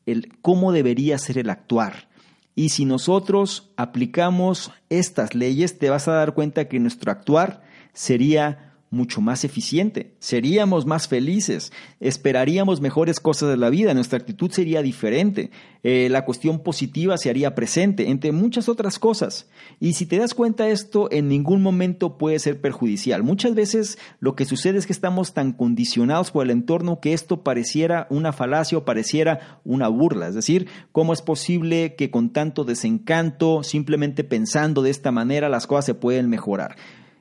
el 0.08 0.30
cómo 0.42 0.72
debería 0.72 1.20
ser 1.20 1.38
el 1.38 1.52
actuar. 1.52 2.08
Y 2.56 2.70
si 2.70 2.86
nosotros 2.86 3.72
aplicamos 3.76 4.72
estas 4.90 5.36
leyes, 5.36 5.78
te 5.78 5.90
vas 5.90 6.08
a 6.08 6.14
dar 6.14 6.34
cuenta 6.34 6.70
que 6.70 6.80
nuestro 6.80 7.12
actuar 7.12 7.62
sería 7.94 8.75
mucho 8.92 9.20
más 9.20 9.44
eficiente, 9.44 10.14
seríamos 10.20 10.86
más 10.86 11.08
felices, 11.08 11.72
esperaríamos 12.00 12.82
mejores 12.82 13.20
cosas 13.20 13.50
de 13.50 13.58
la 13.58 13.70
vida, 13.70 13.94
nuestra 13.94 14.20
actitud 14.20 14.52
sería 14.52 14.82
diferente, 14.82 15.52
eh, 15.84 16.08
la 16.10 16.26
cuestión 16.26 16.60
positiva 16.60 17.18
se 17.18 17.30
haría 17.30 17.56
presente, 17.56 18.10
entre 18.10 18.32
muchas 18.32 18.70
otras 18.70 18.98
cosas. 18.98 19.50
Y 19.80 19.94
si 19.94 20.06
te 20.06 20.18
das 20.18 20.34
cuenta 20.34 20.70
esto, 20.70 21.10
en 21.12 21.28
ningún 21.28 21.62
momento 21.62 22.18
puede 22.18 22.40
ser 22.40 22.62
perjudicial. 22.62 23.22
Muchas 23.22 23.54
veces 23.54 23.98
lo 24.20 24.36
que 24.36 24.46
sucede 24.46 24.78
es 24.78 24.88
que 24.88 24.94
estamos 24.94 25.34
tan 25.34 25.52
condicionados 25.52 26.32
por 26.32 26.46
el 26.46 26.52
entorno 26.52 27.00
que 27.00 27.14
esto 27.14 27.44
pareciera 27.44 28.08
una 28.10 28.34
falacia 28.34 28.78
o 28.78 28.86
pareciera 28.86 29.60
una 29.64 29.88
burla. 29.88 30.28
Es 30.28 30.36
decir, 30.36 30.68
¿cómo 30.92 31.14
es 31.14 31.22
posible 31.22 31.96
que 31.96 32.10
con 32.10 32.32
tanto 32.32 32.64
desencanto, 32.64 33.64
simplemente 33.64 34.24
pensando 34.24 34.82
de 34.82 34.90
esta 34.90 35.12
manera, 35.12 35.50
las 35.50 35.68
cosas 35.68 35.86
se 35.86 35.94
pueden 35.94 36.30
mejorar? 36.30 36.78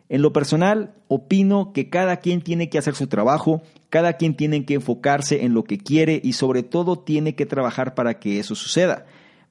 En 0.08 0.22
lo 0.22 0.32
personal, 0.32 0.94
opino 1.08 1.72
que 1.72 1.88
cada 1.88 2.18
quien 2.18 2.42
tiene 2.42 2.68
que 2.68 2.78
hacer 2.78 2.94
su 2.94 3.06
trabajo, 3.06 3.62
cada 3.88 4.14
quien 4.14 4.34
tiene 4.34 4.64
que 4.64 4.74
enfocarse 4.74 5.44
en 5.44 5.54
lo 5.54 5.64
que 5.64 5.78
quiere 5.78 6.20
y 6.22 6.34
sobre 6.34 6.62
todo 6.62 6.98
tiene 6.98 7.34
que 7.34 7.46
trabajar 7.46 7.94
para 7.94 8.18
que 8.18 8.38
eso 8.38 8.54
suceda. 8.54 9.06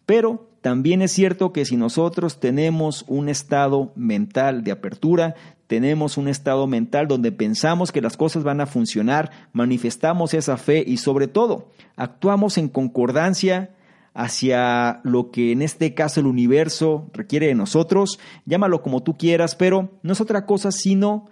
Pero 0.06 0.48
también 0.62 1.02
es 1.02 1.12
cierto 1.12 1.52
que 1.54 1.66
si 1.66 1.76
nosotros 1.76 2.40
tenemos 2.40 3.04
un 3.08 3.30
estado 3.30 3.92
mental 3.96 4.64
de 4.64 4.72
apertura, 4.72 5.36
tenemos 5.68 6.18
un 6.18 6.28
estado 6.28 6.68
mental 6.68 7.08
donde 7.08 7.32
pensamos 7.32 7.92
que 7.92 8.02
las 8.02 8.16
cosas 8.16 8.44
van 8.44 8.62
a 8.62 8.66
funcionar, 8.66 9.32
manifestamos 9.54 10.34
esa 10.34 10.58
fe 10.58 10.84
y 10.86 10.98
sobre 10.98 11.28
todo 11.28 11.72
actuamos 11.96 12.58
en 12.58 12.70
concordancia 12.70 13.72
hacia 14.14 15.02
lo 15.04 15.32
que 15.32 15.52
en 15.52 15.62
este 15.62 15.94
caso 15.94 16.20
el 16.20 16.28
universo 16.28 17.10
requiere 17.14 17.48
de 17.48 17.56
nosotros, 17.56 18.20
llámalo 18.46 18.82
como 18.82 19.02
tú 19.02 19.18
quieras, 19.18 19.56
pero 19.56 19.90
no 20.04 20.14
es 20.14 20.22
otra 20.22 20.46
cosa 20.46 20.72
sino 20.72 21.26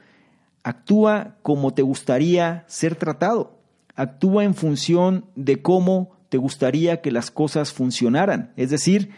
actúa 0.64 1.38
como 1.42 1.74
te 1.74 1.82
gustaría 1.82 2.64
ser 2.68 2.96
tratado, 2.96 3.60
actúa 3.96 4.44
en 4.44 4.56
función 4.56 5.26
de 5.36 5.62
cómo 5.62 6.12
te 6.30 6.38
gustaría 6.38 7.02
que 7.02 7.12
las 7.12 7.30
cosas 7.30 7.72
funcionaran, 7.74 8.54
es 8.56 8.70
decir, 8.70 9.12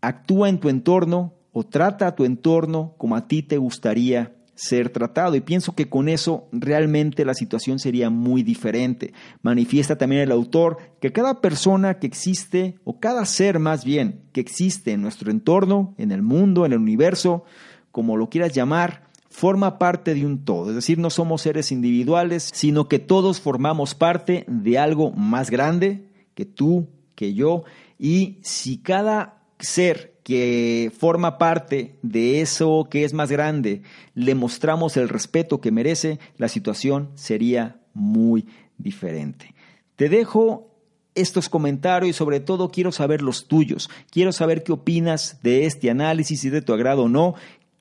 actúa 0.00 0.48
en 0.48 0.58
tu 0.58 0.68
entorno 0.68 1.34
o 1.52 1.64
trata 1.64 2.08
a 2.08 2.14
tu 2.14 2.24
entorno 2.24 2.94
como 2.98 3.16
a 3.16 3.28
ti 3.28 3.42
te 3.42 3.58
gustaría 3.58 4.33
ser 4.54 4.90
tratado. 4.90 5.34
Y 5.36 5.40
pienso 5.40 5.74
que 5.74 5.88
con 5.88 6.08
eso 6.08 6.48
realmente 6.52 7.24
la 7.24 7.34
situación 7.34 7.78
sería 7.78 8.10
muy 8.10 8.42
diferente. 8.42 9.12
Manifiesta 9.42 9.96
también 9.96 10.22
el 10.22 10.32
autor 10.32 10.78
que 11.00 11.12
cada 11.12 11.40
persona 11.40 11.98
que 11.98 12.06
existe, 12.06 12.78
o 12.84 13.00
cada 13.00 13.24
ser 13.24 13.58
más 13.58 13.84
bien, 13.84 14.22
que 14.32 14.40
existe 14.40 14.92
en 14.92 15.02
nuestro 15.02 15.30
entorno, 15.30 15.94
en 15.98 16.12
el 16.12 16.22
mundo, 16.22 16.66
en 16.66 16.72
el 16.72 16.78
universo, 16.78 17.44
como 17.90 18.16
lo 18.16 18.28
quieras 18.28 18.52
llamar, 18.52 19.04
forma 19.28 19.78
parte 19.78 20.14
de 20.14 20.24
un 20.24 20.44
todo. 20.44 20.70
Es 20.70 20.76
decir, 20.76 20.98
no 20.98 21.10
somos 21.10 21.42
seres 21.42 21.72
individuales, 21.72 22.50
sino 22.54 22.88
que 22.88 23.00
todos 23.00 23.40
formamos 23.40 23.94
parte 23.94 24.44
de 24.46 24.78
algo 24.78 25.10
más 25.10 25.50
grande 25.50 26.08
que 26.34 26.44
tú, 26.44 26.88
que 27.16 27.34
yo. 27.34 27.64
Y 27.98 28.38
si 28.42 28.78
cada 28.78 29.42
ser 29.58 30.13
que 30.24 30.90
forma 30.98 31.36
parte 31.38 31.98
de 32.02 32.40
eso 32.40 32.88
que 32.90 33.04
es 33.04 33.12
más 33.12 33.30
grande, 33.30 33.82
le 34.14 34.34
mostramos 34.34 34.96
el 34.96 35.08
respeto 35.10 35.60
que 35.60 35.70
merece, 35.70 36.18
la 36.38 36.48
situación 36.48 37.10
sería 37.14 37.76
muy 37.92 38.46
diferente. 38.78 39.54
Te 39.96 40.08
dejo 40.08 40.70
estos 41.14 41.48
comentarios 41.50 42.10
y 42.10 42.18
sobre 42.18 42.40
todo 42.40 42.70
quiero 42.70 42.90
saber 42.90 43.20
los 43.20 43.46
tuyos. 43.46 43.90
Quiero 44.10 44.32
saber 44.32 44.64
qué 44.64 44.72
opinas 44.72 45.38
de 45.42 45.66
este 45.66 45.90
análisis, 45.90 46.40
si 46.40 46.48
de 46.48 46.62
tu 46.62 46.72
agrado 46.72 47.04
o 47.04 47.08
no, 47.08 47.34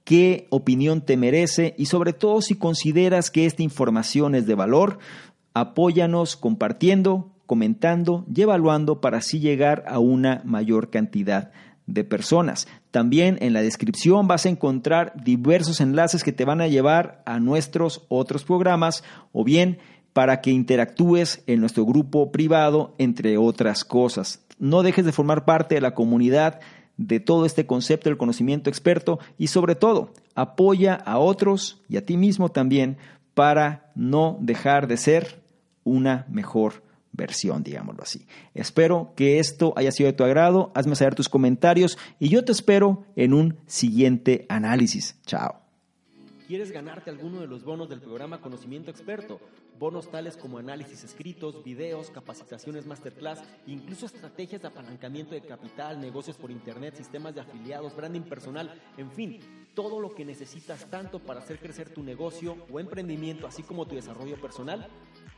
qué 0.04 0.48
opinión 0.50 1.02
te 1.02 1.16
merece 1.16 1.74
y 1.78 1.86
sobre 1.86 2.12
todo 2.12 2.42
si 2.42 2.56
consideras 2.56 3.32
que 3.32 3.46
esta 3.46 3.64
información 3.64 4.36
es 4.36 4.46
de 4.46 4.56
valor, 4.56 5.00
apóyanos 5.54 6.36
compartiendo, 6.36 7.32
comentando 7.46 8.26
y 8.36 8.42
evaluando 8.42 9.00
para 9.00 9.20
así 9.20 9.40
llegar 9.40 9.86
a 9.88 10.00
una 10.00 10.42
mayor 10.44 10.90
cantidad 10.90 11.52
de 11.86 12.04
personas. 12.04 12.68
También 12.92 13.38
en 13.42 13.54
la 13.54 13.62
descripción 13.62 14.28
vas 14.28 14.46
a 14.46 14.50
encontrar 14.50 15.14
diversos 15.24 15.82
enlaces 15.82 16.24
que 16.24 16.32
te 16.32 16.46
van 16.46 16.62
a 16.62 16.68
llevar 16.68 17.22
a 17.26 17.40
nuestros 17.40 18.06
otros 18.10 18.44
programas 18.44 19.04
o 19.32 19.44
bien 19.44 19.80
para 20.14 20.42
que 20.42 20.52
interactúes 20.52 21.44
en 21.48 21.60
nuestro 21.60 21.86
grupo 21.86 22.32
privado, 22.32 22.94
entre 22.98 23.38
otras 23.38 23.84
cosas. 23.84 24.46
No 24.60 24.84
dejes 24.84 25.06
de 25.06 25.12
formar 25.12 25.44
parte 25.46 25.76
de 25.76 25.82
la 25.82 25.96
comunidad 25.96 26.60
de 26.98 27.20
todo 27.20 27.46
este 27.46 27.66
concepto 27.66 28.10
del 28.10 28.18
conocimiento 28.18 28.70
experto 28.70 29.20
y 29.38 29.48
sobre 29.48 29.76
todo 29.76 30.14
apoya 30.36 30.94
a 30.94 31.18
otros 31.18 31.82
y 31.90 31.98
a 31.98 32.06
ti 32.06 32.18
mismo 32.18 32.50
también 32.50 32.98
para 33.34 33.92
no 33.96 34.38
dejar 34.40 34.88
de 34.88 34.98
ser 34.98 35.42
una 35.84 36.26
mejor 36.30 36.84
versión, 37.14 37.64
digámoslo 37.64 38.04
así. 38.04 38.28
Espero 38.54 39.14
que 39.16 39.40
esto 39.40 39.74
haya 39.78 39.92
sido 39.92 40.08
de 40.08 40.14
tu 40.14 40.24
agrado. 40.24 40.72
Hazme 40.76 40.96
saber 40.96 41.16
tus 41.16 41.30
comentarios 41.30 41.98
y 42.20 42.30
yo 42.30 42.44
te 42.44 42.52
espero 42.52 43.06
en 43.16 43.34
un 43.34 43.58
siguiente 43.68 44.46
análisis. 44.50 45.18
Chao. 45.26 45.64
¿Quieres 46.48 46.72
ganarte 46.72 47.10
alguno 47.10 47.40
de 47.40 47.48
los 47.48 47.64
bonos 47.64 47.88
del 47.88 48.02
programa 48.02 48.42
Conocimiento 48.42 48.92
Experto? 48.92 49.40
Bonos 49.80 50.12
tales 50.12 50.38
como 50.38 50.58
análisis 50.58 51.04
escritos, 51.04 51.64
videos, 51.64 52.10
capacitaciones 52.10 52.86
masterclass, 52.86 53.42
incluso 53.66 54.06
estrategias 54.06 54.62
de 54.62 54.68
apalancamiento 54.68 55.34
de 55.34 55.42
capital, 55.42 56.00
negocios 56.00 56.38
por 56.38 56.52
internet, 56.52 56.96
sistemas 56.96 57.34
de 57.34 57.42
afiliados, 57.42 57.96
branding 57.96 58.22
personal, 58.22 58.72
en 58.98 59.10
fin, 59.12 59.40
todo 59.74 60.00
lo 60.00 60.14
que 60.14 60.26
necesitas 60.26 60.90
tanto 60.90 61.20
para 61.20 61.40
hacer 61.40 61.60
crecer 61.60 61.90
tu 61.90 62.04
negocio 62.04 62.58
o 62.72 62.80
emprendimiento, 62.80 63.48
así 63.48 63.64
como 63.64 63.88
tu 63.88 63.96
desarrollo 63.96 64.40
personal. 64.40 64.88